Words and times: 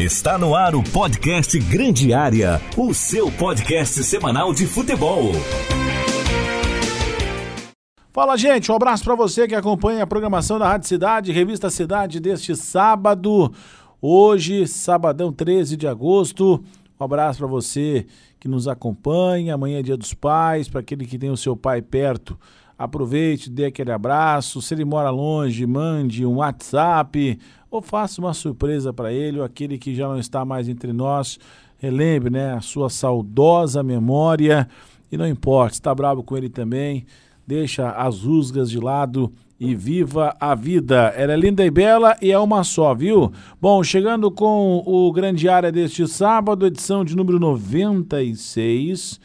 Está 0.00 0.38
no 0.38 0.54
ar 0.54 0.74
o 0.74 0.82
podcast 0.82 1.58
Grande 1.58 2.14
Área, 2.14 2.58
o 2.74 2.94
seu 2.94 3.30
podcast 3.30 4.02
semanal 4.02 4.54
de 4.54 4.66
futebol. 4.66 5.30
Fala, 8.10 8.34
gente. 8.38 8.72
Um 8.72 8.76
abraço 8.76 9.04
para 9.04 9.14
você 9.14 9.46
que 9.46 9.54
acompanha 9.54 10.02
a 10.02 10.06
programação 10.06 10.58
da 10.58 10.66
Rádio 10.66 10.88
Cidade, 10.88 11.32
Revista 11.32 11.68
Cidade 11.68 12.18
deste 12.18 12.56
sábado. 12.56 13.52
Hoje, 14.00 14.66
sabadão 14.66 15.30
13 15.30 15.76
de 15.76 15.86
agosto. 15.86 16.64
Um 16.98 17.04
abraço 17.04 17.40
para 17.40 17.48
você 17.48 18.06
que 18.38 18.48
nos 18.48 18.66
acompanha. 18.66 19.52
Amanhã 19.52 19.80
é 19.80 19.82
Dia 19.82 19.98
dos 19.98 20.14
Pais, 20.14 20.66
para 20.66 20.80
aquele 20.80 21.04
que 21.04 21.18
tem 21.18 21.28
o 21.28 21.36
seu 21.36 21.54
pai 21.54 21.82
perto. 21.82 22.38
Aproveite, 22.78 23.50
dê 23.50 23.66
aquele 23.66 23.92
abraço. 23.92 24.62
Se 24.62 24.72
ele 24.72 24.86
mora 24.86 25.10
longe, 25.10 25.66
mande 25.66 26.24
um 26.24 26.36
WhatsApp 26.36 27.38
ou 27.70 27.80
faça 27.80 28.20
uma 28.20 28.34
surpresa 28.34 28.92
para 28.92 29.12
ele, 29.12 29.38
ou 29.38 29.44
aquele 29.44 29.78
que 29.78 29.94
já 29.94 30.08
não 30.08 30.18
está 30.18 30.44
mais 30.44 30.68
entre 30.68 30.92
nós. 30.92 31.38
Relembre 31.78 32.30
né, 32.30 32.54
a 32.54 32.60
sua 32.60 32.90
saudosa 32.90 33.82
memória. 33.82 34.68
E 35.10 35.16
não 35.16 35.26
importa, 35.26 35.74
está 35.74 35.94
bravo 35.94 36.22
com 36.22 36.36
ele 36.36 36.48
também 36.48 37.06
deixa 37.50 37.90
as 37.90 38.22
rusgas 38.22 38.70
de 38.70 38.78
lado 38.78 39.32
e 39.58 39.74
viva 39.74 40.36
a 40.38 40.54
vida. 40.54 41.12
Ela 41.16 41.32
é 41.32 41.36
linda 41.36 41.66
e 41.66 41.70
bela 41.70 42.16
e 42.22 42.30
é 42.30 42.38
uma 42.38 42.62
só, 42.62 42.94
viu? 42.94 43.32
Bom, 43.60 43.82
chegando 43.82 44.30
com 44.30 44.80
o 44.86 45.10
Grande 45.12 45.48
Área 45.48 45.72
deste 45.72 46.06
sábado, 46.06 46.64
edição 46.64 47.04
de 47.04 47.16
número 47.16 47.40
96. 47.40 49.20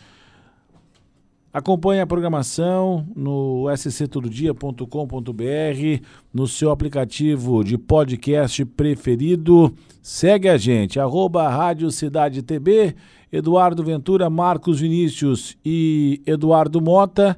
Acompanhe 1.55 2.02
a 2.02 2.05
programação 2.05 3.08
no 3.16 3.73
sctododia.com.br, 3.73 6.04
no 6.34 6.48
seu 6.50 6.70
aplicativo 6.70 7.64
de 7.64 7.78
podcast 7.78 8.66
preferido. 8.66 9.73
Segue 10.02 10.50
a 10.50 10.58
gente, 10.58 11.00
arroba 11.00 11.48
Rádio 11.48 11.90
Cidade 11.91 12.41
TB, 12.41 12.94
Eduardo 13.31 13.86
Ventura, 13.86 14.30
Marcos 14.30 14.81
Vinícius 14.81 15.56
e 15.64 16.22
Eduardo 16.25 16.81
Mota. 16.81 17.38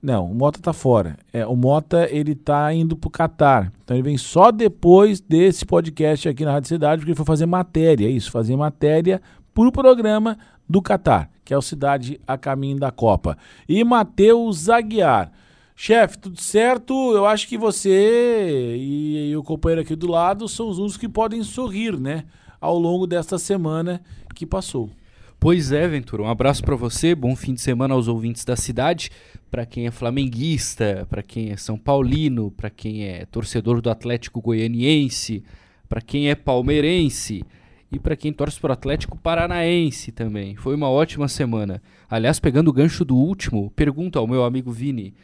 Não, 0.00 0.30
o 0.30 0.34
Mota 0.34 0.58
tá 0.62 0.72
fora. 0.72 1.18
É, 1.30 1.46
o 1.46 1.54
Mota, 1.54 2.08
ele 2.10 2.34
tá 2.34 2.72
indo 2.72 2.96
pro 2.96 3.10
Catar. 3.10 3.70
Então 3.84 3.94
ele 3.94 4.02
vem 4.02 4.16
só 4.16 4.50
depois 4.50 5.20
desse 5.20 5.66
podcast 5.66 6.26
aqui 6.26 6.42
na 6.42 6.52
Rádio 6.52 6.68
Cidade, 6.68 7.00
porque 7.00 7.10
ele 7.10 7.18
foi 7.18 7.26
fazer 7.26 7.44
matéria, 7.44 8.06
é 8.06 8.10
isso, 8.10 8.30
fazer 8.30 8.56
matéria 8.56 9.20
pro 9.54 9.72
programa 9.72 10.38
do 10.68 10.82
Catar, 10.82 11.30
que 11.44 11.54
é 11.54 11.58
o 11.58 11.62
Cidade 11.62 12.20
a 12.26 12.36
caminho 12.36 12.78
da 12.78 12.90
Copa. 12.90 13.36
E 13.68 13.82
Matheus 13.82 14.68
Aguiar. 14.68 15.32
Chefe, 15.74 16.18
tudo 16.18 16.40
certo? 16.40 16.92
Eu 17.12 17.24
acho 17.24 17.46
que 17.46 17.56
você 17.56 18.74
e, 18.76 19.30
e 19.30 19.36
o 19.36 19.44
companheiro 19.44 19.82
aqui 19.82 19.94
do 19.94 20.10
lado 20.10 20.48
são 20.48 20.68
os 20.68 20.78
únicos 20.78 20.96
que 20.96 21.08
podem 21.08 21.42
sorrir, 21.44 21.98
né? 21.98 22.24
Ao 22.60 22.76
longo 22.76 23.06
desta 23.06 23.38
semana 23.38 24.02
que 24.34 24.44
passou. 24.44 24.90
Pois 25.38 25.70
é, 25.70 25.86
Ventura. 25.86 26.24
Um 26.24 26.28
abraço 26.28 26.64
para 26.64 26.74
você, 26.74 27.14
bom 27.14 27.36
fim 27.36 27.54
de 27.54 27.60
semana 27.60 27.94
aos 27.94 28.08
ouvintes 28.08 28.44
da 28.44 28.56
cidade 28.56 29.10
para 29.50 29.64
quem 29.64 29.86
é 29.86 29.90
flamenguista, 29.90 31.06
para 31.08 31.22
quem 31.22 31.50
é 31.50 31.56
São 31.56 31.78
Paulino, 31.78 32.50
para 32.50 32.70
quem 32.70 33.04
é 33.04 33.24
torcedor 33.26 33.80
do 33.80 33.90
Atlético 33.90 34.40
Goianiense, 34.40 35.42
para 35.88 36.00
quem 36.00 36.28
é 36.28 36.34
palmeirense 36.34 37.44
e 37.90 37.98
para 37.98 38.16
quem 38.16 38.32
torce 38.32 38.60
para 38.60 38.70
o 38.70 38.72
Atlético 38.72 39.16
Paranaense 39.16 40.12
também. 40.12 40.56
Foi 40.56 40.74
uma 40.74 40.90
ótima 40.90 41.26
semana. 41.28 41.82
Aliás, 42.08 42.38
pegando 42.38 42.68
o 42.68 42.72
gancho 42.72 43.04
do 43.04 43.16
último, 43.16 43.70
pergunto 43.70 44.18
ao 44.18 44.26
meu 44.26 44.44
amigo 44.44 44.70
Vini: 44.70 45.14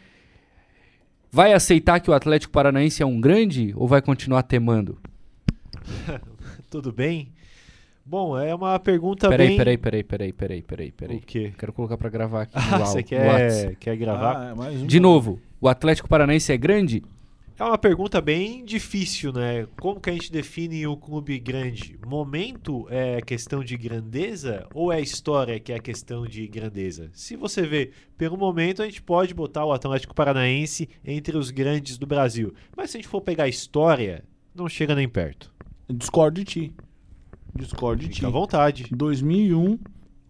vai 1.30 1.52
aceitar 1.52 2.00
que 2.00 2.10
o 2.10 2.14
Atlético 2.14 2.52
Paranaense 2.52 3.02
é 3.02 3.06
um 3.06 3.20
grande 3.20 3.72
ou 3.76 3.86
vai 3.86 4.00
continuar 4.00 4.42
temando? 4.44 4.98
Tudo 6.70 6.92
bem? 6.92 7.32
Bom, 8.06 8.38
é 8.38 8.54
uma 8.54 8.78
pergunta 8.78 9.30
peraí, 9.30 9.48
bem... 9.48 9.56
Peraí, 9.56 9.78
peraí, 9.78 10.02
peraí, 10.02 10.32
peraí, 10.32 10.62
peraí, 10.62 10.92
peraí. 10.92 11.16
O 11.16 11.20
quê? 11.20 11.54
Quero 11.56 11.72
colocar 11.72 11.96
para 11.96 12.10
gravar 12.10 12.42
aqui 12.42 12.52
ah, 12.54 12.78
no 12.80 12.86
Você 12.86 13.02
quer, 13.02 13.76
quer 13.76 13.96
gravar? 13.96 14.50
Ah, 14.50 14.54
um... 14.54 14.86
De 14.86 15.00
novo, 15.00 15.40
o 15.58 15.68
Atlético 15.68 16.06
Paranaense 16.06 16.52
é 16.52 16.56
grande? 16.56 17.02
É 17.56 17.62
uma 17.62 17.78
pergunta 17.78 18.20
bem 18.20 18.64
difícil, 18.64 19.32
né? 19.32 19.68
Como 19.80 20.00
que 20.00 20.10
a 20.10 20.12
gente 20.12 20.32
define 20.32 20.88
um 20.88 20.96
clube 20.96 21.38
grande? 21.38 21.96
Momento 22.04 22.84
é 22.90 23.20
questão 23.20 23.62
de 23.62 23.76
grandeza 23.76 24.66
ou 24.74 24.92
é 24.92 25.00
história 25.00 25.60
que 25.60 25.72
é 25.72 25.78
questão 25.78 26.26
de 26.26 26.48
grandeza? 26.48 27.10
Se 27.12 27.36
você 27.36 27.62
vê, 27.62 27.92
pelo 28.18 28.36
momento 28.36 28.82
a 28.82 28.86
gente 28.86 29.00
pode 29.00 29.32
botar 29.32 29.64
o 29.64 29.72
Atlético 29.72 30.16
Paranaense 30.16 30.88
entre 31.04 31.36
os 31.36 31.52
grandes 31.52 31.96
do 31.96 32.08
Brasil. 32.08 32.52
Mas 32.76 32.90
se 32.90 32.96
a 32.96 33.00
gente 33.00 33.08
for 33.08 33.20
pegar 33.20 33.46
história, 33.46 34.24
não 34.52 34.68
chega 34.68 34.92
nem 34.92 35.08
perto. 35.08 35.54
Discordo 35.88 36.40
de 36.40 36.44
ti. 36.44 36.74
Discordo 37.54 38.02
de 38.02 38.08
ti. 38.08 38.14
Fica 38.16 38.26
à 38.26 38.30
vontade. 38.30 38.86
Em 38.92 38.96
2001 38.96 39.78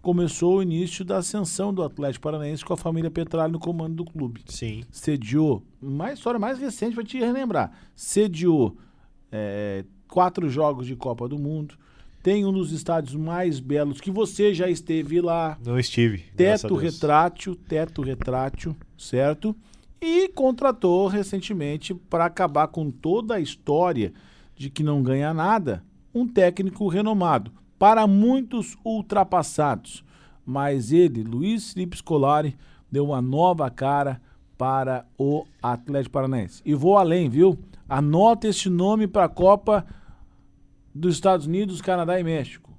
começou 0.05 0.59
o 0.59 0.63
início 0.63 1.03
da 1.03 1.17
ascensão 1.17 1.73
do 1.73 1.83
Atlético 1.83 2.25
Paranaense 2.25 2.63
com 2.63 2.75
a 2.75 2.77
família 2.77 3.11
Petralha 3.11 3.51
no 3.51 3.59
comando 3.59 3.95
do 3.95 4.05
clube. 4.05 4.43
Sim. 4.45 4.85
Sediou, 4.91 5.63
mais 5.81 6.19
história 6.19 6.39
mais 6.39 6.59
recente 6.59 6.95
para 6.95 7.03
te 7.03 7.19
relembrar, 7.19 7.73
sediou 7.97 8.77
é, 9.33 9.83
quatro 10.07 10.47
jogos 10.51 10.87
de 10.87 10.95
Copa 10.95 11.27
do 11.27 11.39
Mundo, 11.39 11.77
tem 12.23 12.45
um 12.45 12.53
dos 12.53 12.71
estádios 12.71 13.15
mais 13.15 13.59
belos 13.59 13.99
que 13.99 14.11
você 14.11 14.53
já 14.53 14.69
esteve 14.69 15.23
lá. 15.23 15.59
Não 15.65 15.79
estive. 15.79 16.19
Teto 16.37 16.75
retrátil, 16.75 17.57
teto 17.57 18.03
retrátil, 18.03 18.77
certo? 18.99 19.57
E 20.01 20.29
contratou 20.29 21.07
recentemente 21.07 21.95
para 21.95 22.27
acabar 22.27 22.69
com 22.69 22.91
toda 22.91 23.37
a 23.37 23.41
história 23.41 24.13
de 24.55 24.69
que 24.69 24.83
não 24.83 25.03
ganha 25.03 25.33
nada, 25.33 25.83
um 26.15 26.29
técnico 26.29 26.89
renomado, 26.89 27.51
para 27.85 28.07
muitos 28.07 28.79
ultrapassados, 28.83 30.03
mas 30.47 30.91
ele, 30.91 31.23
Luiz 31.23 31.75
Felipe 31.75 31.99
Scolari, 31.99 32.57
deu 32.91 33.05
uma 33.05 33.21
nova 33.21 33.69
cara 33.69 34.23
para 34.57 35.05
o 35.19 35.45
Atlético 35.63 36.15
Paranaense. 36.15 36.63
E 36.65 36.75
vou 36.75 36.97
além, 36.97 37.29
viu? 37.29 37.59
Anota 37.87 38.49
este 38.49 38.71
nome 38.71 39.07
para 39.07 39.27
a 39.27 39.29
Copa 39.29 39.85
dos 40.95 41.15
Estados 41.15 41.45
Unidos, 41.47 41.83
Canadá 41.83 42.19
e 42.19 42.25
México. 42.25 42.73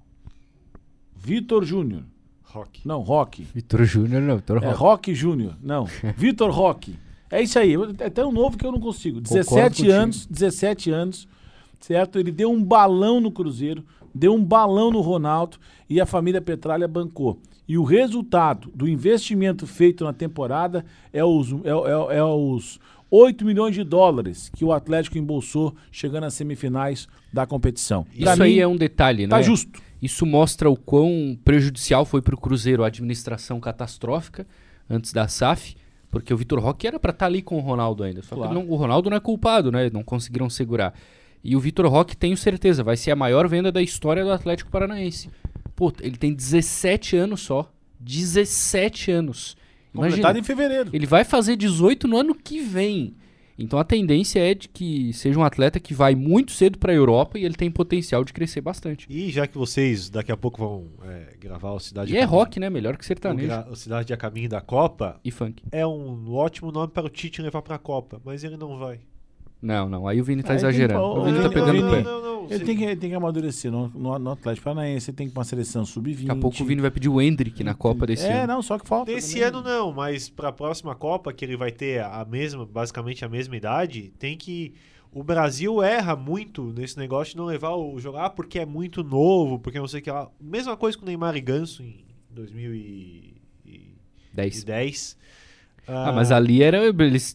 Vitor 1.16 1.64
Júnior. 1.64 2.02
Rock. 2.42 2.82
Não, 2.84 3.02
Rock. 3.02 3.44
Vitor 3.44 3.86
Júnior 3.86 4.24
não, 4.24 4.38
Vitor 4.38 4.64
É 4.64 4.72
Rock 4.72 5.14
Júnior. 5.14 5.56
Não, 5.62 5.86
Vitor 6.18 6.50
Rock. 6.50 6.98
É 7.30 7.44
isso 7.44 7.60
aí. 7.60 7.76
É 8.00 8.06
até 8.08 8.26
um 8.26 8.32
novo 8.32 8.58
que 8.58 8.66
eu 8.66 8.72
não 8.72 8.80
consigo. 8.80 9.22
17 9.22 9.88
anos, 9.88 10.26
17 10.26 10.90
anos 10.90 11.28
certo? 11.86 12.20
Ele 12.20 12.32
deu 12.32 12.52
um 12.52 12.64
balão 12.64 13.20
no 13.20 13.32
Cruzeiro, 13.32 13.86
deu 14.16 14.34
um 14.34 14.44
balão 14.44 14.90
no 14.90 15.02
Ronaldo 15.02 15.58
e 15.90 16.00
a 16.00 16.06
família 16.06 16.42
Petralha 16.42 16.88
bancou. 16.88 17.38
E 17.68 17.78
o 17.78 17.84
resultado 17.84 18.72
do 18.74 18.88
investimento 18.88 19.68
feito 19.68 20.06
na 20.06 20.14
temporada 20.14 20.86
é 21.12 21.24
os, 21.24 21.52
é, 21.52 22.14
é, 22.14 22.18
é 22.18 22.24
os 22.24 22.80
8 23.12 23.44
milhões 23.44 23.76
de 23.76 23.84
dólares 23.84 24.50
que 24.56 24.64
o 24.64 24.72
Atlético 24.72 25.18
embolsou 25.18 25.76
chegando 25.92 26.26
às 26.26 26.34
semifinais 26.34 27.08
da 27.34 27.46
competição. 27.46 28.06
Isso 28.14 28.42
aí 28.42 28.60
é 28.60 28.68
um 28.68 28.78
detalhe, 28.78 29.28
tá 29.28 29.38
né? 29.38 29.44
justo. 29.44 29.82
Isso 30.02 30.26
mostra 30.26 30.70
o 30.70 30.78
quão 30.78 31.38
prejudicial 31.44 32.06
foi 32.06 32.22
para 32.22 32.36
o 32.36 32.38
Cruzeiro 32.38 32.84
a 32.84 32.88
administração 32.88 33.60
catastrófica 33.60 34.46
antes 34.90 35.12
da 35.12 35.28
SAF, 35.28 35.76
porque 36.12 36.34
o 36.34 36.38
Vitor 36.38 36.60
Roque 36.60 36.86
era 36.86 37.00
para 37.00 37.12
estar 37.12 37.26
tá 37.26 37.26
ali 37.26 37.42
com 37.42 37.58
o 37.58 37.62
Ronaldo 37.62 38.04
ainda. 38.04 38.22
Só 38.22 38.36
claro. 38.36 38.54
que 38.54 38.60
não, 38.60 38.70
o 38.70 38.76
Ronaldo 38.76 39.10
não 39.10 39.18
é 39.18 39.20
culpado, 39.20 39.72
né? 39.72 39.90
Não 39.92 40.04
conseguiram 40.04 40.50
segurar. 40.50 40.94
E 41.46 41.56
o 41.56 41.60
Vitor 41.60 41.86
Roque, 41.86 42.18
tenho 42.18 42.36
certeza, 42.36 42.84
vai 42.84 42.98
ser 42.98 43.12
a 43.12 43.16
maior 43.16 43.48
venda 43.48 43.72
da 43.72 43.80
história 43.80 44.24
do 44.24 44.32
Atlético 44.32 44.72
Paranaense. 44.72 45.30
Pô, 45.76 45.94
ele 46.02 46.18
tem 46.18 46.34
17 46.34 47.16
anos 47.16 47.42
só. 47.42 47.72
17 48.00 49.12
anos. 49.12 49.56
Imagina, 49.94 50.40
em 50.40 50.44
fevereiro. 50.44 50.90
Ele 50.92 51.06
vai 51.06 51.24
fazer 51.24 51.56
18 51.56 52.08
no 52.08 52.18
ano 52.18 52.34
que 52.34 52.60
vem. 52.62 53.16
Então 53.60 53.78
a 53.78 53.84
tendência 53.84 54.40
é 54.40 54.56
de 54.56 54.68
que 54.68 55.14
seja 55.14 55.40
um 55.40 55.44
atleta 55.44 55.80
que 55.80 55.94
vai 55.94 56.16
muito 56.16 56.52
cedo 56.52 56.80
para 56.80 56.92
a 56.92 56.96
Europa 56.96 57.38
e 57.38 57.46
ele 57.46 57.54
tem 57.54 57.70
potencial 57.70 58.24
de 58.26 58.34
crescer 58.34 58.60
bastante. 58.60 59.06
E 59.08 59.30
já 59.30 59.46
que 59.46 59.56
vocês 59.56 60.10
daqui 60.10 60.32
a 60.32 60.36
pouco 60.36 60.58
vão 60.58 60.88
é, 61.04 61.38
gravar 61.40 61.72
o 61.74 61.80
Cidade 61.80 62.12
E 62.12 62.18
é 62.18 62.24
rock, 62.24 62.60
né? 62.60 62.72
Melhor 62.72 62.98
que 62.98 63.06
sertanejo. 63.06 63.54
O, 63.70 63.74
o 63.74 63.76
Cidade 63.76 64.12
a 64.12 64.18
Caminho 64.18 64.50
da 64.50 64.62
Copa. 64.62 65.20
E 65.24 65.30
funk. 65.30 65.64
É 65.72 65.86
um 65.86 66.34
ótimo 66.34 66.72
nome 66.72 66.92
para 66.92 67.06
o 67.06 67.10
Tite 67.10 67.42
levar 67.44 67.62
para 67.62 67.76
a 67.76 67.80
Copa, 67.80 68.20
mas 68.26 68.44
ele 68.44 68.58
não 68.58 68.80
vai. 68.80 69.00
Não, 69.66 69.90
não. 69.90 70.08
Aí 70.08 70.22
o 70.22 70.24
Vini 70.24 70.44
tá 70.44 70.54
aí 70.54 70.58
exagerando. 70.58 71.02
Tem, 71.02 71.22
o, 71.22 71.24
Vini 71.24 71.42
tá 71.42 71.50
pegando 71.50 71.88
o 71.88 71.92
pé. 71.92 72.04
Não, 72.04 72.22
não, 72.22 72.46
ele 72.52 72.64
tem 72.64 72.78
que, 72.78 72.84
ele 72.84 72.96
tem 72.96 73.10
que 73.10 73.16
amadurecer 73.16 73.72
no, 73.72 73.90
no, 73.90 74.20
no 74.20 74.30
Atlético 74.30 74.64
Paranaense, 74.64 75.10
ele 75.10 75.18
tem 75.18 75.28
que 75.28 75.36
uma 75.36 75.44
seleção 75.44 75.84
sub-20. 75.84 76.28
Daqui 76.28 76.30
a 76.30 76.36
pouco 76.36 76.62
o 76.62 76.66
Vini 76.66 76.84
vai 76.84 76.92
pedir 76.92 77.10
o 77.10 77.20
Hendrick 77.20 77.64
na 77.64 77.74
Copa 77.74 78.06
desse 78.06 78.28
é, 78.28 78.34
ano. 78.34 78.44
É, 78.44 78.48
não, 78.48 78.62
só 78.62 78.78
que 78.78 78.88
falta. 78.88 79.12
Desse 79.12 79.42
ano 79.42 79.64
não, 79.64 79.92
mas 79.92 80.30
pra 80.30 80.52
próxima 80.52 80.94
Copa, 80.94 81.34
que 81.34 81.44
ele 81.44 81.58
vai 81.58 81.72
ter 81.72 82.04
a 82.04 82.24
mesma, 82.30 82.64
basicamente 82.64 83.26
a 83.26 83.30
mesma 83.30 83.58
idade, 83.58 84.14
tem 84.20 84.38
que. 84.38 84.76
O 85.12 85.24
Brasil 85.24 85.82
erra 85.82 86.16
muito 86.16 86.72
nesse 86.78 87.00
negócio 87.00 87.32
de 87.32 87.38
não 87.38 87.46
levar 87.46 87.74
o 87.76 88.00
jogar 88.00 88.30
porque 88.32 88.60
é 88.60 88.68
muito 88.68 89.04
novo, 89.04 89.58
porque 89.58 89.80
não 89.80 89.88
sei 89.88 90.00
o 90.00 90.04
que 90.04 90.12
lá. 90.12 90.30
Mesma 90.40 90.78
coisa 90.78 90.96
com 90.96 91.06
o 91.06 91.08
Neymar 91.08 91.36
e 91.36 91.42
Ganso 91.42 91.82
em 91.82 92.06
2010. 92.30 94.64
10. 94.64 95.18
Ah, 95.88 96.12
mas 96.12 96.32
ali 96.32 96.62
era. 96.62 96.86
Eles 96.86 97.34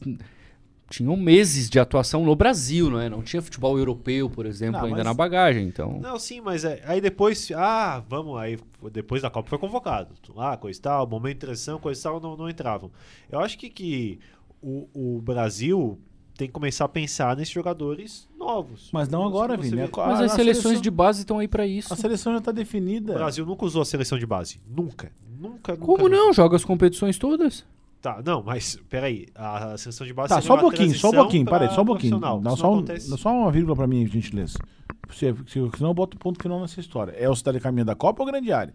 tinham 0.90 1.16
meses 1.16 1.70
de 1.70 1.78
atuação 1.78 2.24
no 2.24 2.34
Brasil, 2.36 2.90
não 2.90 3.00
é? 3.00 3.08
Não 3.08 3.22
tinha 3.22 3.40
futebol 3.40 3.78
europeu, 3.78 4.28
por 4.28 4.44
exemplo, 4.44 4.78
Não, 4.80 4.86
ainda 4.86 4.96
mas- 4.98 5.06
na 5.06 5.14
bagagem. 5.14 5.66
Então, 5.66 5.98
Não, 6.00 6.18
sim, 6.18 6.40
mas 6.40 6.64
é, 6.64 6.82
aí 6.84 7.00
depois, 7.00 7.50
ah, 7.56 8.02
vamos, 8.08 8.36
aí 8.38 8.58
depois 8.92 9.22
da 9.22 9.30
Copa 9.30 9.48
foi 9.48 9.58
convocado. 9.58 10.14
Ah, 10.36 10.56
coisa 10.56 10.78
e 10.78 10.82
tal, 10.82 11.06
momento 11.06 11.34
de 11.34 11.40
transição, 11.46 11.78
coisa 11.78 11.98
e 11.98 12.02
tal, 12.02 12.20
não, 12.20 12.36
não 12.36 12.50
entravam. 12.50 12.90
Eu 13.30 13.38
acho 13.40 13.56
que, 13.56 13.70
que 13.70 14.18
o, 14.60 14.88
o 14.92 15.22
Brasil 15.22 15.98
tem 16.36 16.48
que 16.48 16.52
começar 16.54 16.86
a 16.86 16.88
pensar 16.88 17.36
nesses 17.36 17.52
jogadores 17.54 18.26
novos. 18.38 18.88
Mas 18.92 19.08
não 19.08 19.24
agora, 19.26 19.56
Vini. 19.56 19.76
vê- 19.76 19.82
É 19.82 19.90
mas 19.94 20.20
as 20.22 20.32
seleções 20.32 20.62
seleção- 20.62 20.82
de 20.82 20.90
base 20.90 21.20
estão 21.20 21.38
aí 21.38 21.46
pra 21.46 21.66
isso. 21.66 21.92
A 21.92 21.96
seleção 21.96 22.32
já 22.32 22.40
tá 22.40 22.50
definida. 22.50 23.12
O 23.12 23.16
Brasil 23.16 23.44
nunca 23.46 23.64
usou 23.64 23.82
a 23.82 23.84
seleção 23.84 24.18
de 24.18 24.26
base. 24.26 24.58
Nunca. 24.66 25.12
Nunca, 25.38 25.72
nunca. 25.72 25.76
Como 25.86 26.08
nunca. 26.08 26.16
não? 26.16 26.32
Joga 26.32 26.56
as 26.56 26.64
competições 26.64 27.16
todas. 27.18 27.64
Tá, 28.00 28.22
não, 28.24 28.42
mas 28.42 28.78
peraí. 28.88 29.26
A, 29.34 29.72
a 29.72 29.78
seleção 29.78 30.06
de 30.06 30.12
base 30.14 30.30
Tá, 30.30 30.36
seria 30.36 30.46
só 30.48 30.54
um 30.56 30.60
pouquinho, 30.60 30.94
só 30.94 31.08
um 31.10 31.12
pouquinho, 31.12 31.44
peraí, 31.44 31.68
só 31.74 31.82
um 31.82 31.86
pouquinho. 31.86 32.18
Dá 32.18 32.56
só, 32.56 32.70
não 32.70 32.78
um, 32.78 32.84
dá 32.84 32.98
só 33.18 33.30
uma 33.30 33.50
vírgula 33.52 33.76
pra 33.76 33.86
mim, 33.86 34.06
gentileza. 34.06 34.58
Se, 35.10 35.34
se, 35.46 35.70
senão 35.76 35.90
eu 35.90 35.94
boto 35.94 36.16
ponto 36.16 36.40
final 36.42 36.60
nessa 36.60 36.80
história. 36.80 37.12
É 37.12 37.28
o 37.28 37.34
Cidade 37.36 37.60
Caminho 37.60 37.84
da 37.84 37.94
Copa 37.94 38.22
ou 38.22 38.26
grande 38.26 38.52
área? 38.52 38.72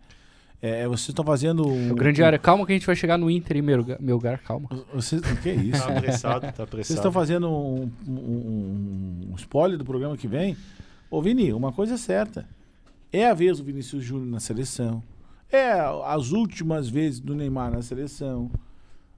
É, 0.62 0.81
é, 0.81 0.88
vocês 0.88 1.10
estão 1.10 1.25
fazendo. 1.25 1.68
um- 1.68 1.92
O 1.92 1.95
grande 1.95 2.22
área, 2.24 2.38
calma 2.38 2.66
que 2.66 2.72
a 2.72 2.75
gente 2.75 2.86
vai 2.86 2.95
chegar 2.95 3.18
no 3.18 3.30
Inter, 3.30 3.57
hein, 3.57 3.63
meu, 3.63 3.77
lugar- 3.77 3.98
meu 4.00 4.16
lugar, 4.16 4.38
calma. 4.39 4.69
Vocês, 4.94 5.22
o 5.22 5.42
que 5.42 5.50
é 5.50 5.56
isso? 5.56 5.83
Tá 5.83 5.98
apressado, 5.98 6.42
tá 6.42 6.48
apressado. 6.63 6.71
Vocês 6.83 6.89
estão 6.92 7.12
fazendo 7.12 7.50
um, 7.50 7.92
um, 8.07 8.12
um, 8.13 9.21
um 9.31 9.36
spoiler 9.38 9.78
do 9.78 9.86
programa 9.86 10.16
que 10.18 10.28
vem? 10.28 10.56
Ô, 11.10 11.21
Vini, 11.21 11.51
uma 11.54 11.71
coisa 11.71 11.95
é 11.95 11.98
certa. 11.98 12.48
É 13.12 13.28
a 13.28 13.33
vez 13.33 13.57
do 13.57 13.63
Vinícius 13.63 14.04
Júnior 14.04 14.28
na 14.28 14.39
seleção. 14.39 15.01
É 15.51 15.71
as 16.06 16.31
últimas 16.31 16.88
vezes 16.89 17.19
do 17.19 17.33
Neymar 17.36 17.71
na 17.71 17.81
seleção. 17.81 18.50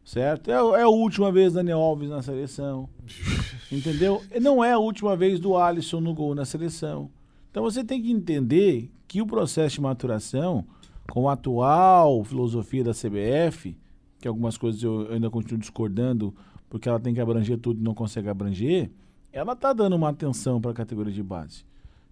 Certo? 0.07 0.49
É, 0.49 0.53
é 0.53 0.83
a 0.83 0.87
última 0.87 1.29
vez 1.33 1.51
do 1.51 1.57
Daniel 1.57 1.79
Alves 1.79 2.09
na 2.09 2.21
seleção. 2.21 2.87
Entendeu? 3.69 4.23
E 4.33 4.39
Não 4.39 4.63
é 4.63 4.71
a 4.71 4.79
última 4.79 5.17
vez 5.17 5.37
do 5.37 5.57
Alisson 5.57 5.99
no 5.99 6.13
gol 6.13 6.33
na 6.33 6.45
seleção. 6.45 7.11
Então 7.51 7.61
você 7.61 7.83
tem 7.83 8.01
que 8.01 8.09
entender 8.09 8.89
que 9.05 9.21
o 9.21 9.27
processo 9.27 9.75
de 9.75 9.81
maturação, 9.81 10.65
com 11.11 11.27
a 11.27 11.33
atual 11.33 12.23
filosofia 12.23 12.85
da 12.85 12.93
CBF, 12.93 13.77
que 14.21 14.29
algumas 14.29 14.57
coisas 14.57 14.81
eu 14.81 15.11
ainda 15.11 15.29
continuo 15.29 15.59
discordando, 15.59 16.33
porque 16.69 16.87
ela 16.87 17.01
tem 17.01 17.13
que 17.13 17.19
abranger 17.19 17.57
tudo 17.57 17.81
e 17.81 17.83
não 17.83 17.93
consegue 17.93 18.29
abranger, 18.29 18.89
ela 19.33 19.51
está 19.51 19.73
dando 19.73 19.97
uma 19.97 20.07
atenção 20.07 20.61
para 20.61 20.71
a 20.71 20.73
categoria 20.73 21.11
de 21.11 21.21
base. 21.21 21.65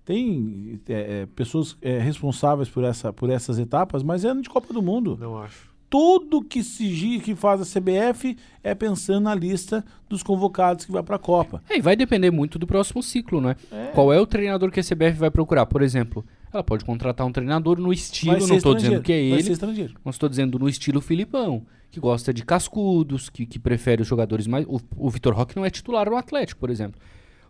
Tem 0.04 0.82
é, 0.90 1.22
é, 1.22 1.26
pessoas 1.28 1.78
é, 1.82 1.98
responsáveis 1.98 2.68
por, 2.68 2.84
essa, 2.84 3.14
por 3.14 3.30
essas 3.30 3.58
etapas, 3.58 4.04
mas 4.04 4.26
é 4.26 4.36
de 4.36 4.50
Copa 4.50 4.74
do 4.74 4.82
Mundo. 4.82 5.18
Não 5.18 5.38
acho. 5.38 5.75
Tudo 5.96 6.44
que 6.44 6.62
se 6.62 7.22
que 7.24 7.34
faz 7.34 7.62
a 7.62 7.64
CBF 7.64 8.36
é 8.62 8.76
pensando 8.76 9.22
na 9.22 9.34
lista 9.34 9.82
dos 10.10 10.22
convocados 10.22 10.84
que 10.84 10.92
vai 10.92 11.02
para 11.02 11.16
a 11.16 11.20
Copa. 11.20 11.64
É, 11.70 11.78
e 11.78 11.82
vai 11.82 11.96
depender 11.96 12.30
muito 12.32 12.60
do 12.60 12.68
próximo 12.68 13.02
ciclo, 13.02 13.40
né? 13.40 13.56
É. 13.72 13.92
Qual 13.94 14.12
é 14.12 14.20
o 14.20 14.28
treinador 14.28 14.70
que 14.72 14.82
a 14.82 14.84
CBF 14.84 15.14
vai 15.14 15.32
procurar? 15.32 15.66
Por 15.66 15.82
exemplo, 15.82 16.26
ela 16.52 16.62
pode 16.62 16.84
contratar 16.84 17.26
um 17.26 17.32
treinador 17.32 17.80
no 17.80 17.94
estilo, 17.94 18.46
não 18.46 18.58
estou 18.58 18.76
dizendo 18.76 19.02
que 19.02 19.14
é 19.14 19.22
ele, 19.22 19.58
mas 20.04 20.16
estou 20.16 20.28
dizendo 20.28 20.60
no 20.60 20.68
estilo 20.68 21.00
Filipão, 21.00 21.66
que 21.90 21.98
gosta 21.98 22.34
de 22.34 22.44
cascudos, 22.44 23.30
que, 23.30 23.46
que 23.46 23.58
prefere 23.58 24.02
os 24.02 24.08
jogadores 24.10 24.48
mais. 24.48 24.66
O, 24.68 24.82
o 24.98 25.10
Vitor 25.10 25.34
Roque 25.34 25.56
não 25.56 25.64
é 25.64 25.70
titular 25.70 26.10
no 26.10 26.18
Atlético, 26.18 26.60
por 26.60 26.70
exemplo. 26.70 27.00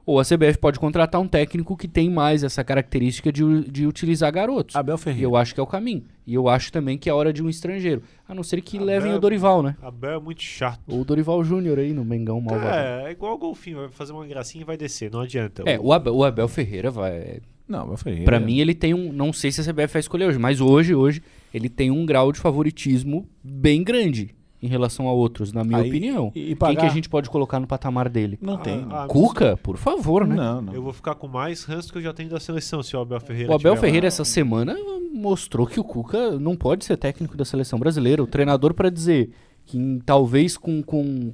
Ou 0.06 0.20
a 0.20 0.24
CBF 0.24 0.60
pode 0.60 0.80
contratar 0.80 1.20
um 1.20 1.28
técnico 1.28 1.76
que 1.76 1.88
tem 1.88 2.10
mais 2.12 2.44
essa 2.44 2.64
característica 2.64 3.32
de, 3.32 3.64
de 3.72 3.88
utilizar 3.88 4.32
garotos. 4.32 4.76
Abel 4.76 4.96
E 4.96 4.98
Ferreira. 5.00 5.26
eu 5.26 5.36
acho 5.36 5.54
que 5.54 5.60
é 5.60 5.64
o 5.64 5.68
caminho. 5.68 6.04
E 6.28 6.34
eu 6.36 6.48
acho 6.48 6.72
também 6.72 6.96
que 6.98 7.10
é 7.10 7.14
hora 7.14 7.34
de 7.34 7.42
um 7.42 7.50
estrangeiro. 7.50 8.04
A 8.28 8.34
não 8.36 8.44
ser 8.44 8.62
que 8.62 8.78
Abel- 8.78 8.86
levem 8.88 9.14
o 9.14 9.20
Dorival, 9.20 9.64
né? 9.64 9.76
Abel 9.82 10.12
é 10.12 10.20
muito 10.20 10.44
chato. 10.44 10.80
Ou 10.88 11.02
o 11.02 11.06
Dorival 11.06 11.44
Júnior 11.44 11.80
aí 11.80 11.92
no 11.92 12.06
Mengão 12.06 12.40
malvado. 12.40 12.76
É, 12.76 13.06
é 13.08 13.12
igual 13.12 13.34
o 13.34 13.38
golfinho, 13.40 13.78
vai 13.78 13.90
fazer 13.90 14.14
uma 14.14 14.26
gracinha 14.28 14.62
e 14.62 14.66
vai 14.66 14.78
descer, 14.78 15.10
não 15.12 15.22
adianta. 15.22 15.64
É, 15.66 15.80
o 15.80 15.92
Abel, 15.92 16.16
o 16.16 16.24
Abel 16.24 16.48
Ferreira 16.48 16.92
vai. 16.92 17.40
Não, 17.68 17.82
Abel 17.82 17.98
Ferreira. 17.98 18.26
Pra 18.26 18.40
mim, 18.40 18.60
ele 18.60 18.76
tem 18.76 18.94
um. 18.94 19.12
Não 19.12 19.34
sei 19.34 19.52
se 19.52 19.60
a 19.60 19.64
CBF 19.64 19.94
vai 19.94 20.00
escolher 20.02 20.26
hoje, 20.28 20.38
mas 20.38 20.62
hoje, 20.62 20.94
hoje, 20.94 21.20
ele 21.52 21.68
tem 21.68 21.90
um 21.90 22.06
grau 22.06 22.32
de 22.32 22.40
favoritismo 22.40 23.28
bem 23.44 23.84
grande 23.84 24.36
em 24.66 24.68
relação 24.68 25.08
a 25.08 25.14
outros, 25.14 25.54
na 25.54 25.64
minha 25.64 25.80
Aí, 25.80 25.90
opinião. 25.90 26.32
e- 26.36 26.52
e 26.52 26.56
Quem 26.56 26.76
que 26.76 26.86
a 26.86 26.90
gente 26.90 27.08
pode 27.08 27.30
colocar 27.30 27.60
no 27.60 27.68
patamar 27.68 28.10
dele? 28.10 28.38
Não 28.42 28.58
tem. 28.58 28.86
Ah, 28.90 29.04
ah, 29.04 29.08
Cuca, 29.08 29.56
por 29.58 29.78
favor, 29.78 30.26
né? 30.28 30.36
Não, 30.36 30.62
não. 30.62 30.74
Eu 30.74 30.82
vou 30.82 30.92
ficar 30.94 31.16
com 31.16 31.28
mais 31.28 31.64
ranço 31.64 31.92
que 31.92 31.98
eu 32.00 32.02
já 32.02 32.14
tenho 32.14 32.30
da 32.30 32.40
seleção 32.40 32.82
se 32.84 32.96
o 32.96 33.00
Abel 33.00 33.20
Ferreira 33.20 33.52
O 33.52 33.56
Abel 33.56 33.60
tiver 33.60 33.70
lá. 33.72 33.78
Ferreira, 33.82 34.08
essa 34.08 34.26
semana, 34.26 34.76
mostrou 35.14 35.66
que 35.66 35.80
o 35.80 35.84
Cuca 35.84 36.32
não 36.40 36.56
pode 36.56 36.84
ser 36.86 36.98
técnico 36.98 37.38
da 37.38 37.46
seleção 37.46 37.80
brasileira. 37.80 38.22
O 38.24 38.28
treinador, 38.28 38.74
pra 38.74 38.90
dizer 38.90 39.30
que 39.66 39.78
em- 39.78 40.00
talvez 40.00 40.58
com, 40.58 40.82
com 40.84 41.32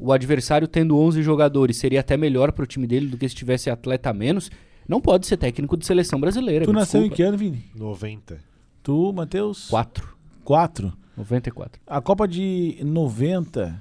o 0.00 0.12
adversário 0.12 0.66
tendo 0.66 0.96
11 0.98 1.22
jogadores 1.22 1.76
seria 1.76 2.00
até 2.00 2.16
melhor 2.16 2.52
pro 2.52 2.66
time 2.66 2.86
dele 2.86 3.06
do 3.06 3.18
que 3.18 3.28
se 3.28 3.34
tivesse 3.34 3.68
atleta 3.68 4.08
a 4.10 4.14
menos, 4.14 4.50
não 4.88 5.00
pode 5.00 5.26
ser 5.26 5.36
técnico 5.36 5.76
de 5.76 5.84
seleção 5.86 6.18
brasileira. 6.20 6.64
Tu 6.64 6.72
nasceu 6.72 7.00
em 7.00 7.08
desculpa. 7.10 7.16
que 7.16 7.22
ano, 7.22 7.36
Vini? 7.38 7.64
90. 7.76 8.38
Tu, 8.82 9.12
Matheus? 9.12 9.68
Quatro. 9.68 10.16
Quatro. 10.42 10.92
94. 11.20 11.80
A 11.86 12.00
Copa 12.00 12.26
de 12.26 12.78
90, 12.82 13.80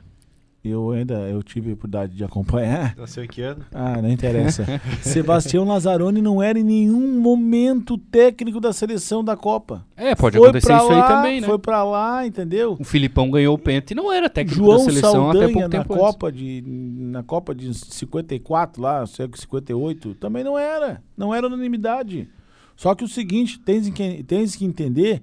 eu 0.63 0.91
ainda 0.91 1.13
eu 1.29 1.41
tive 1.41 1.69
a 1.69 1.73
oportunidade 1.73 2.15
de 2.15 2.23
acompanhar. 2.23 2.95
Nasceu 2.97 3.23
em 3.23 3.27
que 3.27 3.41
ano? 3.41 3.65
Ah, 3.73 4.01
não 4.01 4.09
interessa. 4.09 4.65
Sebastião 5.01 5.65
Lazzaroni 5.65 6.21
não 6.21 6.43
era 6.43 6.59
em 6.59 6.63
nenhum 6.63 7.19
momento 7.19 7.97
técnico 7.97 8.59
da 8.59 8.73
seleção 8.73 9.23
da 9.23 9.37
Copa. 9.37 9.85
É, 9.95 10.13
pode 10.15 10.37
Foi 10.37 10.49
acontecer 10.49 10.73
isso 10.73 10.91
aí 10.91 10.97
lá, 10.97 11.07
também, 11.07 11.41
né? 11.41 11.47
Foi 11.47 11.57
pra 11.57 11.83
lá, 11.83 12.27
entendeu? 12.27 12.75
O 12.79 12.83
Filipão 12.83 13.31
ganhou 13.31 13.55
o 13.55 13.57
penta 13.57 13.93
e 13.93 13.95
não 13.95 14.11
era 14.11 14.29
técnico 14.29 14.63
João 14.63 14.77
da 14.77 14.83
seleção 14.83 15.29
até 15.29 15.39
Saldanha 15.39 15.53
pouco 15.53 15.59
na 15.59 15.69
tempo 15.69 15.93
antes. 15.93 16.05
Copa 16.05 16.31
de 16.31 16.63
na 16.65 17.23
Copa 17.23 17.55
de 17.55 17.73
54 17.73 18.81
lá, 18.81 19.05
século 19.07 19.39
58, 19.39 20.15
também 20.15 20.43
não 20.43 20.57
era, 20.57 21.01
não 21.17 21.33
era 21.33 21.47
unanimidade. 21.47 22.29
Só 22.75 22.95
que 22.95 23.03
o 23.03 23.09
seguinte, 23.09 23.59
tens 23.59 23.89
que, 23.89 24.23
tens 24.23 24.55
que 24.55 24.63
entender 24.63 25.21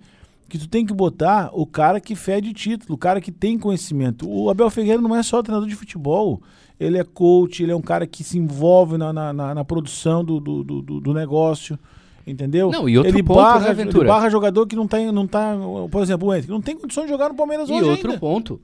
que 0.49 0.59
tu 0.59 0.69
tem 0.69 0.85
que 0.87 0.93
botar 0.95 1.51
o 1.53 1.67
cara 1.67 2.01
que 2.01 2.15
fede 2.15 2.53
título, 2.53 2.95
o 2.95 2.99
cara 2.99 3.21
que 3.21 3.33
tem 3.33 3.59
conhecimento. 3.59 4.29
O 4.29 4.49
Abel 4.49 4.71
Ferreira 4.71 5.01
não 5.03 5.15
é 5.17 5.23
só 5.23 5.43
treinador 5.43 5.69
de 5.69 5.75
futebol, 5.75 6.41
ele 6.79 6.99
é 6.99 7.05
coach, 7.05 7.63
ele 7.63 7.73
é 7.73 7.77
um 7.77 7.81
cara 7.83 8.07
que 8.07 8.23
se 8.23 8.39
envolve 8.39 8.97
na, 8.99 9.13
na, 9.13 9.33
na- 9.33 9.55
na 9.55 9.65
produção 9.65 10.25
do, 10.25 10.39
do, 10.39 10.63
do, 10.63 11.01
do- 11.01 11.15
negócio. 11.15 11.79
Entendeu? 12.27 12.71
Não, 12.73 12.89
e 12.89 12.99
outro 12.99 13.13
ele 13.13 13.23
ponto, 13.23 13.37
barra, 13.37 13.73
né, 13.73 13.83
ele 13.83 14.05
barra 14.05 14.29
jogador 14.29 14.67
que 14.67 14.75
não 14.75 14.89
tá, 14.89 14.99
não 15.13 15.29
tá, 15.29 15.55
por 15.91 16.03
exemplo, 16.03 16.27
o 16.29 16.35
Henrique, 16.35 16.51
não 16.51 16.61
tem 16.61 16.77
condições 16.77 17.05
de 17.05 17.11
jogar 17.11 17.29
no 17.29 17.37
Palmeiras 17.37 17.69
E 17.69 17.73
hoje 17.73 17.85
outro 17.89 18.09
ainda. 18.09 18.19
ponto, 18.21 18.61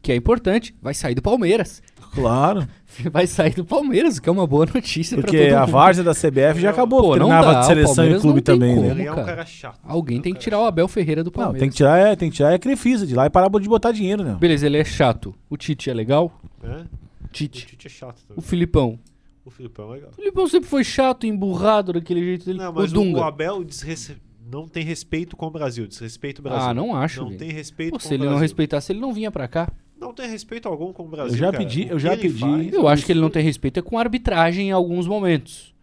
que 0.00 0.10
é 0.12 0.16
importante, 0.16 0.74
vai 0.80 0.94
sair 0.94 1.14
do 1.14 1.20
Palmeiras. 1.20 1.82
Claro. 2.16 2.66
Vai 3.12 3.26
sair 3.26 3.54
do 3.54 3.64
Palmeiras, 3.64 4.16
o 4.16 4.22
que 4.22 4.28
é 4.28 4.32
uma 4.32 4.46
boa 4.46 4.66
notícia 4.66 5.16
pra 5.18 5.26
Porque 5.26 5.48
todo 5.48 5.56
a 5.56 5.60
mundo. 5.60 5.70
várzea 5.72 6.02
da 6.04 6.12
CBF 6.14 6.60
já 6.60 6.70
acabou, 6.70 7.02
Pô, 7.02 7.08
não 7.16 7.26
treinava 7.28 7.52
dá, 7.52 7.58
de 7.60 7.64
o 7.64 7.68
seleção 7.68 7.92
e 7.92 7.96
Palmeiras 7.96 8.22
clube 8.22 8.36
não 8.36 8.42
tem 8.42 8.54
também, 8.54 8.74
como. 8.74 8.86
né? 8.86 8.92
Ele 8.92 9.02
é 9.06 9.12
um 9.12 9.14
cara. 9.16 9.46
chato. 9.46 9.80
Alguém 9.84 10.16
É 10.16 10.20
um 10.20 10.22
tem 10.22 10.32
que 10.34 10.40
tirar 10.40 10.60
o 10.60 10.64
Abel 10.64 10.88
Ferreira 10.88 11.22
do 11.22 11.26
Não, 11.28 11.32
Palmeiras. 11.32 11.60
tem 11.60 11.68
que 11.68 11.76
tirar, 11.76 11.98
é, 11.98 12.16
tem 12.16 12.30
que 12.30 12.36
tirar 12.36 12.54
a 12.54 12.58
Crefisa 12.58 13.06
de 13.06 13.14
lá 13.14 13.26
e 13.26 13.30
parar 13.30 13.48
de 13.48 13.68
botar 13.68 13.92
dinheiro, 13.92 14.24
né? 14.24 14.36
Beleza, 14.40 14.66
ele 14.66 14.78
é 14.78 14.84
chato. 14.84 15.34
O 15.50 15.56
Tite 15.56 15.90
é 15.90 15.94
legal? 15.94 16.32
chato, 16.62 16.68
né? 16.70 16.86
O 17.24 17.28
Tite. 17.28 17.66
Tite 17.66 17.86
é 17.86 17.90
chato 17.90 18.18
O 18.20 18.26
também. 18.28 18.42
Filipão. 18.44 18.98
O 19.44 19.50
Filipão 19.50 19.90
é 19.92 19.94
legal. 19.96 20.10
O 20.10 20.14
Filipão 20.14 20.48
sempre 20.48 20.68
foi 20.68 20.82
chato, 20.82 21.26
emburrado 21.26 21.92
daquele 21.92 22.20
jeito 22.24 22.46
dele. 22.46 22.58
Não, 22.58 22.70
o 22.70 22.74
mas 22.74 22.90
o, 22.92 22.94
Dunga. 22.94 23.20
o 23.20 23.22
Abel 23.24 23.62
desrespe- 23.62 24.16
não 24.50 24.66
tem 24.66 24.82
respeito 24.84 25.36
com 25.36 25.46
o 25.46 25.50
Brasil. 25.50 25.86
Desrespeita 25.86 26.40
o 26.40 26.44
Brasil. 26.44 26.68
Ah, 26.68 26.72
não 26.74 26.96
acho. 26.96 27.20
Não 27.20 27.26
Vini. 27.28 27.38
tem 27.38 27.50
respeito 27.52 27.90
Pô, 27.90 27.96
com 27.98 28.02
se 28.02 28.08
o 28.08 28.12
ele 28.12 28.18
Brasil. 28.18 28.32
não 28.34 28.40
respeitasse, 28.40 28.90
ele 28.92 29.00
não 29.00 29.12
vinha 29.12 29.30
pra 29.30 29.46
cá. 29.46 29.68
Não 29.98 30.12
tem 30.12 30.28
respeito 30.28 30.68
algum 30.68 30.92
com 30.92 31.04
o 31.04 31.08
Brasil. 31.08 31.36
já 31.38 31.46
cara. 31.52 31.58
pedi- 31.58 31.88
eu 31.88 31.98
já 31.98 32.16
pedi- 32.16 32.28
faz- 32.38 32.72
Eu 32.72 32.86
acho 32.86 33.04
que 33.06 33.12
ele 33.12 33.20
não 33.20 33.30
tem 33.30 33.42
respeito 33.42 33.78
é 33.78 33.82
com 33.82 33.98
arbitragem 33.98 34.68
em 34.68 34.72
alguns 34.72 35.06
momentos. 35.06 35.74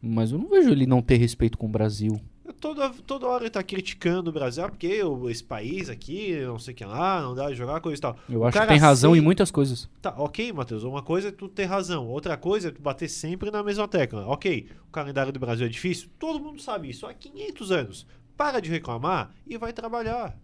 Mas 0.00 0.30
eu 0.30 0.38
não 0.38 0.48
vejo 0.48 0.70
ele 0.70 0.86
não 0.86 1.02
ter 1.02 1.16
respeito 1.16 1.58
com 1.58 1.66
o 1.66 1.68
Brasil. 1.68 2.20
Toda, 2.60 2.90
toda 3.06 3.26
hora 3.26 3.44
ele 3.44 3.50
tá 3.50 3.62
criticando 3.62 4.30
o 4.30 4.32
Brasil, 4.32 4.64
ah, 4.64 4.68
porque 4.68 5.02
o- 5.04 5.28
esse 5.30 5.44
país 5.44 5.88
aqui, 5.88 6.40
não 6.44 6.58
sei 6.58 6.72
o 6.72 6.76
que 6.76 6.84
lá, 6.84 7.20
não 7.22 7.34
dá 7.34 7.48
de 7.50 7.54
jogar, 7.54 7.80
coisa 7.80 7.98
e 7.98 8.00
tal. 8.00 8.16
Eu 8.28 8.40
O 8.40 8.44
acho 8.44 8.58
que 8.60 8.66
tem 8.66 8.78
razão 8.78 9.14
em 9.14 9.20
muitas 9.20 9.50
coisas. 9.50 9.88
Tá, 10.02 10.12
ok, 10.16 10.52
Matheus. 10.52 10.82
Uma 10.82 11.02
coisa 11.02 11.28
é 11.28 11.30
tu 11.30 11.46
ter 11.48 11.66
razão, 11.66 12.08
outra 12.08 12.36
coisa 12.36 12.68
é 12.68 12.70
tu 12.72 12.80
bater 12.82 13.08
sempre 13.08 13.50
na 13.50 13.62
mesma 13.62 13.86
tecla. 13.86 14.26
Ok, 14.26 14.66
o 14.88 14.90
calendário 14.90 15.32
do 15.32 15.38
Brasil 15.38 15.66
é 15.66 15.68
difícil, 15.68 16.08
todo 16.18 16.40
mundo 16.40 16.60
sabe 16.60 16.88
isso 16.90 17.06
há 17.06 17.12
500 17.14 17.70
anos. 17.70 18.06
Para 18.36 18.60
de 18.60 18.70
reclamar 18.70 19.30
e 19.46 19.56
vai 19.58 19.72
trabalhar. 19.72 20.36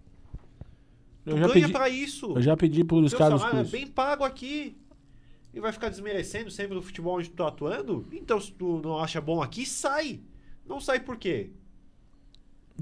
Tu 1.24 1.30
Eu 1.30 1.38
já 1.38 1.46
ganha 1.46 1.52
pedi, 1.54 1.72
pra 1.72 1.88
isso. 1.88 2.32
eu 2.36 2.42
já 2.42 2.56
pedi 2.56 2.84
por 2.84 3.02
os 3.02 3.14
caras 3.14 3.40
salário 3.40 3.60
é 3.60 3.64
bem 3.64 3.86
pago 3.86 4.24
aqui. 4.24 4.76
E 5.52 5.60
vai 5.60 5.72
ficar 5.72 5.88
desmerecendo 5.88 6.50
sempre 6.50 6.76
o 6.76 6.82
futebol 6.82 7.16
onde 7.16 7.30
tu 7.30 7.36
tá 7.36 7.48
atuando? 7.48 8.06
Então, 8.12 8.40
se 8.40 8.52
tu 8.52 8.80
não 8.82 8.98
acha 8.98 9.20
bom 9.20 9.40
aqui, 9.40 9.64
sai. 9.64 10.20
Não 10.66 10.80
sai 10.80 11.00
por 11.00 11.16
quê? 11.16 11.50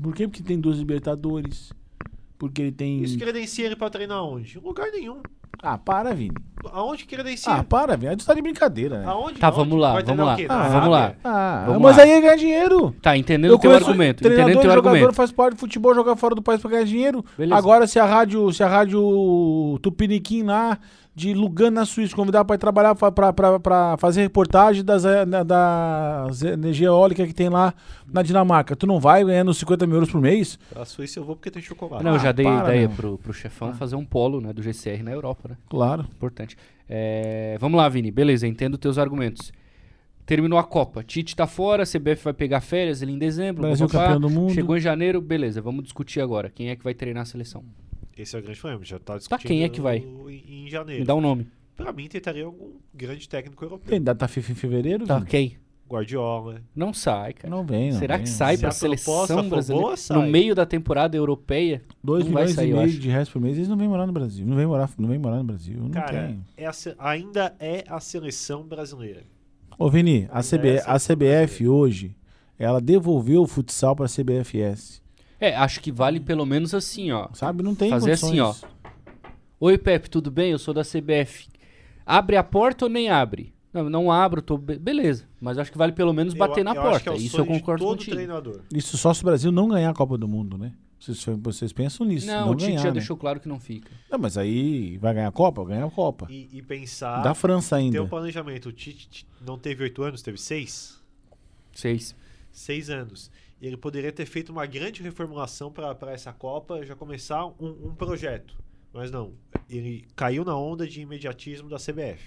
Por 0.00 0.14
quê? 0.14 0.26
Porque 0.26 0.42
tem 0.42 0.58
duas 0.58 0.78
Libertadores. 0.78 1.70
Porque 2.38 2.62
ele 2.62 2.72
tem. 2.72 3.02
Isso 3.02 3.18
credencia 3.18 3.66
ele 3.66 3.76
pra 3.76 3.90
treinar 3.90 4.24
onde? 4.24 4.58
Em 4.58 4.60
lugar 4.60 4.90
nenhum. 4.90 5.22
Ah, 5.64 5.78
para, 5.78 6.12
Vini. 6.12 6.34
Aonde 6.72 7.04
credencia? 7.04 7.52
Ah, 7.52 7.62
para, 7.62 7.96
Vini. 7.96 8.08
Aí 8.10 8.16
tu 8.16 8.26
tá 8.26 8.34
de 8.34 8.42
brincadeira, 8.42 8.98
né? 8.98 9.04
Aonde? 9.06 9.38
Tá, 9.38 9.48
vamos 9.48 9.78
lá, 9.78 9.92
Vai 9.92 10.02
vamos 10.02 10.06
treinar 10.16 10.26
lá. 10.26 10.32
o 10.34 10.36
quê? 10.36 10.46
Ah, 10.48 10.56
Na 10.58 10.68
vamos 10.68 10.88
lá. 10.90 10.98
Arábia? 10.98 11.18
Ah, 11.22 11.64
Vamos 11.68 11.82
mas 11.82 11.96
lá. 11.96 12.02
aí 12.02 12.10
é 12.10 12.20
ganhar 12.20 12.36
dinheiro. 12.36 12.94
Tá, 13.00 13.16
entendendo 13.16 13.52
o 13.54 13.58
teu 13.58 13.70
conheço 13.70 13.86
argumento. 13.88 14.18
treinador 14.18 14.42
Entendendo 14.50 14.58
o 14.58 14.62
teu 14.62 14.70
jogador 14.74 14.96
argumento. 14.96 15.14
faz 15.16 15.30
parte 15.30 15.54
do 15.54 15.60
futebol, 15.60 15.94
jogar 15.94 16.16
fora 16.16 16.34
do 16.34 16.42
país 16.42 16.60
pra 16.60 16.70
ganhar 16.70 16.84
dinheiro. 16.84 17.24
Beleza. 17.38 17.56
Agora, 17.56 17.86
se 17.86 18.00
a 18.00 18.04
rádio, 18.04 18.52
se 18.52 18.62
a 18.64 18.68
rádio 18.68 19.78
Tupiniquim 19.82 20.42
lá 20.42 20.78
de 21.14 21.34
Lugano, 21.34 21.72
na 21.76 21.84
Suíça, 21.84 22.16
convidar 22.16 22.42
para 22.44 22.56
trabalhar 22.56 22.94
para 22.94 23.96
fazer 23.98 24.22
reportagem 24.22 24.82
das, 24.82 25.04
eh, 25.04 25.26
da, 25.26 25.42
das 25.42 26.42
energia 26.42 26.86
eólica 26.86 27.26
que 27.26 27.34
tem 27.34 27.50
lá 27.50 27.74
na 28.10 28.22
Dinamarca. 28.22 28.74
Tu 28.74 28.86
não 28.86 28.98
vai 28.98 29.22
ganhando 29.22 29.52
50 29.52 29.86
mil 29.86 29.96
euros 29.96 30.10
por 30.10 30.20
mês? 30.20 30.58
Pra 30.70 30.84
Suíça 30.86 31.20
eu 31.20 31.24
vou 31.24 31.36
porque 31.36 31.50
tem 31.50 31.60
chocolate. 31.62 32.02
Não, 32.02 32.14
eu 32.14 32.18
já 32.18 32.30
Ah, 32.30 32.32
dei 32.32 32.46
para, 32.46 32.64
ideia 32.64 32.88
meu. 32.88 32.96
pro, 32.96 33.18
pro 33.18 33.32
chefão 33.34 33.74
fazer 33.74 33.94
um 33.96 34.04
polo 34.06 34.40
né, 34.40 34.52
do 34.54 34.62
GCR 34.62 35.02
na 35.02 35.10
Europa, 35.12 35.50
né? 35.50 35.56
Claro. 35.68 36.06
Importante. 36.10 36.56
É, 36.88 37.56
vamos 37.60 37.76
lá, 37.76 37.88
Vini. 37.90 38.10
Beleza, 38.10 38.46
entendo 38.46 38.78
teus 38.78 38.96
argumentos. 38.96 39.52
Terminou 40.24 40.58
a 40.58 40.64
Copa. 40.64 41.02
Tite 41.02 41.36
tá 41.36 41.46
fora, 41.46 41.82
a 41.82 41.86
CBF 41.86 42.24
vai 42.24 42.32
pegar 42.32 42.60
férias 42.62 43.02
ali 43.02 43.12
em 43.12 43.18
dezembro. 43.18 43.62
Brasil 43.62 43.86
papapá. 43.86 44.04
campeão 44.14 44.20
do 44.20 44.30
mundo. 44.30 44.54
Chegou 44.54 44.76
em 44.76 44.80
janeiro, 44.80 45.20
beleza, 45.20 45.60
vamos 45.60 45.82
discutir 45.84 46.20
agora. 46.22 46.48
Quem 46.48 46.70
é 46.70 46.76
que 46.76 46.82
vai 46.84 46.94
treinar 46.94 47.24
a 47.24 47.26
seleção? 47.26 47.62
Esse 48.16 48.36
é 48.36 48.38
o 48.38 48.42
grande 48.42 48.60
problema, 48.60 48.84
já 48.84 48.98
tá 48.98 49.16
discutindo 49.16 49.48
quem 49.48 49.62
é 49.64 49.68
que 49.68 49.80
vai? 49.80 49.98
em, 49.98 50.66
em 50.66 50.68
janeiro. 50.68 51.00
Me 51.00 51.06
dá 51.06 51.14
um 51.14 51.20
nome. 51.20 51.46
Pra 51.76 51.92
mim, 51.92 52.06
tentaria 52.08 52.44
algum 52.44 52.72
grande 52.94 53.28
técnico 53.28 53.64
europeu. 53.64 53.88
Tem 53.90 54.00
data 54.02 54.28
FIFA 54.28 54.52
em 54.52 54.54
fevereiro? 54.54 55.06
Tá, 55.06 55.20
quem? 55.24 55.56
Guardiola. 55.88 56.62
Não 56.74 56.92
sai, 56.94 57.34
cara. 57.34 57.50
Não 57.54 57.64
vem, 57.64 57.90
não 57.92 57.98
Será 57.98 58.16
vem. 58.16 58.24
que 58.24 58.30
sai 58.30 58.56
Se 58.56 58.60
pra 58.60 58.70
a 58.70 58.72
seleção 58.72 59.48
brasileira 59.48 59.86
boa, 59.86 59.96
sai. 59.96 60.16
no 60.16 60.30
meio 60.30 60.54
da 60.54 60.64
temporada 60.64 61.16
europeia? 61.16 61.82
2 62.02 62.24
Não 62.24 62.32
vai 62.32 62.42
milhões 62.44 62.54
sair, 62.56 62.70
e 62.70 62.74
meio 62.74 62.98
de 62.98 63.08
reais 63.10 63.28
por 63.28 63.40
mês, 63.42 63.56
eles 63.56 63.68
não 63.68 63.76
vêm 63.76 63.88
morar 63.88 64.06
no 64.06 64.12
Brasil. 64.12 64.46
Não 64.46 64.56
vêm 64.56 64.66
morar, 64.66 64.88
não 64.98 65.08
vêm 65.08 65.18
morar 65.18 65.36
no 65.38 65.44
Brasil. 65.44 65.76
Não 65.78 65.90
Cara, 65.90 66.28
tem. 66.28 66.44
é 66.56 66.66
a 66.66 66.72
ainda 66.98 67.54
é 67.60 67.84
a 67.88 68.00
seleção 68.00 68.62
brasileira. 68.62 69.22
Ô, 69.78 69.90
Vini, 69.90 70.28
a, 70.30 70.40
CB, 70.42 70.68
essa 70.76 70.92
a 70.92 70.98
CBF 70.98 71.66
hoje, 71.68 72.16
ela 72.58 72.80
devolveu 72.80 73.42
o 73.42 73.46
futsal 73.46 73.94
pra 73.96 74.06
CBFS. 74.06 75.01
É, 75.44 75.56
acho 75.56 75.80
que 75.80 75.90
vale 75.90 76.20
pelo 76.20 76.46
menos 76.46 76.72
assim, 76.72 77.10
ó. 77.10 77.28
Sabe? 77.34 77.62
Não 77.62 77.74
tem 77.74 77.90
Fazer 77.90 78.18
condições. 78.20 78.40
assim, 78.40 78.66
Oi, 79.58 79.76
Pepe, 79.76 80.08
tudo 80.08 80.30
bem? 80.30 80.52
Eu 80.52 80.58
sou 80.58 80.72
da 80.72 80.82
CBF. 80.82 81.48
Abre 82.06 82.36
a 82.36 82.44
porta 82.44 82.84
ou 82.84 82.88
nem 82.90 83.08
abre? 83.10 83.52
Não, 83.72 83.88
não 83.90 84.12
abro, 84.12 84.40
tô. 84.42 84.56
be- 84.58 84.78
Beleza. 84.78 85.24
Mas 85.40 85.58
acho 85.58 85.72
que 85.72 85.78
vale 85.78 85.92
pelo 85.92 86.12
menos 86.12 86.34
bater 86.34 86.60
eu, 86.60 86.64
na 86.64 86.74
eu 86.74 86.80
Acho 86.82 86.98
que 87.00 87.04
porta. 87.06 87.10
é 87.10 87.12
o 87.12 87.16
Isso 87.26 87.38
eu 87.38 87.46
concordo 87.46 87.84
todo 87.84 87.96
contigo. 87.96 88.14
treinador. 88.16 88.60
Isso 88.72 88.96
só 88.98 89.12
se 89.14 89.22
o 89.22 89.24
Brasil 89.24 89.50
não 89.50 89.68
ganhar 89.68 89.90
a 89.90 89.94
Copa 89.94 90.16
do 90.18 90.28
Mundo, 90.28 90.56
né? 90.58 90.72
Vocês, 91.00 91.24
vocês 91.40 91.72
pensam 91.72 92.06
nisso. 92.06 92.26
Não, 92.28 92.46
Não, 92.46 92.52
o 92.52 92.54
Tite 92.54 92.68
ganhar, 92.68 92.78
já 92.82 92.88
né? 92.88 92.92
deixou 92.92 93.16
claro 93.16 93.40
que 93.40 93.48
não 93.48 93.58
fica. 93.58 93.90
Não, 94.08 94.18
mas 94.20 94.38
aí 94.38 94.96
vai 94.98 95.12
ganhar 95.14 95.26
a 95.28 95.32
Copa? 95.32 95.64
Ganha 95.64 95.84
a 95.84 95.90
Copa. 95.90 96.26
E, 96.30 96.48
e 96.52 96.62
pensar. 96.62 97.20
Da 97.22 97.34
França 97.34 97.74
ainda. 97.74 98.00
um 98.02 98.08
planejamento. 98.08 98.68
O 98.68 98.72
Tite 98.72 99.26
não 99.44 99.58
teve 99.58 99.82
oito 99.82 100.02
anos, 100.04 100.22
teve 100.22 100.38
seis? 100.38 101.00
Seis. 101.72 102.14
Seis 102.52 102.88
anos. 102.90 103.30
E 103.62 103.66
ele 103.66 103.76
poderia 103.76 104.10
ter 104.10 104.26
feito 104.26 104.50
uma 104.50 104.66
grande 104.66 105.02
reformulação 105.02 105.70
para 105.70 105.96
essa 106.12 106.32
Copa, 106.32 106.84
já 106.84 106.96
começar 106.96 107.46
um, 107.46 107.54
um 107.60 107.94
projeto. 107.94 108.54
Mas 108.92 109.10
não. 109.10 109.30
Ele 109.70 110.04
caiu 110.16 110.44
na 110.44 110.56
onda 110.56 110.84
de 110.86 111.00
imediatismo 111.00 111.68
da 111.68 111.76
CBF. 111.76 112.20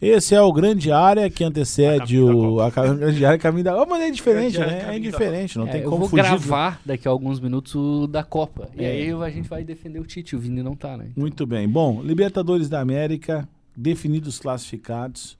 Esse 0.00 0.34
é 0.34 0.40
o 0.40 0.52
grande 0.52 0.90
área 0.90 1.28
que 1.28 1.44
antecede 1.44 2.16
A 2.18 2.24
o. 2.24 2.60
A 2.60 2.70
grande 2.70 3.24
área 3.24 3.38
caminho 3.38 3.64
da. 3.64 3.80
Oh, 3.82 3.84
mas 3.84 4.00
é 4.02 4.10
diferente, 4.10 4.58
né? 4.58 4.86
É 4.94 4.96
indiferente, 4.96 5.58
não 5.58 5.66
É, 5.68 5.72
tem 5.72 5.80
eu 5.82 5.90
como 5.90 6.06
vou 6.06 6.08
fugir. 6.08 6.22
do- 6.22 6.28
gravar 6.28 6.80
daqui 6.86 7.06
a 7.06 7.10
alguns 7.10 7.38
minutos 7.40 7.74
o 7.74 8.06
da 8.06 8.22
Copa. 8.24 8.68
E 8.76 8.84
É. 8.84 8.90
aí 8.92 9.10
a 9.12 9.30
gente 9.30 9.48
vai 9.48 9.62
defender 9.64 9.98
o 10.00 10.04
Tite. 10.04 10.34
O 10.34 10.38
Vini 10.38 10.62
não 10.62 10.74
tá, 10.74 10.96
né? 10.96 11.10
Muito 11.16 11.44
bem. 11.46 11.68
Bom, 11.68 12.00
Libertadores 12.02 12.68
da 12.68 12.80
América, 12.80 13.48
definidos 13.76 14.38
classificados. 14.38 15.36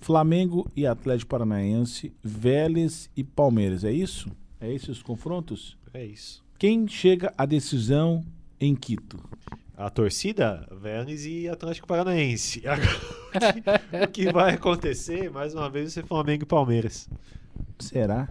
Flamengo 0.00 0.70
e 0.76 0.86
Atlético 0.86 1.28
Paranaense, 1.30 2.12
Vélez 2.22 3.10
e 3.16 3.22
Palmeiras. 3.24 3.84
É 3.84 3.92
isso? 3.92 4.30
É 4.60 4.72
esses 4.72 4.88
os 4.88 5.02
confrontos? 5.02 5.76
É 5.92 6.04
isso. 6.04 6.44
Quem 6.58 6.86
chega 6.88 7.32
à 7.36 7.44
decisão 7.46 8.24
em 8.60 8.74
Quito? 8.74 9.18
A 9.76 9.88
torcida, 9.90 10.66
Vélez 10.80 11.24
e 11.24 11.48
Atlético 11.48 11.86
Paranaense. 11.86 12.62
Agora, 12.66 14.04
o 14.04 14.08
que 14.10 14.32
vai 14.32 14.54
acontecer, 14.54 15.30
mais 15.30 15.54
uma 15.54 15.70
vez, 15.70 15.94
vai 15.94 16.02
ser 16.02 16.08
Flamengo 16.08 16.42
e 16.42 16.46
Palmeiras. 16.46 17.08
Será? 17.78 18.28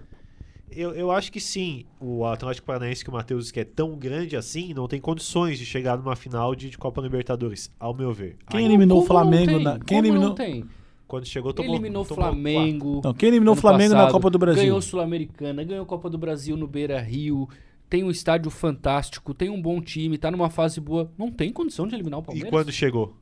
Eu, 0.69 0.93
eu 0.93 1.09
acho 1.09 1.31
que 1.31 1.39
sim. 1.39 1.85
O 2.01 2.25
Atlético 2.25 2.67
Paranaense, 2.67 3.01
que 3.03 3.09
o 3.09 3.13
Matheus 3.13 3.49
que 3.49 3.61
é 3.61 3.63
tão 3.63 3.95
grande 3.95 4.35
assim, 4.35 4.73
não 4.73 4.87
tem 4.89 4.99
condições 4.99 5.57
de 5.57 5.65
chegar 5.65 5.97
numa 5.97 6.15
final 6.17 6.53
de, 6.53 6.69
de 6.69 6.77
Copa 6.77 7.01
Libertadores, 7.01 7.71
ao 7.79 7.93
meu 7.93 8.11
ver. 8.13 8.35
Quem 8.49 8.59
Aí, 8.59 8.65
eliminou 8.65 9.01
o 9.01 9.05
Flamengo 9.05 9.53
tem? 9.53 9.63
na- 9.63 9.79
quem 9.79 9.97
Como 9.97 10.05
eliminou- 10.07 10.27
não 10.29 10.35
tem? 10.35 10.65
Quando 11.07 11.25
chegou, 11.25 11.53
tomou 11.53 11.73
eliminou 11.75 12.03
o 12.03 12.05
tomou 12.05 12.23
Flamengo. 12.23 13.01
Não, 13.03 13.13
quem 13.13 13.29
eliminou 13.29 13.53
o 13.53 13.57
Flamengo 13.57 13.91
na 13.93 13.99
passado, 13.99 14.11
Copa 14.11 14.29
do 14.29 14.37
Brasil? 14.37 14.63
Ganhou 14.63 14.81
Sul-Americana, 14.81 15.63
ganhou 15.63 15.85
Copa 15.85 16.09
do 16.09 16.17
Brasil 16.17 16.57
no 16.57 16.67
Beira 16.67 16.99
Rio. 16.99 17.47
Tem 17.89 18.03
um 18.03 18.11
estádio 18.11 18.51
fantástico, 18.51 19.33
tem 19.33 19.49
um 19.49 19.61
bom 19.61 19.79
time, 19.79 20.17
tá 20.17 20.29
numa 20.29 20.49
fase 20.49 20.81
boa. 20.81 21.09
Não 21.17 21.31
tem 21.31 21.51
condição 21.53 21.87
de 21.87 21.95
eliminar 21.95 22.19
o 22.19 22.23
quatro. 22.23 22.37
E 22.37 22.41
Palmeiras. 22.41 22.65
quando 22.67 22.73
chegou? 22.75 23.15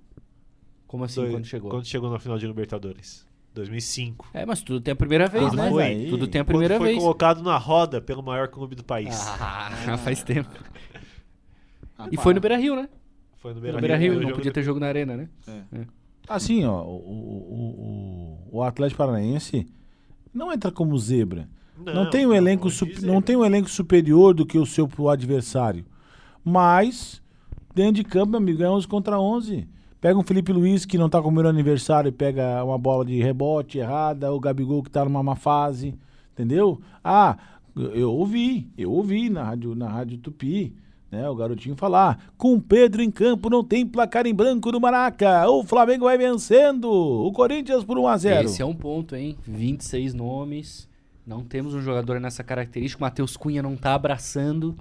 Como 0.88 1.04
assim, 1.04 1.22
Dois- 1.22 1.32
quando 1.34 1.46
chegou? 1.46 1.70
Quando 1.70 1.86
chegou 1.86 2.10
na 2.10 2.18
final 2.18 2.38
de 2.40 2.48
Libertadores? 2.48 3.24
2005. 3.54 4.28
É, 4.34 4.46
mas 4.46 4.62
tudo 4.64 4.82
tem 4.82 4.92
a 4.92 4.96
primeira 4.96 5.28
vez, 5.28 5.46
Ah, 5.54 5.70
né? 5.72 5.84
aí- 5.84 6.10
Tudo 6.10 6.28
tem 6.28 6.42
a 6.42 6.44
Quando 6.44 6.48
primeira 6.48 6.78
foi 6.78 6.88
vez. 6.88 7.00
colocado 7.00 7.44
na 7.44 7.58
roda 7.58 8.02
pelo 8.02 8.24
maior 8.24 8.48
clube 8.48 8.76
do 8.76 8.84
país. 8.84 9.16
Ah, 9.40 9.70
faz 10.04 10.24
tempo. 10.24 10.50
Ah, 11.98 12.08
E 12.12 12.18
foi 12.18 12.34
no 12.34 12.42
Beira 12.42 12.58
Rio, 12.58 12.76
né? 12.76 12.90
Foi 13.38 13.52
no 13.52 13.58
No 13.58 13.62
Beira-Rio. 13.62 13.82
Beira 13.88 13.96
Rio, 13.98 14.18
o 14.18 14.22
não 14.24 14.32
podia 14.36 14.52
ter 14.52 14.64
jogo 14.64 14.80
na 14.80 14.88
arena, 14.88 15.16
né? 15.16 15.30
Assim, 16.28 16.66
ó, 16.66 16.82
o, 16.84 16.96
o, 16.96 18.48
o, 18.52 18.58
o 18.58 18.64
Atlético 18.64 18.98
Paranaense 18.98 19.68
não 20.34 20.52
entra 20.52 20.72
como 20.72 20.98
zebra. 20.98 21.48
Não, 21.78 22.10
tem 22.10 22.26
um 22.26 22.34
elenco 22.34 22.70
não 23.02 23.14
não 23.14 23.22
tem 23.22 23.36
um 23.36 23.44
elenco 23.44 23.70
superior 23.70 24.34
do 24.34 24.46
que 24.46 24.58
o 24.58 24.66
seu 24.66 24.88
pro 24.88 25.10
adversário. 25.10 25.86
Mas 26.44 27.22
dentro 27.74 27.96
de 27.96 28.04
campo, 28.04 28.32
meu 28.32 28.38
amigo, 28.40 28.64
é 28.64 28.70
11 28.70 28.88
contra 28.88 29.20
11. 29.20 29.68
Pega 30.00 30.18
um 30.18 30.24
Felipe 30.24 30.54
Luiz 30.54 30.86
que 30.86 30.98
não 30.98 31.10
tá 31.10 31.22
comendo 31.22 31.50
aniversário 31.50 32.10
e 32.10 32.12
pega 32.12 32.64
uma 32.64 32.78
bola 32.78 33.04
de 33.04 33.20
rebote 33.22 33.80
errada, 33.80 34.32
o 34.32 34.40
Gabigol 34.40 34.84
que 34.84 34.90
tá 34.90 35.04
numa 35.04 35.24
má 35.24 35.36
fase, 35.36 35.96
entendeu? 36.32 36.80
Ah, 37.04 37.38
eu 37.76 38.12
ouvi, 38.12 38.70
eu 38.78 38.92
ouvi 38.92 39.30
na 39.30 39.44
rádio, 39.44 39.76
na 39.76 39.90
rádio 39.90 40.18
Tupi, 40.20 40.74
né, 41.16 41.30
o 41.30 41.36
garotinho 41.36 41.76
falar, 41.76 42.32
com 42.38 42.60
Pedro 42.60 43.02
em 43.02 43.10
campo 43.10 43.50
não 43.50 43.64
tem 43.64 43.86
placar 43.86 44.28
em 44.28 44.34
branco 44.34 44.72
no 44.72 44.80
Maraca, 44.80 45.50
o 45.50 45.64
Flamengo 45.64 46.06
vai 46.06 46.18
vencendo, 46.18 46.92
o 46.92 47.32
Corinthians 47.32 47.84
por 47.84 47.98
1 47.98 48.08
a 48.08 48.18
0. 48.18 48.46
Esse 48.46 48.62
é 48.62 48.66
um 48.66 48.76
ponto, 48.76 49.16
hein? 49.16 49.38
26 49.48 50.14
nomes. 50.14 50.88
Não 51.26 51.44
temos 51.44 51.74
um 51.74 51.82
jogador 51.82 52.20
nessa 52.20 52.44
característica. 52.44 53.02
O 53.02 53.06
Matheus 53.06 53.36
Cunha 53.36 53.64
não 53.64 53.76
tá 53.76 53.96
abraçando. 53.96 54.76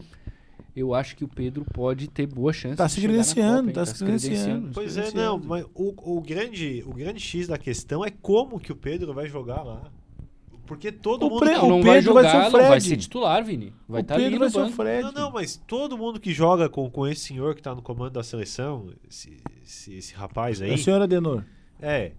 Eu 0.77 0.93
acho 0.93 1.17
que 1.17 1.25
o 1.25 1.29
Pedro 1.29 1.65
pode 1.73 2.09
ter 2.09 2.27
boa 2.27 2.53
chance 2.53 2.77
Tá 2.77 2.87
de 2.87 2.93
se 2.93 3.01
credenciando, 3.01 3.69
hein? 3.69 3.75
tá 3.75 3.87
se 3.87 3.95
credenciando. 4.05 4.71
Pois 4.75 4.97
é, 4.97 5.11
não, 5.13 5.39
mas 5.39 5.65
o, 5.75 5.95
o, 6.17 6.21
grande, 6.21 6.83
o 6.87 6.93
grande 6.93 7.21
X 7.21 7.47
da 7.47 7.57
questão 7.57 8.05
é 8.05 8.11
como 8.11 8.59
que 8.59 8.73
o 8.73 8.77
Pedro 8.77 9.15
vai 9.15 9.27
jogar 9.29 9.63
lá. 9.63 9.83
Porque 10.67 10.91
todo 10.91 11.27
O 11.27 11.31
mundo. 11.31 11.41
Pre- 11.41 11.53
Não, 11.57 11.69
não 11.69 11.81
o 11.81 11.83
vai 11.83 11.97
Pedro 11.97 12.15
vai 12.15 12.25
ser 12.25 12.31
jogar, 12.31 12.49
o 12.49 12.53
não 12.53 12.59
vai 12.61 12.69
Fred. 12.81 12.89
ser 12.89 12.97
titular, 12.97 13.45
Vini. 13.45 13.73
Vai 13.89 14.01
o 14.01 14.03
estar 14.03 14.15
ali 14.15 14.25
Pedro 14.25 14.39
no 14.39 14.41
vai 14.41 14.51
ser 14.51 14.59
o 14.59 14.63
banco. 14.63 14.77
Fred. 14.77 15.03
Não, 15.05 15.13
não, 15.13 15.31
mas 15.33 15.63
todo 15.67 15.99
mundo 15.99 16.19
que 16.19 16.33
joga 16.33 16.69
com, 16.69 16.89
com 16.91 17.07
esse 17.07 17.21
senhor 17.27 17.55
que 17.55 17.63
tá 17.63 17.75
no 17.75 17.83
comando 17.83 18.13
da 18.13 18.23
seleção, 18.23 18.89
esse, 19.09 19.37
esse, 19.65 19.95
esse 19.95 20.15
rapaz 20.15 20.61
É 20.63 20.67
aí, 20.67 20.75
o 20.75 20.79
senhor 20.79 21.01
Adenor. 21.03 21.45
é. 21.81 22.13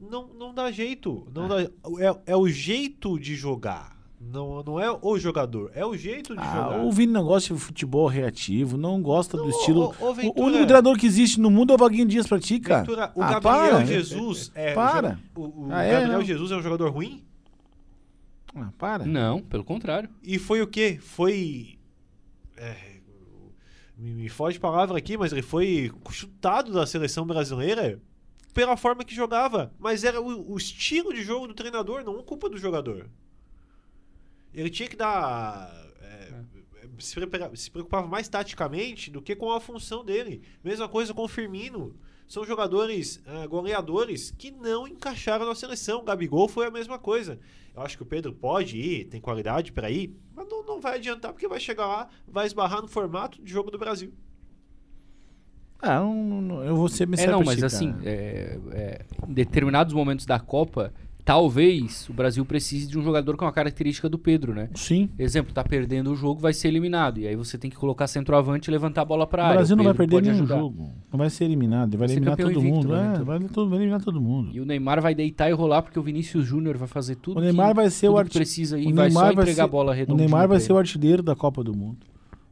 Não, 0.00 0.26
não 0.38 0.52
dá 0.52 0.70
jeito. 0.70 1.26
Não 1.34 1.48
dá, 1.48 1.62
é, 1.62 2.16
é 2.26 2.36
o 2.36 2.46
jeito 2.48 3.18
de 3.18 3.34
jogar. 3.36 3.94
Não, 4.20 4.62
não 4.62 4.80
é 4.80 4.90
o 5.02 5.18
jogador, 5.18 5.70
é 5.74 5.84
o 5.84 5.94
jeito 5.96 6.34
de 6.34 6.40
Ah, 6.42 6.54
jogar. 6.54 6.84
o 6.84 6.90
Vini 6.90 7.12
não 7.12 7.24
gosta 7.24 7.52
de 7.54 7.60
futebol 7.60 8.06
reativo, 8.06 8.76
não 8.76 9.00
gosta 9.02 9.36
do 9.36 9.44
Não, 9.44 9.50
estilo. 9.50 9.94
ô, 10.00 10.06
ô, 10.06 10.10
o 10.10 10.14
Ventura. 10.14 10.46
único 10.46 10.64
treinador 10.64 10.96
que 10.98 11.06
existe 11.06 11.38
no 11.40 11.50
mundo 11.50 11.72
é 11.72 11.74
o 11.74 11.78
Vaguinho 11.78 12.06
Dias 12.06 12.26
pra 12.26 12.38
ti, 12.40 12.58
cara. 12.58 12.80
Ventura, 12.80 13.12
o 13.14 13.22
Ah, 13.22 13.32
Gabriel 13.34 13.42
para. 13.76 13.84
Jesus 13.86 14.50
é, 14.54 14.72
Para. 14.74 15.20
O, 15.34 15.42
o 15.42 15.68
Ah, 15.70 15.82
é? 15.82 15.92
Gabriel 15.92 16.18
Não. 16.18 16.24
Jesus 16.24 16.50
é 16.52 16.56
um 16.56 16.62
jogador 16.62 16.90
ruim? 16.90 17.22
Ah, 18.54 18.72
para. 18.78 19.04
Não, 19.04 19.40
pelo 19.42 19.64
contrário. 19.64 20.08
E 20.22 20.38
foi 20.38 20.62
o 20.62 20.66
quê? 20.66 20.98
Foi. 21.00 21.78
é, 22.56 23.00
me, 23.96 24.12
me 24.14 24.28
foge 24.28 24.58
a 24.58 24.60
palavra 24.60 24.96
aqui, 24.98 25.16
mas 25.16 25.32
ele 25.32 25.42
foi 25.42 25.90
chutado 26.10 26.72
da 26.72 26.86
seleção 26.86 27.26
brasileira 27.26 28.00
pela 28.52 28.76
forma 28.76 29.04
que 29.04 29.14
jogava. 29.14 29.72
Mas 29.78 30.04
era 30.04 30.20
o, 30.20 30.52
o 30.52 30.56
estilo 30.56 31.12
de 31.12 31.22
jogo 31.24 31.48
do 31.48 31.54
treinador, 31.54 32.04
não 32.04 32.22
culpa 32.22 32.48
do 32.48 32.56
jogador. 32.58 33.08
Ele 34.52 34.70
tinha 34.70 34.88
que 34.88 34.96
dar. 34.96 35.68
é, 36.00 36.32
se, 37.00 37.14
prepara- 37.14 37.56
se 37.56 37.70
preocupava 37.70 38.06
mais 38.06 38.28
taticamente 38.28 39.10
do 39.10 39.20
que 39.20 39.34
com 39.34 39.50
a 39.50 39.60
função 39.60 40.04
dele. 40.04 40.42
Mesma 40.62 40.88
coisa 40.88 41.12
com 41.12 41.22
o 41.22 41.28
Firmino. 41.28 41.96
São 42.26 42.44
jogadores 42.44 43.20
ah, 43.26 43.46
goleadores 43.46 44.30
que 44.36 44.50
não 44.50 44.88
encaixaram 44.88 45.46
na 45.46 45.54
seleção. 45.54 46.00
O 46.00 46.04
Gabigol 46.04 46.48
foi 46.48 46.66
a 46.66 46.70
mesma 46.70 46.98
coisa. 46.98 47.38
Eu 47.74 47.82
acho 47.82 47.96
que 47.96 48.02
o 48.02 48.06
Pedro 48.06 48.32
pode 48.32 48.78
ir, 48.78 49.04
tem 49.06 49.20
qualidade 49.20 49.72
para 49.72 49.90
ir, 49.90 50.16
mas 50.34 50.48
não, 50.48 50.64
não 50.64 50.80
vai 50.80 50.94
adiantar 50.96 51.32
porque 51.32 51.48
vai 51.48 51.60
chegar 51.60 51.86
lá, 51.86 52.08
vai 52.26 52.46
esbarrar 52.46 52.80
no 52.80 52.88
formato 52.88 53.42
de 53.42 53.50
jogo 53.52 53.70
do 53.70 53.78
Brasil. 53.78 54.12
Ah, 55.80 56.00
não, 56.00 56.14
não- 56.40 56.64
eu 56.64 56.74
vou 56.76 56.88
ser 56.88 57.02
É, 57.02 57.06
mensagem 57.06 57.30
não, 57.32 57.42
mas 57.42 57.62
assim, 57.62 57.94
é, 58.04 58.58
é, 58.72 59.04
em 59.28 59.32
determinados 59.34 59.92
momentos 59.92 60.24
da 60.24 60.38
Copa, 60.40 60.94
talvez 61.24 62.06
o 62.08 62.12
Brasil 62.12 62.44
precise 62.44 62.86
de 62.86 62.98
um 62.98 63.02
jogador 63.02 63.36
com 63.36 63.46
a 63.46 63.52
característica 63.52 64.08
do 64.08 64.18
Pedro, 64.18 64.54
né? 64.54 64.68
Sim. 64.74 65.08
Exemplo, 65.18 65.52
tá 65.54 65.64
perdendo 65.64 66.12
o 66.12 66.14
jogo, 66.16 66.40
vai 66.40 66.52
ser 66.52 66.68
eliminado. 66.68 67.18
E 67.18 67.26
aí 67.26 67.34
você 67.34 67.56
tem 67.56 67.70
que 67.70 67.76
colocar 67.76 68.06
centroavante 68.06 68.68
e 68.68 68.70
levantar 68.70 69.02
a 69.02 69.04
bola 69.04 69.26
pra 69.26 69.42
O 69.42 69.46
área. 69.46 69.56
Brasil 69.56 69.76
não 69.76 69.84
vai 69.84 69.94
perder 69.94 70.20
nenhum 70.22 70.34
ajudar. 70.34 70.58
jogo. 70.58 70.90
Não 71.10 71.18
vai 71.18 71.30
ser 71.30 71.44
eliminado. 71.44 71.90
Ele 71.90 71.96
vai, 71.96 72.08
Vai 72.08 72.16
eliminar 72.16 72.36
todo 72.36 72.50
invicto, 72.52 72.74
mundo. 72.76 72.88
né, 72.92 73.14
É, 73.18 73.22
vai, 73.24 73.40
todo- 73.40 73.70
vai 73.70 73.78
eliminar 73.78 74.02
todo 74.02 74.20
mundo. 74.20 74.50
E 74.54 74.60
o 74.60 74.64
Neymar 74.66 75.00
vai 75.00 75.14
deitar 75.14 75.48
e 75.48 75.52
rolar 75.52 75.82
porque 75.82 75.98
o 75.98 76.02
Vinícius 76.02 76.44
Júnior 76.46 76.76
vai 76.76 76.88
fazer 76.88 77.16
tudo. 77.16 77.38
O 77.38 77.40
Neymar 77.40 77.68
que, 77.68 77.74
vai 77.76 77.90
ser 77.90 78.08
o 78.08 78.14
que 78.14 78.18
arti- 78.20 78.38
precisa 78.38 78.78
e 78.78 78.92
o 78.92 78.94
vai 78.94 79.10
só 79.10 79.30
entregar 79.32 79.54
ser- 79.54 79.60
a 79.62 79.66
bola 79.66 79.92
O 79.92 79.94
redondinha. 79.94 80.26
Neymar 80.28 80.46
vai 80.48 80.60
ser 80.60 80.72
o 80.72 80.78
artilheiro 80.78 81.22
da 81.22 81.34
Copa 81.34 81.64
do 81.64 81.74
Mundo. 81.74 81.98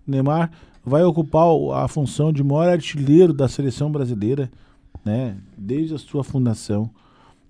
O 0.06 0.10
Neymar 0.10 0.50
vai 0.84 1.02
ocupar 1.04 1.46
o- 1.46 1.72
a 1.72 1.86
função 1.88 2.32
de 2.32 2.42
maior 2.42 2.68
artilheiro 2.68 3.32
da 3.34 3.48
seleção 3.48 3.92
brasileira, 3.92 4.50
né? 5.04 5.36
Desde 5.58 5.94
a 5.94 5.98
sua 5.98 6.24
fundação. 6.24 6.90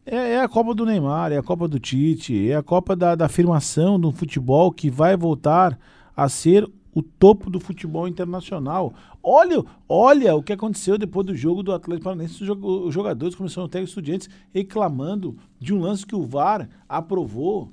É, 0.05 0.33
é 0.35 0.41
a 0.43 0.49
Copa 0.49 0.75
do 0.75 0.85
Neymar, 0.85 1.31
é 1.33 1.39
a 1.39 1.43
Copa 1.43 1.69
do 1.69 1.79
Tite, 1.79 2.51
é 2.51 2.57
a 2.57 2.63
Copa 2.63 2.97
da, 2.97 3.15
da 3.15 3.27
afirmação 3.27 3.99
do 4.01 4.11
futebol 4.11 4.73
que 4.73 4.91
vai 4.91 5.17
voltar 5.17 5.79
a 6.17 6.29
ser 6.29 6.69
o 6.95 7.03
topo 7.03 7.49
do 7.49 7.61
futebol 7.61 8.07
internacional. 8.09 8.93
Olha, 9.23 9.63
olha 9.89 10.35
o 10.35 10.43
que 10.43 10.53
aconteceu 10.53 10.99
depois 10.99 11.27
do 11.27 11.35
jogo 11.37 11.63
do 11.63 11.73
Atlético 11.73 12.05
Paranaense. 12.05 12.43
Os 12.43 12.47
jo- 12.47 12.87
os 12.87 12.93
jogadores 12.93 13.35
começaram 13.35 13.67
a 13.67 13.69
ter 13.69 13.83
estudiantes 13.83 14.29
reclamando 14.53 15.37
de 15.59 15.73
um 15.73 15.81
lance 15.81 16.05
que 16.05 16.15
o 16.17 16.23
VAR 16.25 16.69
aprovou. 16.89 17.73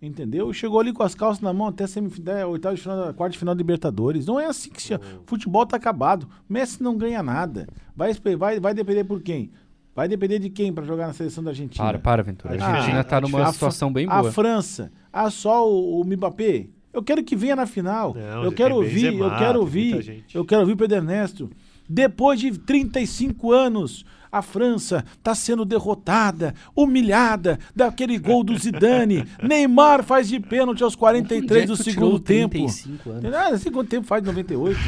Entendeu? 0.00 0.52
Chegou 0.52 0.78
ali 0.78 0.92
com 0.92 1.02
as 1.02 1.14
calças 1.14 1.40
na 1.42 1.52
mão 1.54 1.68
até 1.68 1.86
semifinal, 1.86 2.50
oitava 2.50 2.74
de 2.74 2.82
final, 2.82 3.14
quarta 3.14 3.32
de 3.32 3.38
final 3.38 3.54
da 3.54 3.58
Libertadores. 3.58 4.26
Não 4.26 4.38
é 4.38 4.44
assim 4.46 4.68
que 4.70 4.80
se 4.80 4.88
chama. 4.88 5.04
Futebol 5.26 5.64
tá 5.64 5.76
acabado. 5.76 6.28
Messi 6.48 6.82
não 6.82 6.96
ganha 6.98 7.22
nada. 7.22 7.66
Vai, 7.94 8.12
vai, 8.36 8.60
vai 8.60 8.74
depender 8.74 9.04
por 9.04 9.22
quem? 9.22 9.50
Vai 9.96 10.06
depender 10.06 10.38
de 10.38 10.50
quem 10.50 10.70
para 10.72 10.84
jogar 10.84 11.06
na 11.06 11.14
seleção 11.14 11.42
da 11.42 11.50
Argentina? 11.50 11.82
Para, 11.82 11.98
para, 11.98 12.22
Ventura. 12.22 12.54
A 12.54 12.64
Ah, 12.64 12.70
Argentina 12.74 13.02
tá 13.02 13.16
a 13.16 13.20
numa 13.22 13.50
situação 13.52 13.90
bem 13.90 14.06
A 14.10 14.20
boa. 14.20 14.30
França. 14.32 14.92
Ah, 15.10 15.30
só 15.30 15.66
o, 15.68 16.02
o 16.02 16.04
Mbappé? 16.04 16.66
Eu 16.92 17.02
quero 17.02 17.24
que 17.24 17.34
venha 17.34 17.56
na 17.56 17.66
final. 17.66 18.14
Não, 18.14 18.44
eu 18.44 18.52
quero 18.52 18.74
ouvir, 18.76 19.14
eu 19.18 19.30
quero 19.30 19.52
tem 19.52 19.56
ouvir, 19.58 19.88
muita 19.94 20.02
gente. 20.02 20.36
eu 20.36 20.44
quero 20.44 20.60
ouvir 20.60 20.72
o 20.74 20.76
Pedro 20.76 20.96
Ernesto. 20.98 21.50
Depois 21.88 22.38
de 22.40 22.58
35 22.58 23.52
anos, 23.52 24.04
a 24.30 24.42
França 24.42 25.04
está 25.16 25.34
sendo 25.34 25.64
derrotada, 25.64 26.54
humilhada 26.74 27.58
daquele 27.74 28.18
gol 28.18 28.42
do 28.44 28.56
Zidane. 28.56 29.24
Neymar 29.42 30.02
faz 30.04 30.28
de 30.28 30.38
pênalti 30.40 30.82
aos 30.82 30.94
43 30.94 31.66
do 31.66 31.72
é 31.74 31.76
segundo 31.76 32.18
tempo. 32.18 32.50
35 32.54 33.10
anos? 33.10 33.34
Ah, 33.34 33.58
segundo 33.58 33.86
tempo 33.88 34.06
faz 34.06 34.22
98. 34.22 34.78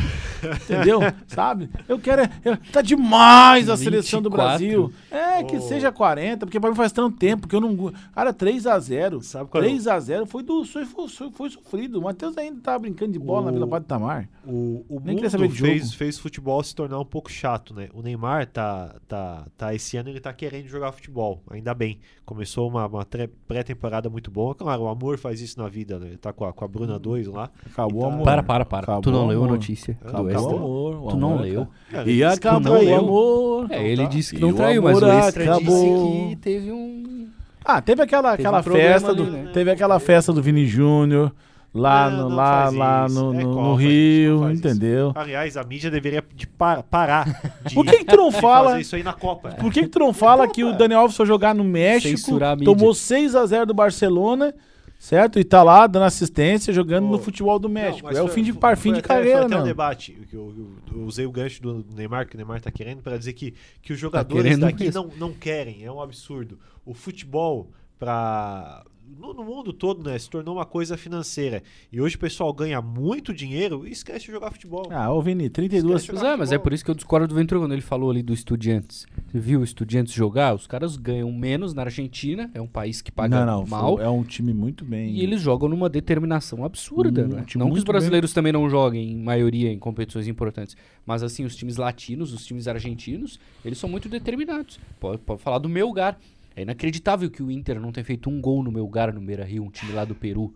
entendeu? 0.64 1.00
Sabe? 1.26 1.68
Eu 1.88 1.98
quero. 1.98 2.22
é- 2.22 2.30
eu- 2.44 2.56
tá 2.72 2.80
demais 2.82 3.68
a 3.68 3.76
seleção 3.76 4.20
do 4.22 4.30
24. 4.30 4.58
Brasil. 4.58 4.92
É, 5.10 5.42
que 5.42 5.56
Oh. 5.56 5.60
seja 5.60 5.90
40, 5.92 6.46
porque 6.46 6.60
pra 6.60 6.70
mim 6.70 6.76
faz 6.76 6.92
tanto 6.92 7.16
tempo 7.16 7.48
que 7.48 7.54
eu 7.54 7.60
não. 7.60 7.92
Cara, 8.14 8.32
3x0. 8.32 9.22
Sabe 9.22 9.50
qual 9.50 9.62
é 9.62 9.66
o- 9.66 9.70
3x0 9.70 10.26
foi, 10.26 10.42
do, 10.42 10.64
foi, 10.64 10.84
foi, 10.84 11.30
foi 11.32 11.50
sofrido. 11.50 11.98
O 11.98 12.02
Matheus 12.02 12.36
ainda 12.36 12.60
tava 12.60 12.78
brincando 12.80 13.12
de 13.12 13.18
bola 13.18 13.46
na 13.46 13.50
O- 13.50 13.54
Vila 13.54 13.66
Paz 13.66 13.82
do 13.82 13.86
Tamar. 13.86 14.28
O, 14.46 14.84
o 14.88 15.00
Nem 15.04 15.16
mundo 15.16 15.50
fez, 15.54 15.92
fez 15.94 16.18
futebol 16.18 16.62
se 16.62 16.74
tornar 16.74 16.98
um 16.98 17.04
pouco 17.04 17.30
chato, 17.30 17.74
né? 17.74 17.88
O 17.92 18.02
Neymar 18.02 18.46
tá, 18.46 18.94
tá, 19.06 19.27
tá 19.56 19.74
esse 19.74 19.96
ano 19.96 20.08
ele 20.08 20.20
tá 20.20 20.32
querendo 20.32 20.66
jogar 20.68 20.92
futebol, 20.92 21.42
ainda 21.50 21.72
bem. 21.74 21.98
Começou 22.24 22.68
uma, 22.68 22.86
uma 22.86 23.06
pré-temporada 23.46 24.08
muito 24.10 24.30
boa. 24.30 24.54
Claro, 24.54 24.82
o 24.82 24.88
amor 24.88 25.18
faz 25.18 25.40
isso 25.40 25.58
na 25.60 25.68
vida, 25.68 25.98
né? 25.98 26.08
Ele 26.08 26.16
tá 26.16 26.32
com 26.32 26.44
a, 26.44 26.52
com 26.52 26.64
a 26.64 26.68
Bruna 26.68 26.98
2 26.98 27.26
lá. 27.28 27.50
Acabou 27.70 28.02
o 28.02 28.08
Tá- 28.08 28.14
amor. 28.14 28.24
Para, 28.24 28.42
para, 28.42 28.64
para. 28.64 28.82
Acabou 28.84 29.02
tu 29.02 29.10
não 29.10 29.26
leu 29.26 29.44
a 29.44 29.48
notícia 29.48 29.94
do 30.02 30.08
Acabou 30.08 30.26
West 30.26 30.38
o 30.40 30.48
Ham? 30.48 30.56
amor. 30.56 30.94
o 31.04 31.08
Tu 31.08 31.16
não 31.16 31.36
leu? 31.40 31.68
Cara, 31.90 32.10
E 32.10 32.22
acabou 32.24 32.84
o 32.84 32.94
amor. 32.96 33.66
É, 33.72 33.86
ele 33.88 34.02
tá. 34.02 34.08
disse 34.08 34.34
que 34.34 34.40
não 34.40 34.52
traiu, 34.52 34.82
mas 34.82 35.00
o 35.00 35.06
extra 35.06 35.44
acabou. 35.44 35.60
disse 35.60 36.28
que 36.30 36.36
teve 36.36 36.72
um... 36.72 37.28
Ah, 37.64 37.82
teve 37.82 38.00
aquela, 38.02 38.30
Teve 38.36 38.48
aquela 38.48 38.60
um 38.60 38.62
festa 38.62 39.08
ali, 39.10 39.16
do, 39.16 39.30
né? 39.30 39.50
teve 39.52 39.70
aquela 39.70 39.98
festa 40.00 40.32
do 40.32 40.40
Vini 40.42 40.66
Júnior 40.66 41.34
lá 41.74 42.10
Não, 42.10 42.16
no 42.24 42.28
não 42.30 42.36
lá, 42.36 42.70
lá 42.70 43.06
isso. 43.06 43.14
no, 43.22 43.34
É 43.40 43.42
no- 43.44 43.54
Copa, 43.54 43.62
no 43.68 43.74
Rio, 43.74 44.32
não 44.36 44.42
faz 44.44 44.58
isso. 44.58 44.68
entendeu? 44.68 45.12
Aliás, 45.14 45.56
a 45.56 45.62
mídia 45.64 45.90
deveria 45.90 46.24
de 46.34 46.46
par- 46.46 46.82
parar 46.82 47.26
de, 47.66 47.74
Por 47.76 47.84
que, 47.86 47.98
que 47.98 48.04
tu 48.04 48.16
não 48.16 48.30
de 48.30 48.40
fala? 48.40 48.70
fazer 48.70 48.80
isso 48.80 48.96
aí 48.96 49.02
na 49.02 49.12
Copa. 49.12 49.50
Por 49.50 49.72
que, 49.72 49.82
que 49.82 49.88
tu 49.88 49.98
não 49.98 50.12
fala 50.12 50.48
que 50.48 50.64
o 50.64 50.72
Daniel 50.76 51.00
Alves 51.00 51.16
foi 51.16 51.26
jogar 51.26 51.54
no 51.54 51.64
México, 51.64 52.38
tomou 52.64 52.94
6 52.94 53.34
a 53.36 53.44
0 53.46 53.66
do 53.66 53.74
Barcelona, 53.74 54.54
certo? 54.98 55.38
E 55.38 55.44
tá 55.44 55.62
lá 55.62 55.86
dando 55.86 56.04
assistência, 56.06 56.72
jogando 56.72 57.06
Ô, 57.06 57.12
no 57.12 57.18
futebol 57.18 57.58
do 57.58 57.68
Não, 57.68 57.74
México. 57.74 58.06
mas 58.08 58.16
é 58.18 58.22
o 58.22 58.28
fim 58.28 58.42
de, 58.42 58.52
foi- 58.52 58.60
par, 58.60 58.76
fim 58.76 58.92
de 58.92 58.98
até- 59.00 59.08
carreira, 59.08 59.44
até 59.46 59.54
um 59.54 59.58
não. 59.58 59.64
debate. 59.64 60.12
que 60.28 60.34
Eu, 60.34 60.52
eu- 60.56 60.98
eu 61.00 61.04
usei 61.06 61.26
o 61.26 61.30
gancho 61.30 61.62
do 61.62 61.84
Neymar, 61.94 62.26
que 62.26 62.34
o 62.34 62.36
Neymar 62.38 62.60
tá 62.60 62.70
querendo, 62.72 63.02
para 63.02 63.16
dizer 63.18 63.34
que, 63.34 63.54
que 63.82 63.92
os 63.92 63.98
jogadores 63.98 64.42
querendo 64.42 64.60
daqui 64.62 64.84
mesmo. 64.84 65.02
não, 65.18 65.28
não 65.28 65.32
querem. 65.34 65.84
É 65.84 65.92
um 65.92 66.00
absurdo. 66.00 66.58
O 66.84 66.94
futebol, 66.94 67.70
para 67.98 68.82
no, 69.18 69.32
no 69.32 69.44
mundo 69.44 69.72
todo, 69.72 70.02
né, 70.08 70.18
se 70.18 70.28
tornou 70.28 70.56
uma 70.56 70.66
coisa 70.66 70.96
financeira. 70.96 71.62
E 71.92 72.00
hoje 72.00 72.16
o 72.16 72.18
pessoal 72.18 72.52
ganha 72.52 72.80
muito 72.82 73.32
dinheiro 73.32 73.86
e 73.86 73.90
esquece 73.90 74.26
de 74.26 74.32
jogar 74.32 74.50
futebol. 74.50 74.86
Ah, 74.90 75.12
ô 75.12 75.22
Vini, 75.22 75.48
32. 75.48 76.02
Esquece 76.02 76.06
Pois 76.10 76.20
jogar 76.20 76.32
é, 76.34 76.36
mas 76.36 76.52
é 76.52 76.58
por 76.58 76.72
isso 76.72 76.84
que 76.84 76.90
eu 76.90 76.94
discordo 76.94 77.26
do 77.28 77.34
Ventura 77.34 77.60
quando 77.60 77.72
ele 77.72 77.80
falou 77.82 78.10
ali 78.10 78.22
do 78.22 78.32
Estudiantes. 78.32 79.06
Você 79.26 79.38
viu 79.38 79.60
o 79.60 79.64
Estudiantes 79.64 80.12
jogar? 80.12 80.54
Os 80.54 80.66
caras 80.66 80.96
ganham 80.96 81.30
menos 81.32 81.72
na 81.74 81.82
Argentina, 81.82 82.50
é 82.54 82.60
um 82.60 82.66
país 82.66 83.00
que 83.00 83.10
paga 83.12 83.44
Não, 83.44 83.60
não, 83.60 83.66
mal. 83.66 83.96
foi- 83.96 84.04
é 84.04 84.08
um 84.08 84.22
time 84.24 84.52
muito 84.52 84.84
bem. 84.84 85.10
E 85.14 85.22
eles 85.22 85.40
jogam 85.40 85.68
numa 85.68 85.88
determinação 85.88 86.64
absurda, 86.64 87.24
Hum, 87.24 87.28
né? 87.28 87.44
um 87.56 87.58
Não 87.58 87.70
que 87.70 87.78
os 87.78 87.84
brasileiros 87.84 88.32
também 88.32 88.52
não 88.52 88.68
joguem, 88.68 89.10
em 89.12 89.16
maioria, 89.22 89.72
em 89.72 89.78
competições 89.78 90.28
importantes. 90.28 90.76
Mas, 91.06 91.22
assim, 91.22 91.44
os 91.44 91.56
times 91.56 91.76
latinos, 91.76 92.32
os 92.32 92.44
times 92.44 92.68
argentinos, 92.68 93.38
eles 93.64 93.78
são 93.78 93.88
muito 93.88 94.08
determinados. 94.08 94.78
Pode, 95.00 95.18
pode 95.22 95.40
falar 95.42 95.58
do 95.58 95.68
Melgar. 95.68 96.18
É 96.58 96.62
inacreditável 96.62 97.30
que 97.30 97.42
o 97.42 97.50
Inter 97.50 97.78
não 97.80 97.92
tenha 97.92 98.04
feito 98.04 98.28
um 98.28 98.40
gol 98.40 98.62
no 98.64 98.72
Melgar, 98.72 99.12
no 99.14 99.20
Beira-Rio, 99.20 99.62
um 99.64 99.70
time 99.70 99.92
lá 99.92 100.04
do 100.04 100.14
Peru. 100.14 100.52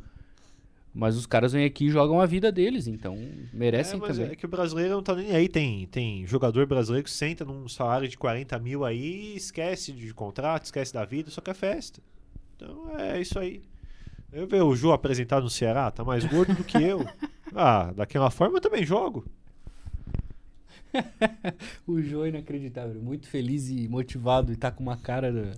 Mas 0.92 1.16
os 1.16 1.24
caras 1.26 1.52
vêm 1.52 1.64
aqui 1.64 1.86
e 1.86 1.90
jogam 1.90 2.20
a 2.20 2.26
vida 2.26 2.50
deles, 2.52 2.86
então 2.86 3.16
merecem 3.52 3.96
é, 3.96 4.00
mas 4.00 4.16
também. 4.16 4.32
é 4.32 4.36
que 4.36 4.44
o 4.44 4.48
brasileiro 4.48 4.92
não 4.94 5.02
tá 5.02 5.14
nem 5.14 5.30
aí. 5.34 5.48
Tem, 5.48 5.86
tem 5.86 6.26
jogador 6.26 6.66
brasileiro 6.66 7.04
que 7.04 7.10
senta 7.10 7.44
num 7.44 7.68
salário 7.68 8.08
de 8.08 8.18
40 8.18 8.58
mil 8.58 8.84
aí, 8.84 9.34
esquece 9.36 9.92
de 9.92 10.12
contrato, 10.12 10.64
esquece 10.64 10.92
da 10.92 11.04
vida, 11.04 11.30
só 11.30 11.40
quer 11.40 11.54
festa. 11.54 12.00
Então 12.56 12.98
é 12.98 13.20
isso 13.20 13.38
aí. 13.38 13.62
Eu 14.32 14.46
vejo 14.46 14.66
o 14.66 14.74
Ju 14.76 14.92
apresentado 14.92 15.44
no 15.44 15.50
Ceará, 15.50 15.90
tá 15.90 16.02
mais 16.04 16.24
gordo 16.24 16.54
do 16.54 16.64
que 16.64 16.82
eu. 16.82 17.04
Ah, 17.54 17.92
daquela 17.94 18.30
forma 18.30 18.56
eu 18.56 18.60
também 18.62 18.82
jogo. 18.82 19.26
O 21.86 22.00
Jô 22.00 22.24
é 22.24 22.28
inacreditável, 22.28 23.00
muito 23.02 23.26
feliz 23.28 23.68
e 23.68 23.88
motivado 23.88 24.52
e 24.52 24.56
tá 24.56 24.70
com 24.70 24.82
uma 24.82 24.96
cara. 24.96 25.32
da- 25.32 25.52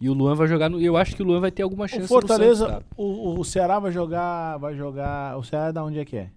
E 0.00 0.08
o 0.08 0.12
Luan 0.12 0.34
vai 0.34 0.46
jogar 0.46 0.68
no. 0.68 0.80
Eu 0.80 0.96
acho 0.96 1.16
que 1.16 1.22
o 1.22 1.26
Luan 1.26 1.40
vai 1.40 1.50
ter 1.50 1.62
alguma 1.62 1.88
chance 1.88 2.04
O 2.04 2.08
Fortaleza, 2.08 2.64
no 2.66 2.70
Santos, 2.72 2.86
tá? 2.88 2.94
o, 2.96 3.40
o 3.40 3.44
Ceará 3.44 3.78
vai 3.78 3.90
jogar, 3.92 4.56
vai 4.58 4.76
jogar. 4.76 5.36
O 5.36 5.42
Ceará 5.42 5.72
da 5.72 5.84
onde 5.84 5.98
é 5.98 6.04
que 6.04 6.16
é? 6.16 6.30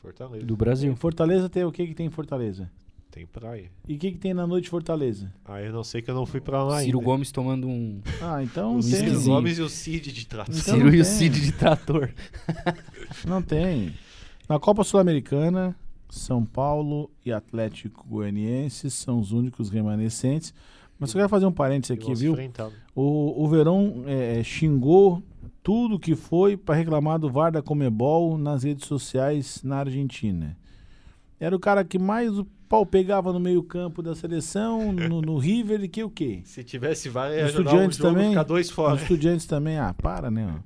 Fortaleza. 0.00 0.44
Do 0.46 0.56
Brasil. 0.56 0.96
Fortaleza 0.96 1.48
tem 1.48 1.64
o 1.64 1.72
que 1.72 1.86
que 1.86 1.94
tem 1.94 2.06
em 2.06 2.10
Fortaleza? 2.10 2.70
Tem 3.10 3.24
praia. 3.26 3.70
E 3.86 3.94
o 3.94 3.98
que 3.98 4.10
que 4.10 4.18
tem 4.18 4.34
na 4.34 4.44
noite 4.46 4.64
de 4.64 4.70
Fortaleza? 4.70 5.32
Ah, 5.44 5.60
eu 5.62 5.72
não 5.72 5.84
sei 5.84 6.02
que 6.02 6.10
eu 6.10 6.14
não 6.16 6.26
fui 6.26 6.40
pra 6.40 6.64
lá 6.64 6.80
Ciro 6.80 6.98
ainda. 6.98 7.10
Gomes 7.10 7.30
tomando 7.30 7.68
um. 7.68 8.00
Ah, 8.20 8.42
então 8.42 8.72
O 8.72 8.74
não 8.74 8.82
Ciro 8.82 9.12
tem. 9.12 9.24
Gomes 9.24 9.58
e 9.58 9.62
o 9.62 9.68
Cid 9.68 10.12
de 10.12 10.26
trás. 10.26 10.48
Então 10.48 10.74
Ciro 10.74 10.94
e 10.94 11.00
o. 11.00 11.04
Cid 11.04 11.40
de 11.40 11.52
trator. 11.52 12.10
Não 13.28 13.40
tem. 13.40 13.94
Na 14.48 14.58
Copa 14.58 14.82
Sul-Americana, 14.84 15.76
São 16.10 16.44
Paulo 16.44 17.08
e 17.24 17.32
Atlético 17.32 18.04
Goianiense 18.06 18.90
são 18.90 19.20
os 19.20 19.30
únicos 19.32 19.70
remanescentes. 19.70 20.52
Mas 21.04 21.14
eu 21.14 21.18
quero 21.18 21.28
fazer 21.28 21.46
um 21.46 21.52
parênteses 21.52 21.96
aqui, 21.96 22.14
viu? 22.14 22.36
O, 22.94 23.44
o 23.44 23.48
Verão 23.48 24.04
é, 24.06 24.42
xingou 24.42 25.22
tudo 25.62 25.98
que 25.98 26.14
foi 26.14 26.56
para 26.56 26.74
reclamar 26.74 27.18
do 27.18 27.30
VAR 27.30 27.52
da 27.52 27.62
Comebol 27.62 28.36
nas 28.38 28.62
redes 28.64 28.86
sociais 28.86 29.62
na 29.62 29.78
Argentina. 29.78 30.56
Era 31.38 31.54
o 31.54 31.58
cara 31.58 31.84
que 31.84 31.98
mais 31.98 32.38
o 32.38 32.46
pau 32.68 32.86
pegava 32.86 33.32
no 33.32 33.40
meio-campo 33.40 34.02
da 34.02 34.14
seleção, 34.14 34.92
no, 34.92 35.20
no 35.20 35.38
River, 35.38 35.82
e 35.84 35.88
que 35.88 36.02
o 36.02 36.10
quê? 36.10 36.40
Se 36.44 36.62
tivesse 36.64 37.08
VAR, 37.08 37.30
ia 37.32 37.46
Os 37.46 37.52
jogar 37.52 37.70
um 37.70 37.88
estudiantes 37.88 37.98
jogo 37.98 38.10
também? 38.14 38.28
ficar 38.30 38.42
dois 38.42 38.66
Os 38.68 38.72
fora. 38.72 39.00
estudiantes 39.00 39.46
também, 39.46 39.78
ah, 39.78 39.94
para, 39.94 40.30
né? 40.30 40.62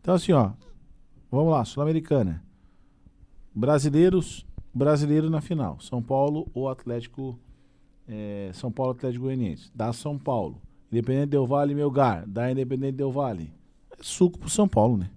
Então, 0.00 0.14
assim, 0.14 0.32
ó, 0.32 0.50
vamos 1.30 1.52
lá, 1.52 1.64
Sul-Americana. 1.64 2.42
Brasileiros, 3.54 4.46
brasileiro 4.74 5.28
na 5.30 5.40
final. 5.40 5.78
São 5.80 6.02
Paulo 6.02 6.48
ou 6.54 6.68
Atlético, 6.68 7.38
é, 8.08 8.50
São 8.52 8.70
Paulo 8.70 8.92
Atlético 8.92 9.24
Goianiense. 9.24 9.70
Dá 9.74 9.92
São 9.92 10.18
Paulo. 10.18 10.60
Independente 10.90 11.30
Del 11.30 11.46
Vale, 11.46 11.74
Melgar. 11.74 12.24
Dá 12.26 12.50
Independente 12.50 12.96
Del 12.96 13.10
Vale. 13.10 13.52
É 13.90 14.02
suco 14.02 14.38
pro 14.38 14.50
São 14.50 14.68
Paulo, 14.68 14.96
né? 14.96 15.10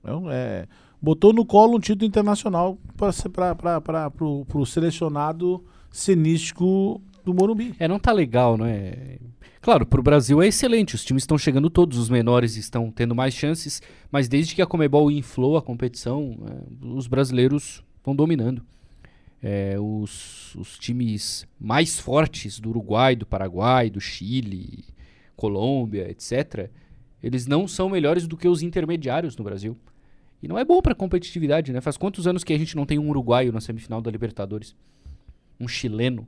Então, 0.00 0.30
é, 0.30 0.66
botou 1.00 1.32
no 1.32 1.44
colo 1.44 1.76
um 1.76 1.80
título 1.80 2.06
internacional 2.06 2.78
para 2.96 4.10
pro, 4.10 4.44
pro 4.46 4.64
selecionado 4.64 5.62
cenístico 5.90 7.00
do 7.24 7.34
Morumbi. 7.34 7.74
É, 7.78 7.86
não 7.86 7.98
tá 7.98 8.12
legal, 8.12 8.56
não 8.56 8.66
é? 8.66 9.18
Claro, 9.60 9.84
pro 9.84 10.02
Brasil 10.02 10.40
é 10.40 10.46
excelente. 10.46 10.94
Os 10.94 11.04
times 11.04 11.24
estão 11.24 11.36
chegando 11.36 11.68
todos, 11.68 11.98
os 11.98 12.08
menores 12.08 12.56
estão 12.56 12.90
tendo 12.90 13.14
mais 13.14 13.34
chances. 13.34 13.82
Mas 14.10 14.28
desde 14.28 14.54
que 14.54 14.62
a 14.62 14.66
Comebol 14.66 15.10
inflou 15.10 15.56
a 15.56 15.62
competição, 15.62 16.36
é, 16.46 16.86
os 16.86 17.06
brasileiros 17.06 17.82
vão 18.04 18.14
dominando. 18.14 18.62
É, 19.42 19.76
os, 19.78 20.54
os 20.56 20.78
times 20.78 21.46
mais 21.60 21.98
fortes 21.98 22.58
do 22.58 22.70
Uruguai, 22.70 23.14
do 23.14 23.24
Paraguai, 23.24 23.88
do 23.88 24.00
Chile, 24.00 24.84
Colômbia, 25.36 26.10
etc., 26.10 26.70
Eles 27.22 27.46
não 27.46 27.66
são 27.66 27.88
melhores 27.88 28.26
do 28.26 28.36
que 28.36 28.48
os 28.48 28.62
intermediários 28.62 29.36
no 29.36 29.44
Brasil. 29.44 29.76
E 30.42 30.46
não 30.48 30.58
é 30.58 30.64
bom 30.64 30.80
pra 30.80 30.94
competitividade, 30.94 31.72
né? 31.72 31.80
Faz 31.80 31.96
quantos 31.96 32.26
anos 32.26 32.44
que 32.44 32.52
a 32.52 32.58
gente 32.58 32.76
não 32.76 32.86
tem 32.86 32.98
um 32.98 33.08
uruguaio 33.08 33.52
na 33.52 33.60
semifinal 33.60 34.00
da 34.00 34.10
Libertadores? 34.10 34.76
Um 35.58 35.66
chileno? 35.66 36.26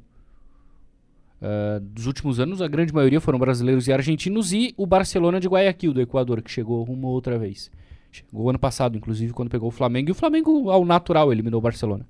Ah, 1.40 1.80
dos 1.80 2.06
últimos 2.06 2.38
anos, 2.38 2.60
a 2.60 2.68
grande 2.68 2.92
maioria 2.92 3.20
foram 3.20 3.38
brasileiros 3.38 3.88
e 3.88 3.92
argentinos 3.92 4.52
e 4.52 4.74
o 4.76 4.86
Barcelona 4.86 5.40
de 5.40 5.48
Guayaquil, 5.48 5.92
do 5.92 6.00
Equador, 6.00 6.42
que 6.42 6.50
chegou 6.50 6.84
uma 6.84 7.08
outra 7.08 7.38
vez. 7.38 7.70
Chegou 8.12 8.50
ano 8.50 8.58
passado, 8.58 8.96
inclusive, 8.96 9.32
quando 9.32 9.48
pegou 9.48 9.68
o 9.68 9.72
Flamengo. 9.72 10.10
E 10.10 10.12
o 10.12 10.14
Flamengo, 10.14 10.70
ao 10.70 10.84
natural, 10.84 11.32
eliminou 11.32 11.58
o 11.58 11.62
Barcelona. 11.62 12.06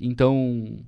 Então, 0.00 0.78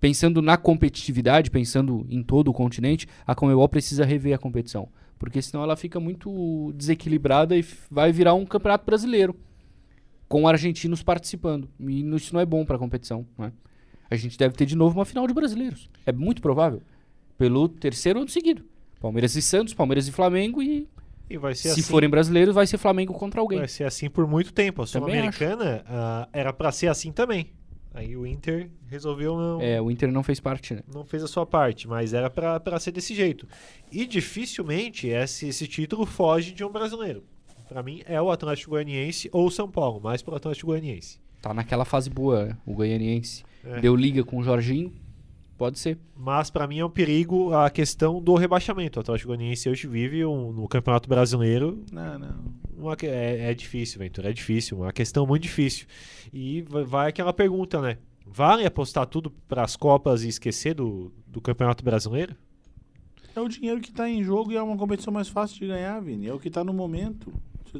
pensando 0.00 0.40
na 0.40 0.56
competitividade, 0.56 1.50
pensando 1.50 2.06
em 2.08 2.22
todo 2.22 2.48
o 2.48 2.54
continente, 2.54 3.06
a 3.26 3.34
Comebol 3.34 3.68
precisa 3.68 4.04
rever 4.04 4.34
a 4.34 4.38
competição. 4.38 4.88
Porque 5.18 5.42
senão 5.42 5.62
ela 5.62 5.76
fica 5.76 6.00
muito 6.00 6.72
desequilibrada 6.74 7.56
e 7.56 7.64
vai 7.90 8.10
virar 8.10 8.34
um 8.34 8.46
campeonato 8.46 8.86
brasileiro. 8.86 9.36
Com 10.26 10.48
argentinos 10.48 11.02
participando. 11.02 11.68
E 11.78 12.00
isso 12.14 12.32
não 12.32 12.40
é 12.40 12.46
bom 12.46 12.64
para 12.64 12.76
a 12.76 12.78
competição. 12.78 13.26
Né? 13.36 13.52
A 14.10 14.16
gente 14.16 14.38
deve 14.38 14.54
ter 14.54 14.64
de 14.64 14.76
novo 14.76 14.98
uma 14.98 15.04
final 15.04 15.26
de 15.26 15.34
brasileiros. 15.34 15.90
É 16.06 16.12
muito 16.12 16.40
provável. 16.40 16.80
Pelo 17.36 17.68
terceiro 17.68 18.20
ano 18.20 18.28
seguido. 18.28 18.64
Palmeiras 19.00 19.34
e 19.34 19.42
Santos, 19.42 19.74
Palmeiras 19.74 20.08
e 20.08 20.12
Flamengo. 20.12 20.62
E 20.62 20.88
E 21.28 21.36
vai 21.36 21.54
ser 21.54 21.74
se 21.74 21.80
assim. 21.80 21.90
forem 21.90 22.08
brasileiros, 22.08 22.54
vai 22.54 22.66
ser 22.66 22.78
Flamengo 22.78 23.12
contra 23.12 23.40
alguém. 23.40 23.58
Vai 23.58 23.68
ser 23.68 23.84
assim 23.84 24.08
por 24.08 24.26
muito 24.26 24.52
tempo. 24.52 24.82
A 24.82 24.86
Sul-Americana 24.86 25.84
ah, 25.86 26.28
era 26.32 26.52
pra 26.52 26.72
ser 26.72 26.88
assim 26.88 27.12
também. 27.12 27.52
Aí 27.92 28.16
o 28.16 28.24
Inter 28.26 28.70
resolveu 28.86 29.36
não, 29.36 29.60
É, 29.60 29.80
o 29.82 29.90
Inter 29.90 30.12
não 30.12 30.22
fez 30.22 30.38
parte, 30.38 30.74
né? 30.74 30.82
não 30.92 31.04
fez 31.04 31.22
a 31.24 31.28
sua 31.28 31.44
parte, 31.44 31.88
mas 31.88 32.14
era 32.14 32.30
pra 32.30 32.60
pra 32.60 32.78
ser 32.78 32.92
desse 32.92 33.14
jeito. 33.14 33.48
E 33.90 34.06
dificilmente 34.06 35.08
esse, 35.08 35.48
esse 35.48 35.66
título 35.66 36.06
foge 36.06 36.52
de 36.52 36.64
um 36.64 36.70
brasileiro. 36.70 37.24
Pra 37.68 37.82
mim 37.82 38.02
é 38.06 38.20
o 38.20 38.30
Atlético 38.30 38.70
Goianiense 38.70 39.28
ou 39.32 39.46
o 39.46 39.50
São 39.50 39.70
Paulo, 39.70 40.00
mais 40.00 40.22
pro 40.22 40.34
Atlético 40.34 40.68
Goianiense. 40.68 41.18
Tá 41.42 41.52
naquela 41.54 41.84
fase 41.84 42.08
boa, 42.10 42.56
o 42.66 42.74
goianiense. 42.74 43.44
É. 43.64 43.80
Deu 43.80 43.96
liga 43.96 44.22
com 44.24 44.38
o 44.38 44.42
Jorginho. 44.42 44.92
Pode 45.60 45.78
ser. 45.78 45.98
Mas 46.16 46.48
pra 46.48 46.66
mim 46.66 46.78
é 46.78 46.84
um 46.86 46.88
perigo 46.88 47.52
a 47.52 47.68
questão 47.68 48.18
do 48.18 48.34
rebaixamento. 48.34 48.98
O 48.98 49.02
Atlético 49.02 49.28
Goianiense 49.28 49.68
hoje 49.68 49.86
vive 49.86 50.24
um- 50.24 50.50
no 50.54 50.66
Campeonato 50.66 51.06
Brasileiro 51.06 51.84
Não, 51.92 52.18
não. 52.18 52.34
uma 52.78 52.96
é, 53.02 53.50
é 53.50 53.54
difícil, 53.54 53.98
Ventura, 53.98 54.30
é 54.30 54.32
difícil, 54.32 54.78
uma 54.78 54.90
questão 54.90 55.26
muito 55.26 55.42
difícil. 55.42 55.86
E 56.32 56.62
vai, 56.86 57.10
aquela 57.10 57.30
pergunta, 57.34 57.78
né? 57.82 57.98
Vale 58.26 58.64
apostar 58.64 59.04
tudo 59.06 59.30
para 59.46 59.62
as 59.62 59.76
Copas 59.76 60.22
e 60.22 60.28
esquecer 60.28 60.72
do, 60.72 61.12
do 61.26 61.42
Campeonato 61.42 61.84
Brasileiro? 61.84 62.34
É 63.36 63.40
o 63.42 63.46
dinheiro 63.46 63.82
que 63.82 63.92
tá 63.92 64.08
em 64.08 64.24
jogo 64.24 64.52
e 64.52 64.56
é 64.56 64.62
uma 64.62 64.78
competição 64.78 65.12
mais 65.12 65.28
fácil 65.28 65.58
de 65.58 65.66
ganhar, 65.66 66.00
Vini. 66.00 66.26
É 66.26 66.32
o 66.32 66.38
que 66.40 66.48
tá 66.48 66.64
no 66.64 66.72
momento. 66.72 67.30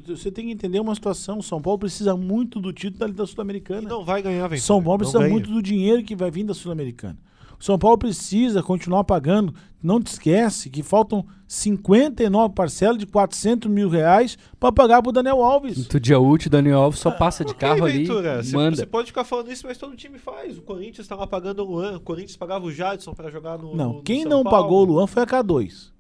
Você- 0.07 0.31
tem 0.31 0.45
que 0.49 0.53
entender 0.53 0.81
uma 0.81 0.95
situação. 0.95 1.39
O 1.39 1.43
São 1.43 1.63
Paulo 1.63 1.79
precisa 1.79 2.15
muito 2.15 2.61
do 2.61 2.75
título 2.75 2.99
da 3.01 3.07
Liga 3.07 3.25
Sul-Americana. 3.25 3.89
não 3.89 4.05
vai 4.05 4.21
ganhar, 4.21 4.43
Ventura. 4.43 4.61
São 4.61 4.83
Paulo 4.83 4.99
precisa 4.99 5.27
muito 5.27 5.51
do 5.51 5.63
dinheiro 5.63 6.05
que 6.05 6.15
vai 6.15 6.31
vir 6.31 6.45
da 6.45 6.53
Sul-Americana. 6.53 7.19
O 7.61 7.65
São 7.65 7.79
Paulo 7.79 7.99
precisa 7.99 8.63
continuar 8.63 9.05
pagando. 9.05 9.55
Não 9.83 10.01
te 10.01 10.07
esquece 10.09 10.71
que 10.71 10.83
faltam 10.83 11.27
59 11.47 12.55
parcelas 12.55 12.97
de 12.99 13.07
400 13.07 13.71
mil 13.71 13.89
reais 13.89 14.39
para 14.59 14.73
pagar 14.73 15.03
pro 15.03 15.13
Daniel 15.13 15.43
Alves. 15.43 15.75
Quinto 15.77 16.01
dia 16.01 16.19
útil, 16.19 16.51
Daniel 16.51 16.81
Alves 16.81 17.01
só 17.01 17.11
passa 17.11 17.45
de 17.45 17.53
Ok, 17.53 17.69
carro 17.69 17.85
ali 17.85 17.99
Ventura, 18.05 18.41
e 18.41 18.45
você- 18.45 18.57
manda. 18.57 18.77
Você 18.77 18.87
pode 18.87 19.09
ficar 19.09 19.25
falando 19.25 19.51
isso, 19.53 19.67
mas 19.67 19.77
todo 19.77 19.95
time 19.97 20.19
faz. 20.19 20.57
O 20.59 20.63
Corinthians 20.63 21.01
estava 21.01 21.27
pagando 21.27 21.63
o 21.63 21.67
Luan, 21.67 21.97
o 21.97 22.01
Corinthians 22.01 22.37
pagava 22.37 22.65
o 22.65 22.73
Jadson 22.73 23.13
para 23.13 23.31
jogar 23.31 23.59
no. 23.59 23.75
Não, 23.77 23.89
no- 23.89 23.93
no 23.97 24.03
quem 24.03 24.23
São 24.23 24.31
não 24.31 24.43
Paulo. 24.45 24.63
pagou 24.63 24.81
o 24.81 24.85
Luan 24.85 25.07
foi 25.07 25.23
a 25.23 25.27
K2. 25.27 25.91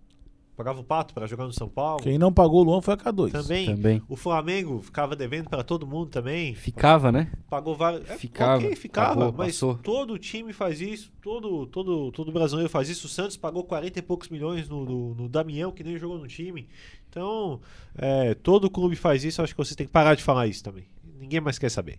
Pagava 0.60 0.78
o 0.78 0.84
Pato 0.84 1.14
para 1.14 1.26
jogar 1.26 1.46
no 1.46 1.54
São 1.54 1.70
Paulo. 1.70 2.02
Quem 2.02 2.18
não 2.18 2.30
pagou 2.30 2.60
o 2.60 2.64
Luan 2.64 2.82
foi 2.82 2.92
a 2.92 2.96
K2. 2.98 3.30
Também. 3.32 3.74
Também. 3.74 4.02
O 4.06 4.14
Flamengo 4.14 4.82
ficava 4.82 5.16
devendo 5.16 5.48
para 5.48 5.64
todo 5.64 5.86
mundo 5.86 6.10
também. 6.10 6.54
Ficava, 6.54 7.10
né? 7.10 7.32
Pagou 7.48 7.74
vários. 7.74 8.06
É, 8.10 8.18
Ficava, 8.18 8.62
ok, 8.62 8.76
ficava, 8.76 9.14
pagou, 9.14 9.32
mas 9.38 9.54
passou. 9.54 9.76
todo 9.78 10.18
time 10.18 10.52
faz 10.52 10.82
isso, 10.82 11.10
todo, 11.22 11.66
todo, 11.68 12.12
todo 12.12 12.30
brasileiro 12.30 12.68
faz 12.68 12.90
isso. 12.90 13.06
O 13.06 13.08
Santos 13.08 13.38
pagou 13.38 13.64
40 13.64 14.00
e 14.00 14.02
poucos 14.02 14.28
milhões 14.28 14.68
no, 14.68 14.84
no, 14.84 15.14
no 15.14 15.28
Damião, 15.30 15.72
que 15.72 15.82
nem 15.82 15.96
jogou 15.96 16.18
no 16.18 16.26
time. 16.26 16.68
Então, 17.08 17.58
é, 17.96 18.34
todo 18.34 18.68
clube 18.68 18.96
faz 18.96 19.24
isso, 19.24 19.40
acho 19.40 19.54
que 19.54 19.64
você 19.64 19.74
tem 19.74 19.86
que 19.86 19.92
parar 19.94 20.14
de 20.14 20.22
falar 20.22 20.46
isso 20.46 20.62
também. 20.62 20.84
Ninguém 21.18 21.40
mais 21.40 21.58
quer 21.58 21.70
saber. 21.70 21.98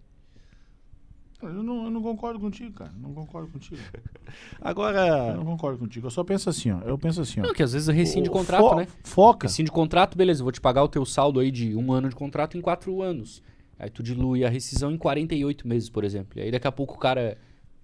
Eu 1.43 1.63
não, 1.63 1.85
eu 1.85 1.91
não 1.91 2.01
concordo 2.01 2.39
contigo, 2.39 2.71
cara. 2.73 2.91
Não 2.97 3.13
concordo 3.13 3.49
contigo. 3.51 3.79
Eu 3.93 4.33
Agora, 4.61 5.33
não 5.35 5.45
concordo 5.45 5.77
contigo. 5.79 6.07
Eu 6.07 6.11
só 6.11 6.23
penso 6.23 6.49
assim, 6.49 6.71
ó. 6.71 6.79
Eu 6.81 6.97
penso 6.97 7.21
assim, 7.21 7.39
ó. 7.39 7.43
Não, 7.47 7.53
que 7.53 7.63
às 7.63 7.73
vezes 7.73 7.87
rescinde 7.89 8.29
O- 8.29 8.31
contrato, 8.31 8.69
fo- 8.69 8.75
né? 8.75 8.87
Foca. 9.03 9.47
Rescinde 9.47 9.71
contrato, 9.71 10.17
beleza, 10.17 10.41
eu 10.41 10.45
vou 10.45 10.51
te 10.51 10.61
pagar 10.61 10.83
o 10.83 10.87
teu 10.87 11.05
saldo 11.05 11.39
aí 11.39 11.51
de 11.51 11.75
um 11.75 11.91
ano 11.91 12.07
de 12.09 12.15
contrato 12.15 12.57
em 12.57 12.61
quatro 12.61 13.01
anos. 13.01 13.41
Aí 13.77 13.89
tu 13.89 14.01
dilui 14.03 14.45
a 14.45 14.49
rescisão 14.49 14.91
em 14.91 14.97
48 14.97 15.67
meses, 15.67 15.89
por 15.89 16.03
exemplo. 16.03 16.39
E 16.39 16.43
aí 16.43 16.51
daqui 16.51 16.67
a 16.67 16.71
pouco 16.71 16.95
o 16.95 16.97
cara, 16.99 17.37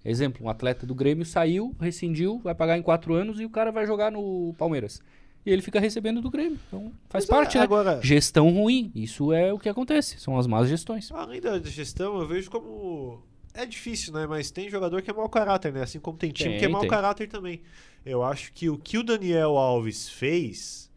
exemplo, 0.04 0.46
um 0.46 0.48
atleta 0.48 0.86
do 0.86 0.94
Grêmio 0.94 1.26
saiu, 1.26 1.74
rescindiu, 1.80 2.40
vai 2.42 2.54
pagar 2.54 2.78
em 2.78 2.82
quatro 2.82 3.14
anos 3.14 3.40
e 3.40 3.44
o 3.44 3.50
cara 3.50 3.70
vai 3.72 3.84
jogar 3.86 4.10
no 4.12 4.54
Palmeiras. 4.56 5.02
E 5.44 5.50
ele 5.50 5.62
fica 5.62 5.80
recebendo 5.80 6.20
do 6.20 6.30
Grêmio. 6.30 6.58
Então 6.68 6.92
faz 7.08 7.24
Mas 7.24 7.30
parte, 7.30 7.56
é, 7.56 7.60
né? 7.60 7.64
agora- 7.64 8.00
Gestão 8.02 8.48
ruim, 8.50 8.90
isso 8.94 9.32
é 9.32 9.52
o 9.52 9.58
que 9.58 9.68
acontece, 9.68 10.18
são 10.20 10.38
as 10.38 10.46
más 10.46 10.68
gestões. 10.68 11.10
além 11.12 11.40
da 11.40 11.58
gestão, 11.60 12.20
eu 12.20 12.26
vejo 12.28 12.50
como. 12.50 13.22
É 13.60 13.66
difícil, 13.66 14.12
né? 14.12 14.26
Mas 14.26 14.50
tem 14.50 14.70
jogador 14.70 15.02
que 15.02 15.10
é 15.10 15.12
mau 15.12 15.28
caráter, 15.28 15.72
né? 15.72 15.82
Assim 15.82 15.98
como 15.98 16.16
tem 16.16 16.30
time 16.30 16.50
Tem, 16.50 16.58
que 16.60 16.64
é 16.64 16.68
mau 16.68 16.80
tem. 16.82 16.88
caráter 16.90 17.28
também. 17.28 17.60
Eu 18.06 18.22
acho 18.22 18.52
que 18.52 18.68
o 18.70 18.78
que 18.78 18.96
o 18.98 19.02
Daniel 19.02 19.56
Alves 19.58 20.08
fez. 20.08 20.88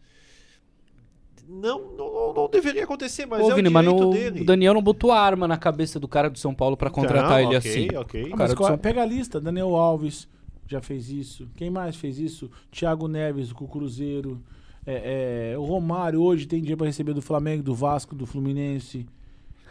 Não, 1.48 1.82
não, 1.98 2.34
não 2.34 2.50
deveria 2.50 2.84
acontecer, 2.84 3.26
mas 3.26 3.42
Ô, 3.44 3.52
é 3.52 3.56
Vini, 3.56 3.68
o 3.68 3.72
mas 3.72 3.84
não- 3.86 4.10
dele. 4.12 4.42
o 4.42 4.46
Daniel 4.46 4.74
não 4.74 4.82
botou 4.82 5.12
a 5.12 5.20
arma 5.20 5.48
na 5.48 5.58
cabeça 5.58 6.00
do 6.00 6.08
cara 6.08 6.30
do 6.30 6.38
São 6.40 6.54
Paulo 6.54 6.78
pra 6.78 6.90
contratar 6.90 7.32
Não, 7.32 7.40
ele 7.50 7.58
ok, 7.58 7.72
assim. 7.88 7.96
ok. 7.98 8.22
Ah, 8.22 8.30
cara 8.30 8.38
mas 8.38 8.54
qual- 8.54 8.70
São- 8.70 8.78
pega 8.78 9.02
a 9.02 9.06
lista. 9.06 9.42
Daniel 9.42 9.76
Alves 9.76 10.28
já 10.68 10.82
fez 10.82 11.10
isso. 11.10 11.50
Quem 11.58 11.70
mais 11.70 11.96
fez 11.96 12.20
isso? 12.20 12.50
Thiago 12.72 13.08
Neves 13.08 13.52
com 13.52 13.66
o 13.66 13.68
Cruzeiro. 13.68 14.42
É, 14.86 15.52
é, 15.54 15.58
o 15.58 15.64
Romário 15.66 16.22
hoje 16.22 16.46
tem 16.46 16.60
dinheiro 16.60 16.78
pra 16.78 16.88
receber 16.88 17.14
do 17.14 17.22
Flamengo, 17.22 17.62
do 17.64 17.76
Vasco, 17.76 18.16
do 18.16 18.26
Fluminense. 18.26 19.06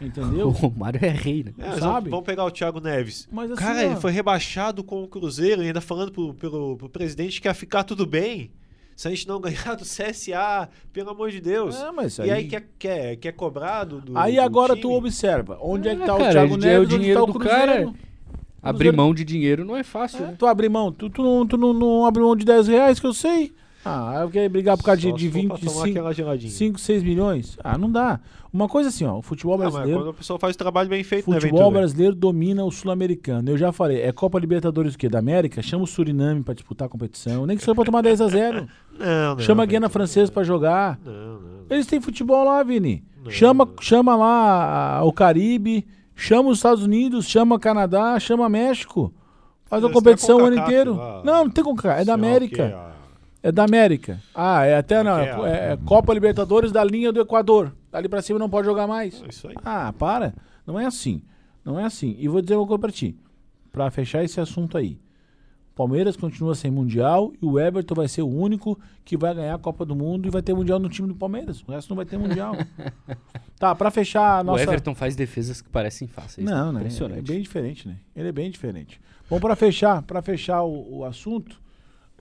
O 0.05 0.07
Entendeu? 0.07 0.49
Romário 0.49 0.99
é 1.03 1.09
rei, 1.09 1.43
né? 1.43 1.53
É, 1.59 1.79
sabe? 1.79 2.09
Vamos 2.09 2.25
pegar 2.25 2.43
o 2.45 2.51
Thiago 2.51 2.79
Neves. 2.79 3.27
Mas 3.31 3.51
assim, 3.51 3.61
Cara, 3.61 3.79
ó, 3.79 3.81
ele 3.83 3.95
foi 3.97 4.11
rebaixado 4.11 4.83
com 4.83 5.03
o 5.03 5.07
Cruzeiro 5.07 5.61
e 5.63 5.67
ainda 5.67 5.81
falando 5.81 6.11
pro, 6.11 6.33
pelo, 6.33 6.75
pro 6.77 6.89
presidente 6.89 7.39
que 7.41 7.47
ia 7.47 7.53
ficar 7.53 7.83
tudo 7.83 8.05
bem. 8.05 8.51
Se 8.95 9.07
a 9.07 9.11
gente 9.11 9.27
não 9.27 9.39
ganhar 9.41 9.75
do 9.75 9.83
CSA, 9.83 10.69
pelo 10.93 11.09
amor 11.11 11.31
de 11.31 11.39
Deus. 11.41 11.75
É, 11.79 11.91
mas 11.91 12.17
e 12.19 12.29
aí 12.29 12.47
quer, 12.47 12.67
quer, 12.77 13.15
quer 13.15 13.31
cobrar 13.31 13.83
do, 13.83 13.99
do 14.01 14.17
Aí 14.17 14.35
do 14.35 14.41
agora 14.41 14.73
time? 14.73 14.81
tu 14.81 14.91
observa. 14.93 15.57
Onde 15.61 15.89
é, 15.89 15.95
que 15.95 16.03
É, 16.03 16.05
tá 16.05 16.15
o 16.15 16.17
cara, 16.19 16.31
Thiago 16.31 16.55
ele- 16.55 16.65
é 16.65 16.67
o 16.67 16.71
Neves? 16.81 16.85
onde 16.87 16.97
dinheiro 16.99 17.19
tá 17.19 17.23
o 17.23 17.27
do 17.27 17.39
Cruzeiro? 17.39 17.65
cara. 17.67 17.93
Abrir 18.63 18.91
mão 18.93 19.11
de 19.13 19.23
dinheiro 19.25 19.65
não 19.65 19.75
é 19.75 19.83
fácil, 19.83 20.23
É, 20.23 20.27
né? 20.27 20.35
tu 20.37 20.45
abre 20.45 20.69
mão. 20.69 20.91
Tu, 20.91 21.09
tu, 21.09 21.23
não, 21.23 21.47
tu 21.47 21.57
não, 21.57 21.73
não 21.73 22.05
abre 22.05 22.21
mão 22.21 22.35
de 22.35 22.45
10 22.45 22.67
reais, 22.67 22.99
que 22.99 23.07
eu 23.07 23.13
sei. 23.13 23.51
Ah, 23.83 24.19
eu 24.21 24.29
quero 24.29 24.49
brigar 24.49 24.77
por 24.77 24.83
causa 24.83 25.01
de, 25.01 25.09
Só 25.09 25.15
de 25.15 25.25
se 25.31 25.31
for 25.31 25.47
pra 25.47 25.55
20, 25.57 25.65
tomar 25.73 25.85
aquela 25.87 26.13
geladinha. 26.13 26.51
5, 26.51 26.79
6 26.79 27.01
milhões. 27.03 27.57
Ah, 27.63 27.77
não 27.77 27.89
dá. 27.91 28.19
Uma 28.53 28.67
coisa 28.67 28.89
assim, 28.89 29.05
ó. 29.05 29.17
O 29.17 29.21
futebol 29.21 29.55
Ah, 29.55 29.57
mas 29.59 29.73
brasileiro. 29.73 30.01
quando 30.01 30.09
a 30.09 30.13
pessoa 30.13 30.37
faz 30.37 30.55
o 30.55 30.57
trabalho 30.57 30.89
bem 30.89 31.03
feito, 31.03 31.29
né, 31.29 31.39
Futebol 31.39 31.59
Ventura? 31.59 31.79
brasileiro 31.79 32.15
domina 32.15 32.63
o 32.63 32.71
sul-americano. 32.71 33.49
Eu 33.49 33.57
já 33.57 33.71
falei, 33.71 34.01
é 34.01 34.11
Copa 34.11 34.37
Libertadores 34.37 34.93
o 34.93 34.97
quê? 34.97 35.09
Da 35.09 35.19
América? 35.19 35.61
Chama 35.61 35.83
o 35.85 35.87
Suriname 35.87 36.43
pra 36.43 36.53
disputar 36.53 36.85
a 36.85 36.89
competição. 36.89 37.45
Nem 37.45 37.57
que 37.57 37.63
seja 37.63 37.73
pra 37.73 37.85
tomar 37.85 38.01
10 38.01 38.21
a 38.21 38.27
0 38.27 38.67
Não, 38.99 39.35
não. 39.35 39.39
Chama 39.39 39.63
a 39.63 39.65
Guiana 39.65 39.87
Ventura, 39.87 40.05
Francesa 40.05 40.31
pra 40.31 40.43
jogar. 40.43 40.99
Não, 41.03 41.13
não. 41.13 41.39
Eles 41.69 41.87
têm 41.87 41.99
futebol 41.99 42.43
lá, 42.45 42.61
Vini. 42.61 43.03
Não. 43.23 43.31
Chama, 43.31 43.67
chama 43.79 44.15
lá 44.15 44.97
ah, 44.99 45.03
o 45.05 45.11
Caribe, 45.13 45.87
chama 46.15 46.49
os 46.49 46.57
Estados 46.59 46.83
Unidos, 46.83 47.25
chama 47.25 47.57
Canadá, 47.57 48.19
chama 48.19 48.47
México. 48.49 49.11
Faz 49.65 49.81
a 49.83 49.87
Eles 49.87 49.95
competição 49.95 50.35
têm 50.37 50.43
o 50.43 50.45
a 50.45 50.47
ano 50.49 50.55
CONCACAF 50.57 50.73
inteiro. 50.73 50.95
lá. 50.97 51.21
Não, 51.23 51.43
não 51.45 51.49
tem 51.49 51.63
com 51.63 51.71
é 51.71 51.75
da 51.75 51.95
Sei 51.95 52.05
lá 52.05 52.11
o 52.11 52.13
América. 52.15 52.91
É 53.43 53.51
da 53.51 53.63
América. 53.63 54.21
Ah, 54.35 54.65
é 54.65 54.77
até 54.77 55.03
não. 55.03 55.17
É, 55.17 55.69
é? 55.69 55.73
é 55.73 55.77
Copa 55.85 56.13
Libertadores 56.13 56.71
da 56.71 56.83
linha 56.83 57.11
do 57.11 57.19
Equador. 57.19 57.75
Dali 57.91 58.07
pra 58.07 58.21
cima 58.21 58.37
não 58.37 58.49
pode 58.49 58.67
jogar 58.67 58.87
mais. 58.87 59.21
É 59.23 59.27
Isso 59.29 59.47
aí. 59.47 59.55
Ah, 59.63 59.91
para. 59.97 60.33
Não 60.65 60.79
é 60.79 60.85
assim. 60.85 61.21
Não 61.65 61.79
é 61.79 61.83
assim. 61.83 62.15
E 62.19 62.27
vou 62.27 62.41
dizer 62.41 62.55
uma 62.55 62.67
coisa 62.67 62.79
pra 62.79 62.91
ti. 62.91 63.17
Pra 63.71 63.89
fechar 63.89 64.23
esse 64.23 64.39
assunto 64.39 64.77
aí. 64.77 64.99
Palmeiras 65.75 66.15
continua 66.15 66.53
sem 66.53 66.69
Mundial 66.69 67.31
e 67.41 67.45
o 67.45 67.59
Everton 67.59 67.95
vai 67.95 68.07
ser 68.07 68.21
o 68.21 68.27
único 68.27 68.77
que 69.05 69.17
vai 69.17 69.33
ganhar 69.33 69.55
a 69.55 69.57
Copa 69.57 69.85
do 69.85 69.95
Mundo 69.95 70.27
e 70.27 70.31
vai 70.31 70.41
ter 70.41 70.53
Mundial 70.53 70.79
no 70.79 70.89
time 70.89 71.07
do 71.07 71.15
Palmeiras. 71.15 71.63
O 71.67 71.71
resto 71.71 71.89
não 71.89 71.95
vai 71.95 72.05
ter 72.05 72.17
Mundial. 72.17 72.55
tá, 73.57 73.73
pra 73.73 73.89
fechar 73.89 74.39
a 74.39 74.41
O 74.41 74.43
nossa... 74.43 74.63
Everton 74.63 74.93
faz 74.93 75.15
defesas 75.15 75.61
que 75.61 75.69
parecem 75.69 76.07
fáceis. 76.07 76.45
Não, 76.45 76.71
né? 76.71 76.79
É 76.79 76.81
Impressionante. 76.81 77.27
bem 77.27 77.41
diferente, 77.41 77.87
né? 77.87 77.97
Ele 78.15 78.27
é 78.27 78.31
bem 78.31 78.51
diferente. 78.51 78.99
Bom, 79.29 79.39
pra 79.39 79.55
fechar, 79.55 80.01
para 80.01 80.21
fechar 80.21 80.61
o, 80.61 80.97
o 80.97 81.05
assunto, 81.05 81.60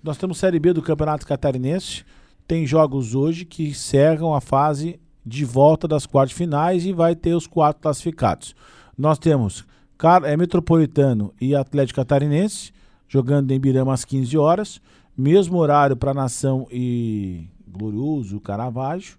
nós 0.02 0.16
temos 0.16 0.38
Série 0.38 0.58
B 0.58 0.72
do 0.72 0.82
Campeonato 0.82 1.26
Catarinense. 1.26 2.04
Tem 2.46 2.66
jogos 2.66 3.14
hoje 3.14 3.44
que 3.44 3.68
encerram 3.68 4.34
a 4.34 4.40
fase 4.40 4.98
de 5.24 5.44
volta 5.44 5.86
das 5.86 6.06
quartas 6.06 6.36
finais 6.36 6.84
e 6.86 6.92
vai 6.92 7.14
ter 7.14 7.34
os 7.34 7.46
quatro 7.46 7.82
classificados. 7.82 8.54
Nós 8.96 9.18
temos 9.18 9.64
Car- 9.98 10.24
é, 10.24 10.36
Metropolitano 10.36 11.32
e 11.40 11.54
Atlético 11.54 11.96
Catarinense 11.96 12.72
jogando 13.08 13.50
em 13.50 13.60
Birama 13.60 13.92
às 13.92 14.04
15 14.04 14.36
horas. 14.38 14.80
Mesmo 15.16 15.58
horário 15.58 15.96
para 15.96 16.14
Nação 16.14 16.66
e 16.70 17.44
Glorioso, 17.68 18.40
Caravaggio. 18.40 19.16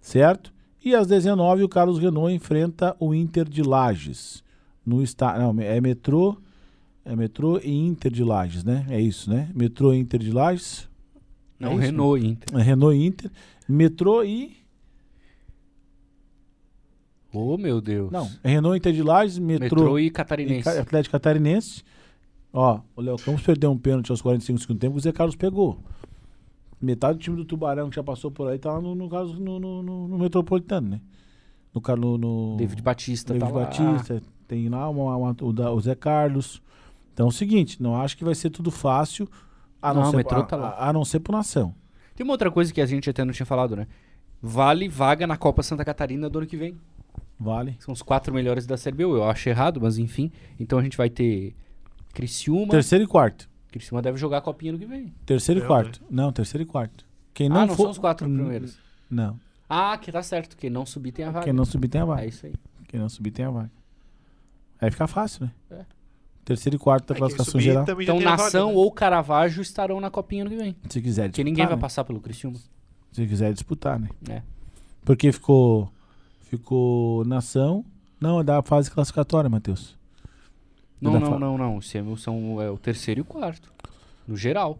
certo? 0.00 0.52
E 0.84 0.94
às 0.94 1.06
19 1.06 1.62
o 1.64 1.68
Carlos 1.68 1.98
Renault 1.98 2.32
enfrenta 2.34 2.94
o 3.00 3.14
Inter 3.14 3.48
de 3.48 3.62
Lages. 3.62 4.42
No 4.84 5.02
está, 5.02 5.38
não, 5.38 5.54
é 5.62 5.80
metrô, 5.80 6.36
é 7.04 7.14
metrô 7.16 7.58
e 7.58 7.70
Inter 7.70 8.10
de 8.12 8.24
Lages, 8.24 8.64
né? 8.64 8.86
É 8.88 9.00
isso, 9.00 9.28
né? 9.30 9.50
Metrô 9.54 9.92
e 9.92 9.98
Inter 9.98 10.20
de 10.20 10.30
Lages. 10.32 10.88
Não, 11.58 11.70
É 11.70 11.74
isso? 11.74 11.82
Renault 11.82 12.26
Inter. 12.26 12.58
É 12.58 12.62
Renault 12.62 12.96
e 12.98 13.06
Inter, 13.06 13.30
metrô 13.68 14.22
e 14.24 14.56
Ô, 17.32 17.56
meu 17.58 17.80
Deus. 17.80 18.12
não, 18.12 18.30
é 18.44 18.48
Renault 18.50 18.76
Inter 18.78 18.92
de 18.92 19.02
Lages, 19.02 19.38
metrô, 19.38 19.64
Metrô 19.80 19.98
e 19.98 20.06
e 20.06 20.10
Catarinense. 20.10 20.62
Ca- 20.62 20.80
Atlético 20.80 21.12
Catarinense. 21.12 21.82
Ó, 22.52 22.80
o 22.94 23.00
Léo 23.00 23.16
Campos 23.16 23.42
perdeu 23.42 23.72
um 23.72 23.78
pênalti 23.78 24.10
aos 24.10 24.22
45 24.22 24.56
do 24.58 24.62
segundo 24.62 24.78
tempo, 24.78 24.96
o 24.96 25.00
Zé 25.00 25.10
Carlos 25.10 25.34
pegou. 25.34 25.78
Metade 26.80 27.18
do 27.18 27.22
time 27.22 27.36
do 27.36 27.44
Tubarão 27.44 27.90
que 27.90 27.96
já 27.96 28.04
passou 28.04 28.30
por 28.30 28.46
aí 28.48 28.58
tá 28.58 28.72
lá 28.74 28.80
no, 28.80 28.94
no, 28.94 29.08
caso, 29.08 29.34
no, 29.40 29.58
no, 29.58 29.82
no- 29.82 30.06
no 30.08 30.18
Metropolitano, 30.18 30.88
né? 30.90 31.00
No, 31.74 31.96
no, 31.96 32.18
no 32.18 32.56
David 32.56 32.80
Batista 32.82 33.32
David 33.32 33.48
tá 33.52 33.58
lá. 33.58 33.64
Batista, 33.64 34.22
tem 34.46 34.68
lá 34.68 34.88
uma- 34.88 35.16
uma- 35.16 35.36
o, 35.42 35.52
da- 35.52 35.72
o 35.72 35.80
Zé 35.80 35.96
Carlos. 35.96 36.62
Então 37.14 37.26
é 37.26 37.28
o 37.28 37.32
seguinte, 37.32 37.80
não 37.80 37.96
acho 37.96 38.16
que 38.16 38.24
vai 38.24 38.34
ser 38.34 38.50
tudo 38.50 38.70
fácil, 38.70 39.28
a 39.80 39.94
não, 39.94 40.02
Não, 40.02 40.10
ser, 40.10 40.16
metrô 40.16 40.40
a, 40.40 40.42
tá 40.42 40.56
lá. 40.56 40.68
a- 40.70 40.90
a 40.90 40.92
não 40.92 41.04
ser 41.04 41.20
por 41.20 41.32
nação. 41.32 41.74
Tem 42.14 42.24
uma 42.24 42.34
outra 42.34 42.50
coisa 42.50 42.72
que 42.74 42.80
a 42.80 42.86
gente 42.86 43.08
até 43.08 43.24
não 43.24 43.32
tinha 43.32 43.46
falado, 43.46 43.76
né? 43.76 43.86
Vale 44.42 44.88
vaga 44.88 45.26
na 45.26 45.36
Copa 45.36 45.62
Santa 45.62 45.84
Catarina 45.84 46.28
do 46.28 46.38
ano 46.38 46.46
que 46.46 46.56
vem. 46.56 46.76
Vale. 47.38 47.76
São 47.78 47.92
os 47.94 48.02
quatro 48.02 48.34
melhores 48.34 48.66
da 48.66 48.76
Série 48.76 48.96
B. 48.96 49.04
Eu 49.04 49.24
acho 49.24 49.48
errado, 49.48 49.80
mas 49.80 49.96
enfim. 49.96 50.30
Então 50.58 50.78
a 50.78 50.82
gente 50.82 50.96
vai 50.96 51.08
ter 51.08 51.54
Criciúma. 52.12 52.68
Terceiro 52.70 53.04
e 53.04 53.06
quarto. 53.06 53.48
Criciúma 53.70 54.00
deve 54.02 54.18
jogar 54.18 54.38
a 54.38 54.40
Copinha 54.40 54.72
ano 54.72 54.78
que 54.78 54.86
vem. 54.86 55.12
Terceiro 55.26 55.60
e 55.60 55.66
quarto. 55.66 56.02
Não, 56.08 56.32
terceiro 56.32 56.62
e 56.62 56.66
quarto. 56.66 57.04
Quem 57.32 57.48
não 57.48 57.56
ah, 57.56 57.66
não 57.66 57.74
for... 57.74 57.82
são 57.82 57.90
os 57.90 57.98
quatro 57.98 58.28
primeiros. 58.28 58.78
Não. 59.10 59.38
Ah, 59.68 59.98
que 59.98 60.12
tá 60.12 60.22
certo. 60.22 60.56
Quem 60.56 60.70
não 60.70 60.86
subir 60.86 61.10
tem 61.10 61.24
a 61.24 61.30
vaga. 61.30 61.44
Quem 61.44 61.52
não 61.52 61.64
subir 61.64 61.88
tem 61.88 62.00
a 62.00 62.04
vaga. 62.04 62.22
É 62.22 62.28
isso 62.28 62.46
aí. 62.46 62.54
Quem 62.86 63.00
não 63.00 63.08
subir 63.08 63.32
tem 63.32 63.44
a 63.44 63.50
vaga. 63.50 63.70
Aí 64.80 64.90
fica 64.90 65.06
fácil, 65.06 65.46
né? 65.46 65.52
É. 65.70 65.84
Terceiro 66.44 66.76
e 66.76 66.78
quarto 66.78 67.06
da 67.06 67.14
Aí 67.14 67.16
quem 67.16 67.20
classificação 67.20 67.52
subir 67.52 67.64
geral. 67.64 67.84
também 67.84 68.06
já 68.06 68.12
Então 68.12 68.18
tem 68.18 68.26
a 68.26 68.30
vaga, 68.36 68.42
Nação 68.44 68.68
né? 68.68 68.74
ou 68.76 68.90
Caravaggio 68.92 69.62
estarão 69.62 70.00
na 70.00 70.10
Copinha 70.10 70.42
ano 70.42 70.50
que 70.50 70.56
vem. 70.56 70.76
Se 70.90 71.00
quiser 71.00 71.28
disputar. 71.28 71.30
Porque 71.30 71.44
ninguém 71.44 71.64
vai 71.66 71.74
né? 71.76 71.80
passar 71.80 72.04
pelo 72.04 72.20
Criciúma. 72.20 72.58
Se 73.12 73.26
quiser 73.26 73.52
disputar, 73.52 73.98
né? 73.98 74.08
É. 74.28 74.42
Porque 75.04 75.32
ficou. 75.32 75.88
Ficou 76.42 77.24
nação. 77.24 77.84
Não, 78.20 78.40
é 78.40 78.44
da 78.44 78.62
fase 78.62 78.90
classificatória, 78.90 79.48
Matheus. 79.50 79.96
Não, 81.00 81.12
Da 81.14 81.20
não, 81.20 81.38
não, 81.38 81.58
não. 81.58 81.80
São, 81.80 82.16
são 82.16 82.62
é, 82.62 82.70
o 82.70 82.78
terceiro 82.78 83.20
e 83.20 83.22
o 83.22 83.24
quarto. 83.24 83.72
No 84.26 84.36
geral. 84.36 84.78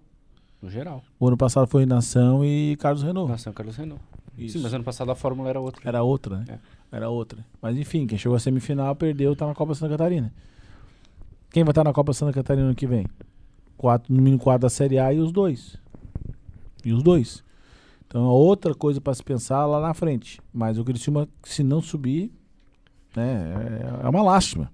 No 0.62 0.70
geral. 0.70 1.02
O 1.18 1.26
ano 1.26 1.36
passado 1.36 1.66
foi 1.66 1.84
nação 1.84 2.44
e 2.44 2.76
Carlos 2.76 3.02
Renault. 3.02 3.30
Nação 3.30 3.52
Carlos 3.52 3.76
Renault. 3.76 4.00
Isso. 4.38 4.58
Sim, 4.58 4.64
mas 4.64 4.72
ano 4.74 4.84
passado 4.84 5.10
a 5.10 5.14
fórmula 5.14 5.48
era 5.50 5.60
outra. 5.60 5.82
Era 5.88 6.02
outra, 6.02 6.38
né? 6.38 6.58
Era 6.90 7.08
outra. 7.08 7.44
Mas 7.60 7.76
enfim, 7.76 8.06
quem 8.06 8.16
chegou 8.18 8.36
à 8.36 8.40
semifinal 8.40 8.94
perdeu, 8.96 9.34
tá 9.36 9.46
na 9.46 9.54
Copa 9.54 9.74
Santa 9.74 9.90
Catarina. 9.92 10.32
Quem 11.54 11.62
vai 11.62 11.70
estar 11.70 11.84
na 11.84 11.92
Copa 11.92 12.12
Santa 12.12 12.32
Catarina 12.32 12.66
ano 12.66 12.74
que 12.74 12.84
vem? 12.84 13.06
Quatro, 13.76 14.12
no 14.12 14.20
mínimo 14.20 14.42
quatro 14.42 14.62
da 14.62 14.68
Série 14.68 14.98
A 14.98 15.12
e 15.12 15.20
os 15.20 15.30
dois. 15.30 15.76
E 16.84 16.92
os 16.92 17.00
dois. 17.00 17.44
Então 18.08 18.24
é 18.24 18.28
outra 18.28 18.74
coisa 18.74 19.00
para 19.00 19.14
se 19.14 19.22
pensar 19.22 19.64
lá 19.64 19.80
na 19.80 19.94
frente. 19.94 20.40
Mas 20.52 20.78
o 20.78 20.84
Criciúma, 20.84 21.28
se 21.44 21.62
não 21.62 21.80
subir, 21.80 22.32
né, 23.14 23.84
é, 24.02 24.04
é 24.04 24.08
uma 24.08 24.20
lástima. 24.20 24.68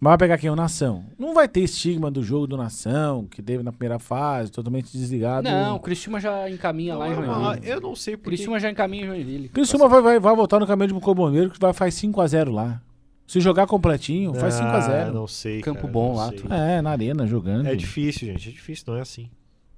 Mas 0.00 0.10
vai 0.10 0.18
pegar 0.18 0.38
quem? 0.38 0.50
O 0.50 0.56
Nação. 0.56 1.04
Não 1.16 1.32
vai 1.32 1.46
ter 1.46 1.60
estigma 1.60 2.10
do 2.10 2.24
jogo 2.24 2.48
do 2.48 2.56
Nação, 2.56 3.26
que 3.26 3.40
teve 3.40 3.62
na 3.62 3.70
primeira 3.70 4.00
fase, 4.00 4.50
totalmente 4.50 4.90
desligado. 4.90 5.48
Não, 5.48 5.76
o 5.76 5.78
Criciúma 5.78 6.18
já 6.18 6.50
encaminha 6.50 6.94
Não 6.94 7.00
lá 7.02 7.08
em 7.08 7.14
Joinville. 7.14 7.68
eu 7.70 7.80
não 7.80 7.94
sei 7.94 8.14
O 8.14 8.18
porque. 8.18 8.30
Criciúma 8.30 8.58
já 8.58 8.68
encaminha 8.68 9.04
em 9.04 9.06
Joinville. 9.06 9.48
Criciúma 9.50 9.88
vai, 9.88 10.02
vai, 10.02 10.18
vai 10.18 10.34
voltar 10.34 10.58
no 10.58 10.66
caminho 10.66 10.92
de 10.92 11.00
Comboneiro, 11.00 11.50
que 11.50 11.60
vai 11.60 11.72
faz 11.72 11.94
5x0 11.94 12.50
lá. 12.50 12.82
Se 13.30 13.38
jogar 13.38 13.64
completinho, 13.68 14.34
faz 14.34 14.60
Ah, 14.60 14.80
5x0. 15.08 15.12
Não 15.12 15.28
sei. 15.28 15.60
Campo 15.60 15.82
cara, 15.82 15.92
bom 15.92 16.16
lá, 16.16 16.30
sei. 16.30 16.42
É, 16.50 16.82
na 16.82 16.90
arena, 16.90 17.28
jogando. 17.28 17.64
É 17.68 17.76
difícil, 17.76 18.26
gente. 18.26 18.48
É 18.48 18.52
difícil, 18.52 18.84
não 18.88 18.96
é 18.96 19.02
assim. 19.02 19.30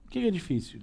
O 0.07 0.09
que 0.09 0.23
que 0.23 0.27
é 0.27 0.31
difícil? 0.31 0.81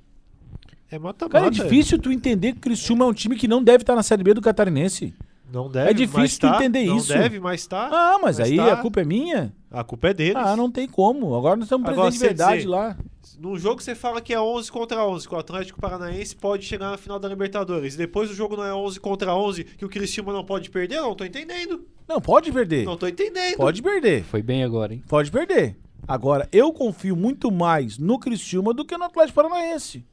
É 0.92 1.00
mata-mata. 1.00 1.30
Cara, 1.30 1.48
é 1.48 1.50
difícil 1.50 1.98
tu 1.98 2.12
entender 2.12 2.52
que 2.52 2.60
o 2.60 2.62
Criciúma 2.62 3.06
é 3.06 3.08
um 3.08 3.14
time 3.14 3.36
que 3.36 3.48
não 3.48 3.64
deve 3.64 3.82
estar 3.82 3.96
na 3.96 4.04
Série 4.04 4.22
B 4.24 4.36
do 4.36 4.42
Catarinense. 4.42 5.16
Não 5.52 5.70
deve, 5.70 5.90
É 5.90 5.94
difícil 5.94 6.40
tá. 6.40 6.56
entender 6.56 6.86
não 6.86 6.98
isso. 6.98 7.14
Não 7.14 7.22
deve, 7.22 7.40
mas 7.40 7.66
tá. 7.66 7.90
Ah, 7.92 8.20
mas, 8.22 8.38
Mas 8.40 8.50
aí 8.50 8.58
tá. 8.58 8.74
a 8.74 8.78
culpa 8.78 9.02
é 9.02 9.06
minha? 9.06 9.54
A 9.72 9.84
culpa 9.84 10.10
é 10.10 10.14
deles. 10.14 10.36
Ah, 10.36 10.56
não 10.56 10.70
tem 10.72 10.88
como. 10.88 11.36
Agora 11.36 11.56
nós 11.56 11.66
estamos 11.66 11.86
presentes 11.86 12.14
de 12.14 12.20
verdade 12.20 12.56
dizer- 12.58 12.68
lá. 12.70 12.98
No 13.40 13.58
jogo 13.58 13.82
você 13.82 13.96
fala 13.96 14.20
que 14.22 14.34
é 14.34 14.40
11 14.40 14.72
contra 14.72 15.06
11, 15.06 15.28
que 15.28 15.34
o 15.34 15.38
Atlético 15.38 15.80
Paranaense 15.80 16.36
pode 16.36 16.66
chegar 16.66 16.92
na 16.92 16.98
final 16.98 17.18
da 17.20 17.28
Libertadores. 17.30 17.94
E 17.94 17.98
depois 17.98 18.30
o 18.30 18.34
jogo 18.34 18.56
não 18.58 18.64
é 18.66 18.74
11 18.74 19.00
contra 19.00 19.34
11, 19.36 19.64
que 19.64 19.86
o 19.86 19.90
Criciúma 19.90 20.34
não 20.34 20.44
pode 20.44 20.70
perder? 20.70 20.96
Eu 20.98 21.04
não 21.04 21.16
tô 21.16 21.24
entendendo. 21.24 21.86
Não, 22.08 22.20
pode 22.20 22.52
perder. 22.52 22.86
Não 22.86 22.98
tô 22.98 23.08
entendendo. 23.08 23.56
Pode 23.58 23.82
perder. 23.82 24.24
Foi 24.24 24.42
bem 24.42 24.64
agora, 24.64 24.94
hein? 24.94 25.04
Pode 25.08 25.32
perder. 25.32 25.78
Agora, 26.08 26.48
eu 26.52 26.74
confio 26.74 27.16
muito 27.16 27.52
mais 27.52 27.98
no 27.98 28.18
Criciúma 28.20 28.74
do 28.74 28.84
que 28.84 28.98
no 28.98 29.04
Atlético 29.06 29.36
Paranaense. 29.36 30.04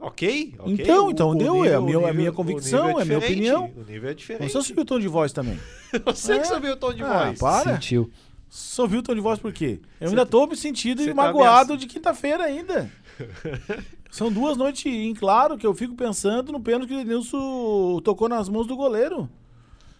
Ok, 0.00 0.54
ok. 0.58 0.72
Então, 0.74 1.06
O- 1.06 1.10
então 1.10 1.30
o 1.30 1.34
deu, 1.34 1.54
nível- 1.54 1.72
é 1.72 1.74
a 1.74 1.80
minha- 1.80 1.98
o 1.98 2.02
a 2.02 2.02
minha 2.12 2.12
nível- 2.14 2.32
convicção, 2.34 2.86
nível 2.86 2.98
é 3.00 3.02
a 3.02 3.04
minha 3.04 3.18
opinião. 3.18 3.72
O 3.76 3.90
nível 3.90 4.10
é 4.10 4.14
diferente. 4.14 4.52
Você 4.52 4.62
subiu 4.62 4.82
o 4.82 4.86
tom 4.86 5.00
de 5.00 5.08
voz 5.08 5.32
também. 5.32 5.58
Você 6.06 6.34
É. 6.34 6.38
que 6.38 6.46
subiu 6.46 6.72
o 6.74 6.76
tom 6.76 6.92
de 6.94 7.02
Ah, 7.02 7.26
voz. 7.26 7.38
para. 7.40 7.74
Sentiu. 7.74 8.10
Só 8.48 8.86
viu 8.86 9.00
o 9.00 9.02
tom 9.02 9.14
de 9.14 9.20
voz 9.20 9.38
por 9.40 9.52
quê? 9.52 9.80
Eu 10.00 10.08
Cê 10.08 10.14
ainda 10.14 10.24
tá- 10.24 10.30
tô 10.30 10.46
me 10.46 10.56
sentindo 10.56 11.04
tá 11.04 11.12
magoado 11.14 11.76
de 11.76 11.86
quinta-feira 11.86 12.44
ainda. 12.44 12.90
São 14.10 14.32
duas 14.32 14.56
noites 14.56 14.86
em 14.86 15.12
claro 15.14 15.58
que 15.58 15.66
eu 15.66 15.74
fico 15.74 15.94
pensando 15.94 16.50
no 16.52 16.60
pênalti 16.60 16.88
que 16.88 16.94
o 16.94 16.98
Denilson 17.04 18.00
tocou 18.02 18.28
nas 18.28 18.48
mãos 18.48 18.66
do 18.66 18.76
goleiro. 18.76 19.28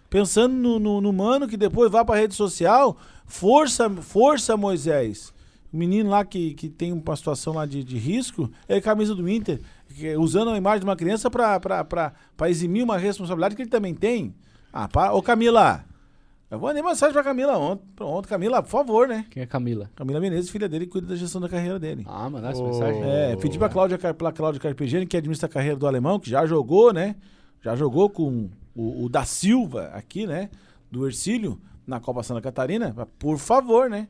Pensando 0.09 0.55
no, 0.55 0.79
no- 0.79 1.01
no 1.01 1.13
mano 1.13 1.47
que 1.47 1.57
depois 1.57 1.91
vai 1.91 2.05
pra 2.05 2.17
rede 2.17 2.35
social. 2.35 2.97
Força, 3.27 3.91
força, 3.91 4.57
Moisés. 4.57 5.35
O 5.73 5.77
menino 5.77 6.09
lá 6.11 6.25
que, 6.25 6.55
que 6.55 6.69
tem 6.69 6.93
uma 6.93 7.17
situação 7.17 7.53
lá 7.55 7.67
de, 7.67 7.85
de 7.85 7.99
risco 7.99 8.51
é 8.67 8.81
camisa 8.81 9.15
do 9.15 9.29
Inter, 9.29 9.61
que- 9.95 10.17
usando 10.17 10.51
a 10.51 10.57
imagem 10.57 10.81
de 10.81 10.85
uma 10.87 10.97
criança 10.97 11.31
pra 11.31 12.49
eximir 12.49 12.83
uma 12.83 12.97
responsabilidade 12.97 13.55
que 13.55 13.63
ele 13.63 13.71
também 13.71 13.95
tem. 13.95 14.35
Ah, 14.73 14.89
para. 14.89 15.13
Ô 15.13 15.23
Camila, 15.23 15.85
eu 16.51 16.59
vou 16.59 16.69
mandar 16.71 16.83
mensagem 16.83 17.13
pra 17.13 17.23
Camila 17.23 17.59
ontem. 17.59 17.85
Pronto, 17.95 18.27
Camila, 18.29 18.63
por 18.63 18.71
favor, 18.71 19.07
né? 19.09 19.27
Quem 19.31 19.43
é 19.43 19.47
Camila? 19.47 19.91
Camila 19.95 20.21
Menezes, 20.21 20.49
filha 20.51 20.69
dele, 20.69 20.87
cuida 20.87 21.07
da 21.09 21.17
gestão 21.17 21.41
da 21.41 21.49
carreira 21.49 21.79
dele. 21.79 22.05
Ah, 22.09 22.31
mandar 22.31 22.53
essa 22.53 22.63
Oh. 22.63 22.67
mensagem? 22.69 23.03
É, 23.03 23.37
pedi 23.37 23.59
pra 23.59 23.69
Cláudia, 23.69 23.99
pra 23.99 24.33
Cláudia 24.33 24.61
Carpegiani, 24.61 25.07
que 25.07 25.17
administra 25.17 25.47
a 25.49 25.53
carreira 25.53 25.77
do 25.77 25.87
alemão, 25.87 26.19
que 26.19 26.31
já 26.31 26.47
jogou, 26.47 26.93
né? 26.95 27.17
Já 27.63 27.77
jogou 27.77 28.09
com 28.09 28.49
o, 28.75 29.05
o 29.05 29.09
da 29.09 29.25
Silva 29.25 29.91
aqui, 29.93 30.27
né? 30.27 30.49
Do 30.91 31.07
Ercílio, 31.07 31.61
na 31.87 32.01
Copa 32.01 32.23
Santa 32.23 32.41
Catarina. 32.41 32.95
Por 33.19 33.37
favor, 33.39 33.91
né? 33.91 34.09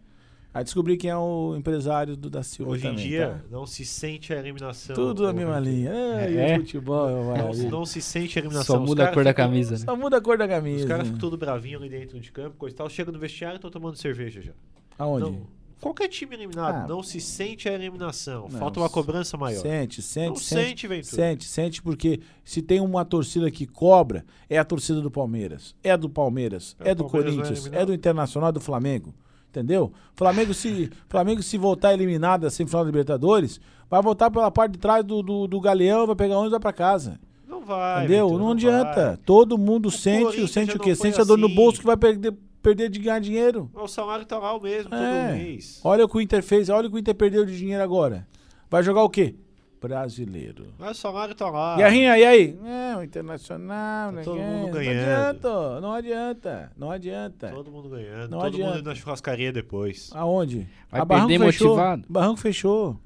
Aí 0.53 0.65
descobri 0.65 0.97
quem 0.97 1.11
é 1.11 1.17
o 1.17 1.55
empresário 1.57 2.17
do 2.17 2.29
da 2.31 2.43
Silva 2.43 2.73
Hoje 2.73 2.87
em 2.87 2.91
também, 2.91 3.07
dia, 3.07 3.29
tá? 3.29 3.57
não 3.57 3.67
se 3.67 3.85
sente 3.85 4.33
a 4.33 4.39
eliminação. 4.39 4.97
Tudo 4.97 5.25
na 5.25 5.33
mesma 5.33 5.61
linha. 5.61 5.91
É, 5.91 6.31
e 6.33 6.37
É? 6.39 6.57
o 6.57 6.61
futebol 6.61 7.09
é 7.37 7.39
Não, 7.43 7.71
não 7.71 7.87
se 7.87 8.01
sente 8.01 8.39
a 8.39 8.43
eliminação. 8.43 8.77
Só 8.77 8.83
muda 8.83 9.05
a 9.05 9.13
cor 9.13 9.23
da 9.25 9.31
ficam- 9.31 9.45
camisa, 9.47 9.71
né? 9.73 9.85
Só 9.85 9.95
muda 9.95 10.17
a 10.17 10.21
cor 10.21 10.39
da 10.39 10.49
camisa. 10.49 10.83
Os 10.85 10.89
caras 10.89 11.07
ficam 11.07 11.21
todo 11.21 11.37
bravinho 11.37 11.79
ali 11.79 11.89
dentro 11.91 12.19
de 12.19 12.33
campo, 12.33 12.57
coisa 12.57 12.75
e 12.75 12.77
tal. 12.79 12.89
Chega 12.89 13.13
no 13.13 13.19
vestiário 13.19 13.57
e 13.57 13.59
estão 13.59 13.71
tomando 13.71 13.97
cerveja 13.97 14.41
já. 14.41 14.53
Aonde? 14.99 15.31
Não, 15.31 15.43
qualquer 15.81 16.09
time 16.09 16.35
eliminado, 16.35 16.85
Ah. 16.85 16.89
não 16.89 17.03
se 17.03 17.21
sente 17.21 17.69
a 17.69 17.73
eliminação. 17.75 18.49
Não, 18.51 18.59
Falta 18.59 18.81
uma 18.81 18.89
cobrança 18.89 19.37
maior. 19.37 19.61
Sente, 19.61 20.01
sente, 20.01 20.29
não 20.29 20.35
sente. 20.37 20.65
sente, 20.67 20.89
Ventura. 20.89 21.15
Sente, 21.15 21.45
sente, 21.45 21.83
porque 21.83 22.21
se 22.43 22.63
tem 22.63 22.81
uma 22.81 23.05
torcida 23.05 23.51
que 23.51 23.67
cobra, 23.67 24.25
é 24.49 24.59
a 24.59 24.65
torcida 24.65 25.01
do 25.03 25.11
Palmeiras, 25.11 25.77
é 25.85 25.95
do 25.97 26.09
Palmeiras, 26.09 26.75
É, 26.81 26.91
é, 26.91 26.95
do 26.95 27.05
Palmeiras 27.05 27.35
vai 27.35 27.43
Corinthians, 27.45 27.61
eliminar. 27.67 27.83
é 27.83 27.87
do 27.87 27.93
Internacional, 27.95 28.49
é 28.49 28.53
do 28.53 28.61
Flamengo. 28.61 29.15
Entendeu? 29.51 29.93
Flamengo 30.15 30.53
se, 30.53 30.91
Flamengo 31.09 31.43
se 31.43 31.57
voltar 31.57 31.93
eliminado 31.95 32.43
da 32.43 32.51
semifinal 32.51 32.85
da 32.85 32.91
Libertadores, 32.91 33.61
vai 33.89 34.03
voltar 34.03 34.31
pela 34.31 34.51
parte 34.51 34.73
de 34.73 34.79
trás 34.79 35.05
do, 35.05 35.23
do, 35.23 35.47
do 35.47 35.61
Galeão, 35.61 36.07
vai 36.07 36.15
pegar 36.17 36.35
ônibus 36.37 36.51
e 36.51 36.53
vai 36.53 36.61
pra 36.61 36.73
casa. 36.73 37.19
Não 37.47 37.63
vai. 37.65 38.05
entendeu? 38.05 38.27
Ventura, 38.27 38.45
não 38.45 38.53
adianta. 38.53 39.07
vai. 39.07 39.17
Todo 39.19 39.57
mundo 39.57 39.91
sente, 39.91 40.25
Corinthians 40.25 40.51
sente 40.51 40.73
já 40.73 40.77
o 40.77 40.81
quê? 40.81 40.91
não 40.91 40.97
Sente 40.97 41.21
a 41.21 41.25
dor 41.25 41.39
no 41.39 41.47
assim. 41.47 41.55
bolso 41.55 41.81
que 41.81 41.87
vai 41.87 41.97
perder, 41.97 42.35
perder 42.63 42.91
de 42.91 42.99
ganhar 42.99 43.21
dinheiro. 43.21 43.71
O 43.75 43.89
salário 43.89 44.27
tá 44.27 44.39
o 44.39 44.61
mesmo 44.61 44.95
É. 44.95 45.29
todo 45.29 45.37
mês. 45.39 45.81
Olha 45.83 46.05
o 46.05 46.09
que 46.09 46.17
o 46.19 46.21
Inter 46.21 46.43
fez, 46.43 46.69
olha 46.69 46.87
o 46.87 46.91
que 46.91 46.97
o 46.97 46.99
Inter 46.99 47.15
perdeu 47.15 47.47
de 47.47 47.57
dinheiro 47.57 47.83
agora. 47.83 48.27
Vai 48.71 48.83
jogar 48.83 49.03
o 49.03 49.09
quê? 49.09 49.35
Brasileiro. 49.81 50.67
Mas 50.79 50.99
o 50.99 51.01
salário 51.01 51.35
tá 51.35 51.49
lá. 51.51 51.77
Guerrinha, 51.77 52.19
e 52.19 52.25
aí? 52.25 52.59
É, 52.65 52.97
o 52.97 53.03
Internacional, 53.03 54.11
Tá 54.11 54.17
né? 54.17 54.23
todo 54.23 54.39
mundo 54.41 54.67
Não 54.67 54.71
ganhando. 54.73 54.99
adianta, 55.09 55.81
não 55.81 55.93
adianta, 55.93 56.73
não 56.77 56.91
adianta. 56.91 57.49
Todo 57.51 57.71
mundo 57.71 57.89
ganhando. 57.89 58.31
Não 58.31 58.39
todo 58.39 58.47
adianta. 58.49 58.71
mundo 58.71 58.79
indo 58.81 58.89
na 58.89 58.95
churrascaria 58.95 59.53
depois. 59.53 60.11
Aonde? 60.15 60.67
Vai 60.91 61.01
A 61.01 61.05
Barranco 61.05 61.29
perder 61.29 61.45
fechou. 61.47 61.69
motivado. 61.69 62.05
Barranco 62.09 62.41
fechou. 62.41 62.97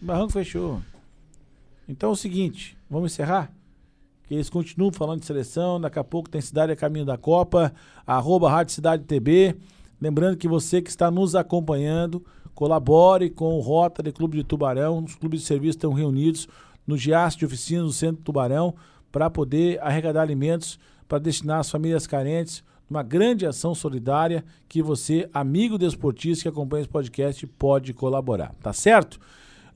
Barranco 0.00 0.32
fechou. 0.32 0.80
Então 1.88 2.10
é 2.10 2.12
o 2.12 2.16
seguinte, 2.16 2.76
vamos 2.88 3.12
encerrar? 3.12 3.50
Que 4.28 4.34
eles 4.34 4.48
continuam 4.48 4.92
falando 4.92 5.20
de 5.20 5.26
seleção, 5.26 5.80
daqui 5.80 5.98
a 5.98 6.04
pouco 6.04 6.30
tem 6.30 6.40
Cidade 6.40 6.70
a 6.72 6.76
Caminho 6.76 7.04
da 7.04 7.18
Copa, 7.18 7.72
arroba 8.06 8.48
Rádio 8.50 8.74
Cidade 8.74 9.02
TB. 9.04 9.56
Lembrando 10.00 10.36
que 10.36 10.46
você 10.46 10.80
que 10.80 10.88
está 10.88 11.10
nos 11.10 11.34
acompanhando, 11.34 12.24
colabore 12.54 13.30
com 13.30 13.56
o 13.56 13.60
Rotary 13.60 14.12
Clube 14.12 14.38
de 14.38 14.44
Tubarão. 14.44 15.04
Os 15.04 15.14
clubes 15.14 15.40
de 15.40 15.46
serviço 15.46 15.76
estão 15.78 15.92
reunidos 15.92 16.48
no 16.86 16.96
Giasse 16.96 17.38
de 17.38 17.46
Oficinas, 17.46 17.84
no 17.84 17.92
Centro 17.92 18.22
Tubarão, 18.22 18.74
para 19.10 19.30
poder 19.30 19.80
arrecadar 19.82 20.22
alimentos 20.22 20.78
para 21.08 21.18
destinar 21.18 21.60
às 21.60 21.70
famílias 21.70 22.06
carentes. 22.06 22.62
Uma 22.88 23.02
grande 23.02 23.46
ação 23.46 23.74
solidária 23.74 24.44
que 24.68 24.82
você, 24.82 25.28
amigo 25.32 25.78
desportista 25.78 26.42
que 26.42 26.48
acompanha 26.48 26.82
esse 26.82 26.90
podcast, 26.90 27.46
pode 27.46 27.92
colaborar. 27.92 28.54
Tá 28.60 28.72
certo? 28.72 29.20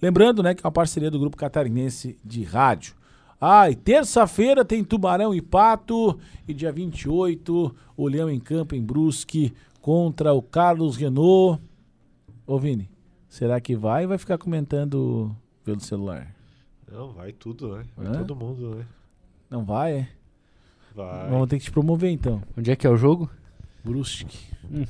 Lembrando 0.02 0.42
né, 0.42 0.54
que 0.54 0.64
é 0.64 0.66
uma 0.66 0.72
parceria 0.72 1.10
do 1.10 1.18
Grupo 1.18 1.36
Catarinense 1.36 2.18
de 2.24 2.42
Rádio. 2.42 2.94
Ah, 3.40 3.70
e 3.70 3.74
terça-feira 3.74 4.64
tem 4.64 4.82
Tubarão 4.82 5.34
e 5.34 5.40
Pato. 5.40 6.18
E 6.46 6.54
dia 6.54 6.72
28, 6.72 7.74
o 7.96 8.08
Leão 8.08 8.30
em 8.30 8.40
Campo 8.40 8.74
em 8.74 8.82
Brusque 8.82 9.52
contra 9.80 10.32
o 10.32 10.42
Carlos 10.42 10.96
Renault. 10.96 11.60
Ô, 12.46 12.58
Vini, 12.58 12.90
será 13.28 13.60
que 13.60 13.74
vai 13.74 14.02
ou 14.02 14.08
vai 14.10 14.18
ficar 14.18 14.36
comentando 14.36 15.34
pelo 15.64 15.80
celular? 15.80 16.34
Não, 16.90 17.12
vai 17.12 17.32
tudo, 17.32 17.76
né? 17.76 17.84
Vai 17.96 18.06
Hã? 18.06 18.12
todo 18.18 18.36
mundo, 18.36 18.76
né? 18.76 18.86
Não 19.50 19.64
vai, 19.64 19.92
é? 20.00 20.08
Vai. 20.94 21.30
Vamos 21.30 21.48
ter 21.48 21.58
que 21.58 21.64
te 21.64 21.70
promover 21.72 22.10
então. 22.10 22.42
Onde 22.56 22.70
é 22.70 22.76
que 22.76 22.86
é 22.86 22.90
o 22.90 22.96
jogo? 22.96 23.30
Brusque. 23.82 24.38
Hum. 24.70 24.84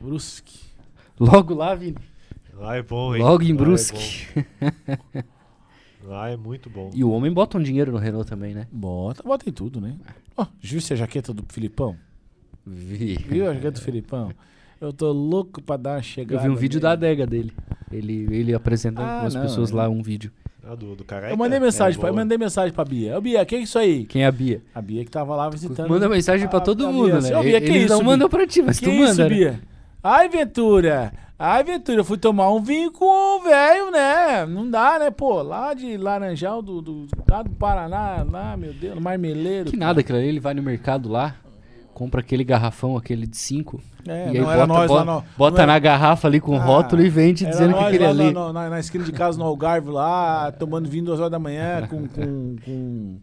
Brusque. 0.00 0.60
Logo 1.18 1.54
lá, 1.54 1.74
Vini. 1.74 1.98
Lá 2.54 2.76
é 2.76 2.82
bom, 2.82 3.14
hein? 3.14 3.22
Logo 3.22 3.42
em 3.42 3.52
Lá 3.52 3.54
é 3.54 3.56
Brusque. 3.56 4.28
bom. 4.34 5.22
Lá 6.02 6.30
é 6.30 6.36
muito 6.36 6.68
bom. 6.68 6.90
E 6.94 7.04
o 7.04 7.10
homem 7.10 7.32
bota 7.32 7.58
um 7.58 7.62
dinheiro 7.62 7.92
no 7.92 7.98
Renault 7.98 8.28
também, 8.28 8.54
né? 8.54 8.66
Bota, 8.72 9.22
bota 9.22 9.48
em 9.48 9.52
tudo, 9.52 9.80
né? 9.80 9.96
Ó, 10.36 10.46
viu 10.60 10.78
a 10.78 10.96
jaqueta 10.96 11.32
do 11.32 11.44
Filipão? 11.48 11.96
Vi. 12.66 13.16
Viu 13.16 13.48
a 13.48 13.54
jaqueta 13.54 13.72
do 13.78 13.80
Filipão? 13.80 14.32
Eu 14.80 14.92
tô 14.92 15.12
louco 15.12 15.60
pra 15.62 15.76
dar 15.76 15.90
uma 15.90 15.98
Eu 15.98 16.02
chegada. 16.02 16.42
vi 16.42 16.48
um 16.48 16.56
vídeo 16.56 16.80
da 16.80 16.90
nele. 16.90 17.06
adega 17.06 17.26
dele. 17.26 17.52
Ele, 17.92 18.26
ele 18.34 18.54
apresentando 18.54 19.04
Ah, 19.06 19.18
com 19.20 19.26
as 19.26 19.34
não, 19.34 19.42
pessoas 19.42 19.70
é. 19.70 19.74
lá 19.74 19.88
um 19.88 20.00
vídeo. 20.02 20.30
Ah, 20.64 20.74
do, 20.74 20.94
do 20.94 21.04
Careca? 21.04 21.32
Eu 21.32 21.36
mandei 21.36 21.58
mensagem, 21.58 21.98
É, 21.98 22.00
pra, 22.00 22.08
eu 22.10 22.14
mandei 22.14 22.38
mensagem 22.38 22.72
pra 22.72 22.84
Bia. 22.84 23.18
Ô, 23.18 23.20
Bia, 23.20 23.44
que 23.44 23.56
é 23.56 23.58
isso 23.60 23.78
aí? 23.78 24.04
Quem 24.04 24.22
é 24.22 24.26
a 24.26 24.32
Bia? 24.32 24.62
A 24.74 24.80
Bia 24.80 25.04
que 25.04 25.10
tava 25.10 25.34
lá 25.34 25.48
visitando. 25.50 25.88
Manda 25.88 26.08
mensagem 26.08 26.46
pra 26.48 26.60
todo 26.60 26.86
a 26.86 26.92
mundo, 26.92 27.18
Bia, 27.20 27.30
né? 27.30 27.36
ô, 27.36 27.42
Bia, 27.42 27.60
que 27.60 27.66
Eles 27.68 27.84
isso, 27.84 27.94
não 27.94 28.02
mandam 28.04 28.28
Bia? 28.28 28.38
pra 28.38 28.46
ti, 28.46 28.62
mas 28.62 28.78
que 28.78 28.84
tu 28.86 28.90
isso, 28.92 29.00
manda, 29.02 29.28
né? 29.28 29.34
Bia? 29.34 29.60
Ai, 30.02 30.28
Ventura. 30.28 31.12
Ai, 31.38 31.64
Ventura, 31.64 32.00
eu 32.00 32.04
fui 32.04 32.18
tomar 32.18 32.52
um 32.52 32.60
vinho 32.62 32.92
com 32.92 33.04
o 33.04 33.42
velho, 33.42 33.90
né? 33.90 34.44
Não 34.46 34.70
dá, 34.70 34.98
né? 34.98 35.10
Pô, 35.10 35.40
lá 35.42 35.72
de 35.74 35.96
Laranjal, 35.96 36.60
do, 36.62 36.80
do, 36.82 37.06
lá 37.30 37.42
do 37.42 37.50
Paraná, 37.50 38.24
lá, 38.30 38.56
meu 38.56 38.72
Deus, 38.74 38.94
no 38.94 39.00
Marmeleiro. 39.00 39.70
Que 39.70 39.76
nada, 39.76 40.00
aquilo 40.00 40.18
ali, 40.18 40.28
ele 40.28 40.40
vai 40.40 40.52
no 40.54 40.62
mercado 40.62 41.08
lá, 41.08 41.34
compra 42.00 42.20
aquele 42.22 42.42
garrafão, 42.42 42.96
aquele 42.96 43.26
de 43.26 43.36
5, 43.36 43.78
É, 44.08 44.32
e 44.32 44.38
aí 44.38 44.38
não 44.38 44.44
bota, 44.46 44.56
era 44.56 44.66
nós 44.66 44.88
bota, 44.90 45.04
lá 45.04 45.14
no... 45.16 45.24
bota 45.36 45.56
não 45.58 45.62
era- 45.64 45.72
na 45.74 45.78
garrafa 45.78 46.28
ali 46.28 46.40
com 46.40 46.56
Ah, 46.56 46.58
rótulo 46.58 47.02
e 47.02 47.10
vende 47.10 47.44
dizendo 47.44 47.74
que 47.76 47.84
aquele 47.84 48.06
ali. 48.06 48.32
na, 48.32 48.50
na- 48.54 48.70
na 48.70 48.80
esquina 48.80 49.04
de 49.04 49.12
casa, 49.12 49.36
no 49.38 49.44
Algarve 49.44 49.90
lá, 49.90 50.50
tomando 50.50 50.88
vinho 50.88 51.04
duas 51.04 51.18
horas 51.20 51.30
da 51.30 51.38
manhã 51.38 51.82
com... 51.90 52.08
com, 52.08 52.56
com... 52.64 53.16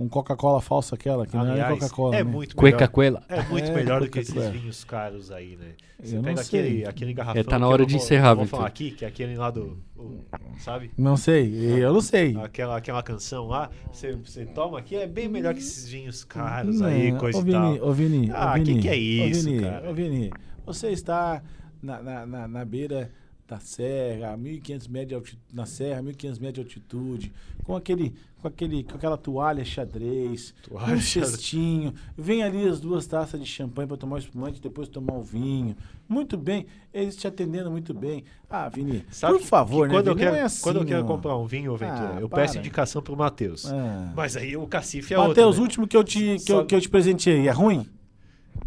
Com 0.00 0.08
Coca-Cola 0.08 0.62
falsa 0.62 0.94
aquela, 0.94 1.26
que 1.26 1.36
não 1.36 1.46
é 1.46 1.50
Aliás, 1.50 1.74
Coca-Cola. 1.78 2.16
é 2.16 2.24
né? 2.24 2.30
muito 2.30 2.56
melhor. 2.56 3.22
É 3.28 3.42
muito 3.42 3.70
É, 3.70 3.74
melhor 3.74 4.00
do 4.00 4.08
que 4.08 4.18
esses 4.20 4.48
vinhos 4.48 4.82
caros 4.82 5.30
aí, 5.30 5.58
né? 5.60 5.72
Você 6.02 6.14
Eu 6.16 6.22
não 6.22 6.24
pega 6.24 6.42
sei. 6.42 6.60
aquele, 6.60 6.86
aquele 6.86 7.12
garrafão. 7.12 7.38
É, 7.38 7.44
tá 7.44 7.58
na 7.58 7.68
hora 7.68 7.80
não 7.82 7.86
de 7.86 7.92
vou- 7.96 8.02
encerrar, 8.02 8.32
Vou 8.32 8.46
falar 8.46 8.66
aqui, 8.66 8.92
que 8.92 9.04
é 9.04 9.08
aquele 9.08 9.36
lá 9.36 9.50
do. 9.50 9.76
o- 9.98 10.24
sabe? 10.58 10.90
Não 10.96 11.18
sei, 11.18 11.52
eu 11.84 11.92
não 11.92 12.00
sei. 12.00 12.34
Aquela, 12.42 12.78
aquela 12.78 13.02
canção 13.02 13.46
lá, 13.46 13.68
você, 13.92 14.16
você 14.16 14.46
toma 14.46 14.78
aqui, 14.78 14.96
é 14.96 15.06
bem 15.06 15.28
melhor 15.28 15.52
que 15.52 15.60
esses 15.60 15.86
vinhos 15.86 16.24
caros 16.24 16.80
Não, 16.80 16.86
aí, 16.86 17.12
coisa 17.18 17.36
ô 17.36 17.42
e 17.42 17.44
Vini, 17.44 17.78
tal. 17.78 17.88
Ô 17.88 17.92
Vini, 17.92 18.30
Ah, 18.32 18.54
Vini, 18.54 18.74
que 18.76 18.80
que 18.80 18.88
é 18.88 18.96
isso, 18.96 19.46
ô 19.48 19.50
Vini, 19.52 19.62
cara? 19.62 19.90
Ô 19.90 19.92
Vini, 19.92 20.30
você 20.64 20.88
está 20.92 21.42
na, 21.82 22.02
na, 22.02 22.24
na, 22.26 22.48
na 22.48 22.64
beira 22.64 23.10
da 23.50 23.58
serra, 23.58 24.32
a 24.32 24.38
1.500 24.38 24.88
metros 24.88 25.08
de 25.08 25.14
altitude, 25.16 25.42
na 25.52 25.66
serra, 25.66 26.00
1.500 26.02 26.40
metros 26.40 26.52
de 26.54 26.60
altitude, 26.60 27.32
com 27.64 27.74
aquele, 27.74 28.14
com 28.40 28.46
aquele, 28.46 28.84
com 28.84 28.94
aquela 28.94 29.16
toalha 29.16 29.64
xadrez, 29.64 30.54
Toalha 30.62 30.94
um 30.94 31.00
cestinho, 31.00 31.92
vem 32.16 32.44
ali 32.44 32.68
as 32.68 32.78
duas 32.80 33.06
taças 33.08 33.40
de 33.40 33.46
champanhe 33.46 33.88
para 33.88 33.96
tomar 33.96 34.16
o 34.16 34.18
espumante, 34.20 34.60
depois 34.60 34.88
tomar 34.88 35.14
o 35.14 35.22
vinho. 35.22 35.76
Muito 36.08 36.36
bem, 36.36 36.64
eles 36.94 37.16
te 37.16 37.26
atendendo 37.26 37.70
muito 37.72 37.92
bem. 37.92 38.22
Ah, 38.48 38.68
Vini, 38.68 39.04
Sabe 39.10 39.38
por 39.38 39.42
favor, 39.44 39.88
que 39.88 39.94
né? 39.94 39.98
quando, 39.98 40.06
eu 40.06 40.14
Vini? 40.14 40.26
quero, 40.26 40.36
é 40.36 40.42
assim, 40.42 40.62
quando 40.62 40.76
eu 40.76 40.84
quero 40.86 41.00
não. 41.00 41.08
comprar 41.08 41.36
um 41.36 41.46
vinho, 41.46 41.76
Ventura, 41.76 42.14
Ah, 42.16 42.20
eu 42.20 42.28
para. 42.28 42.42
peço 42.42 42.56
indicação 42.58 43.02
pro 43.02 43.16
Matheus. 43.16 43.66
Ah. 43.66 44.12
Mas 44.14 44.36
aí 44.36 44.56
o 44.56 44.64
Cacife 44.68 45.12
é 45.12 45.16
Matheus, 45.16 45.36
outro. 45.38 45.52
o 45.52 45.56
né? 45.56 45.62
último 45.62 45.88
que 45.88 45.96
eu 45.96 46.04
te, 46.04 46.36
que 46.46 46.52
eu, 46.52 46.64
que 46.64 46.74
eu 46.74 46.80
te 46.80 46.88
presenteei, 46.88 47.48
é 47.48 47.50
ruim? 47.50 47.84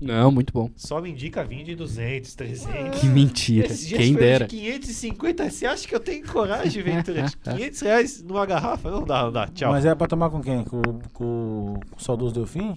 Não, 0.01 0.31
muito 0.31 0.51
bom. 0.51 0.69
Só 0.75 0.99
me 0.99 1.09
indica 1.11 1.43
vinho 1.45 1.63
de 1.63 1.75
200, 1.75 2.35
300. 2.35 2.99
Que 2.99 3.07
mentira. 3.07 3.67
Esses 3.67 3.87
dias 3.87 4.01
Quem 4.01 4.13
foi 4.13 4.21
dera. 4.21 4.45
de 4.47 4.55
550. 4.57 5.49
Você 5.49 5.65
acha 5.65 5.87
que 5.87 5.95
eu 5.95 5.99
tenho 5.99 6.27
coragem, 6.27 6.83
Ventura? 6.83 7.23
De 7.23 7.37
500 7.37 7.81
reais 7.81 8.21
numa 8.23 8.45
garrafa? 8.45 8.91
Não 8.91 9.03
dá, 9.03 9.23
não 9.23 9.31
dá. 9.31 9.47
Tchau. 9.47 9.71
Mas 9.71 9.85
é 9.85 9.95
pra 9.95 10.07
tomar 10.07 10.29
com 10.29 10.41
quem? 10.41 10.63
Com, 10.65 10.81
com, 10.81 10.99
com 11.13 11.79
o 11.97 12.01
saudoso 12.03 12.33
Delfim? 12.33 12.75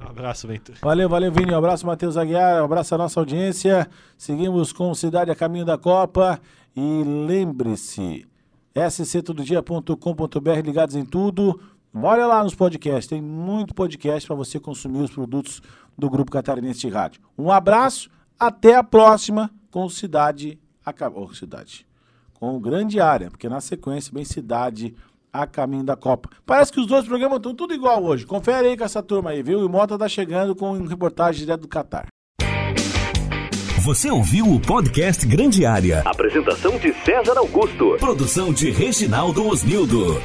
Um 0.00 0.08
abraço, 0.08 0.48
Ventura. 0.48 0.78
Valeu, 0.80 1.08
valeu, 1.08 1.30
Vini. 1.30 1.52
Um 1.52 1.58
abraço, 1.58 1.86
Matheus 1.86 2.16
Aguiar. 2.16 2.62
Um 2.62 2.64
abraço 2.64 2.94
à 2.94 2.98
nossa 2.98 3.20
audiência. 3.20 3.86
Seguimos 4.16 4.72
com 4.72 4.94
Cidade 4.94 5.30
a 5.30 5.34
Caminho 5.34 5.64
da 5.64 5.76
Copa. 5.76 6.40
E 6.74 6.80
lembre-se, 7.04 8.24
sctododia.com.br, 8.74 10.60
ligados 10.64 10.96
em 10.96 11.04
tudo. 11.04 11.60
Olha 11.94 12.26
lá 12.26 12.42
nos 12.42 12.54
podcasts, 12.54 13.06
tem 13.06 13.20
muito 13.20 13.74
podcast 13.74 14.26
para 14.26 14.34
você 14.34 14.58
consumir 14.58 15.02
os 15.02 15.10
produtos 15.10 15.60
do 15.96 16.08
Grupo 16.08 16.30
Catarinense 16.30 16.80
de 16.80 16.88
Rádio. 16.88 17.20
Um 17.36 17.50
abraço, 17.50 18.08
até 18.38 18.74
a 18.76 18.82
próxima 18.82 19.50
com 19.70 19.88
Cidade 19.88 20.58
a 20.84 20.92
Caminho. 20.92 21.34
cidade. 21.34 21.86
Com 22.34 22.56
o 22.56 22.60
Grande 22.60 22.98
Área, 22.98 23.30
porque 23.30 23.48
na 23.48 23.60
sequência 23.60 24.10
vem 24.12 24.24
Cidade 24.24 24.94
a 25.32 25.46
Caminho 25.46 25.84
da 25.84 25.94
Copa. 25.94 26.30
Parece 26.44 26.72
que 26.72 26.80
os 26.80 26.86
dois 26.86 27.04
programas 27.06 27.36
estão 27.36 27.54
tudo 27.54 27.74
igual 27.74 28.02
hoje. 28.02 28.26
Confere 28.26 28.68
aí 28.68 28.76
com 28.76 28.84
essa 28.84 29.02
turma 29.02 29.30
aí, 29.30 29.42
viu? 29.42 29.60
E 29.60 29.64
o 29.64 29.68
Mota 29.68 29.96
tá 29.98 30.08
chegando 30.08 30.56
com 30.56 30.72
um 30.72 30.86
reportagem 30.86 31.40
direto 31.40 31.60
do 31.60 31.68
Catar. 31.68 32.06
Você 33.84 34.10
ouviu 34.10 34.46
o 34.46 34.60
podcast 34.60 35.26
Grande 35.26 35.66
Área. 35.66 36.02
Apresentação 36.06 36.78
de 36.78 36.92
César 37.04 37.36
Augusto. 37.36 37.96
Produção 37.98 38.52
de 38.52 38.70
Reginaldo 38.70 39.46
Osnildo. 39.46 40.20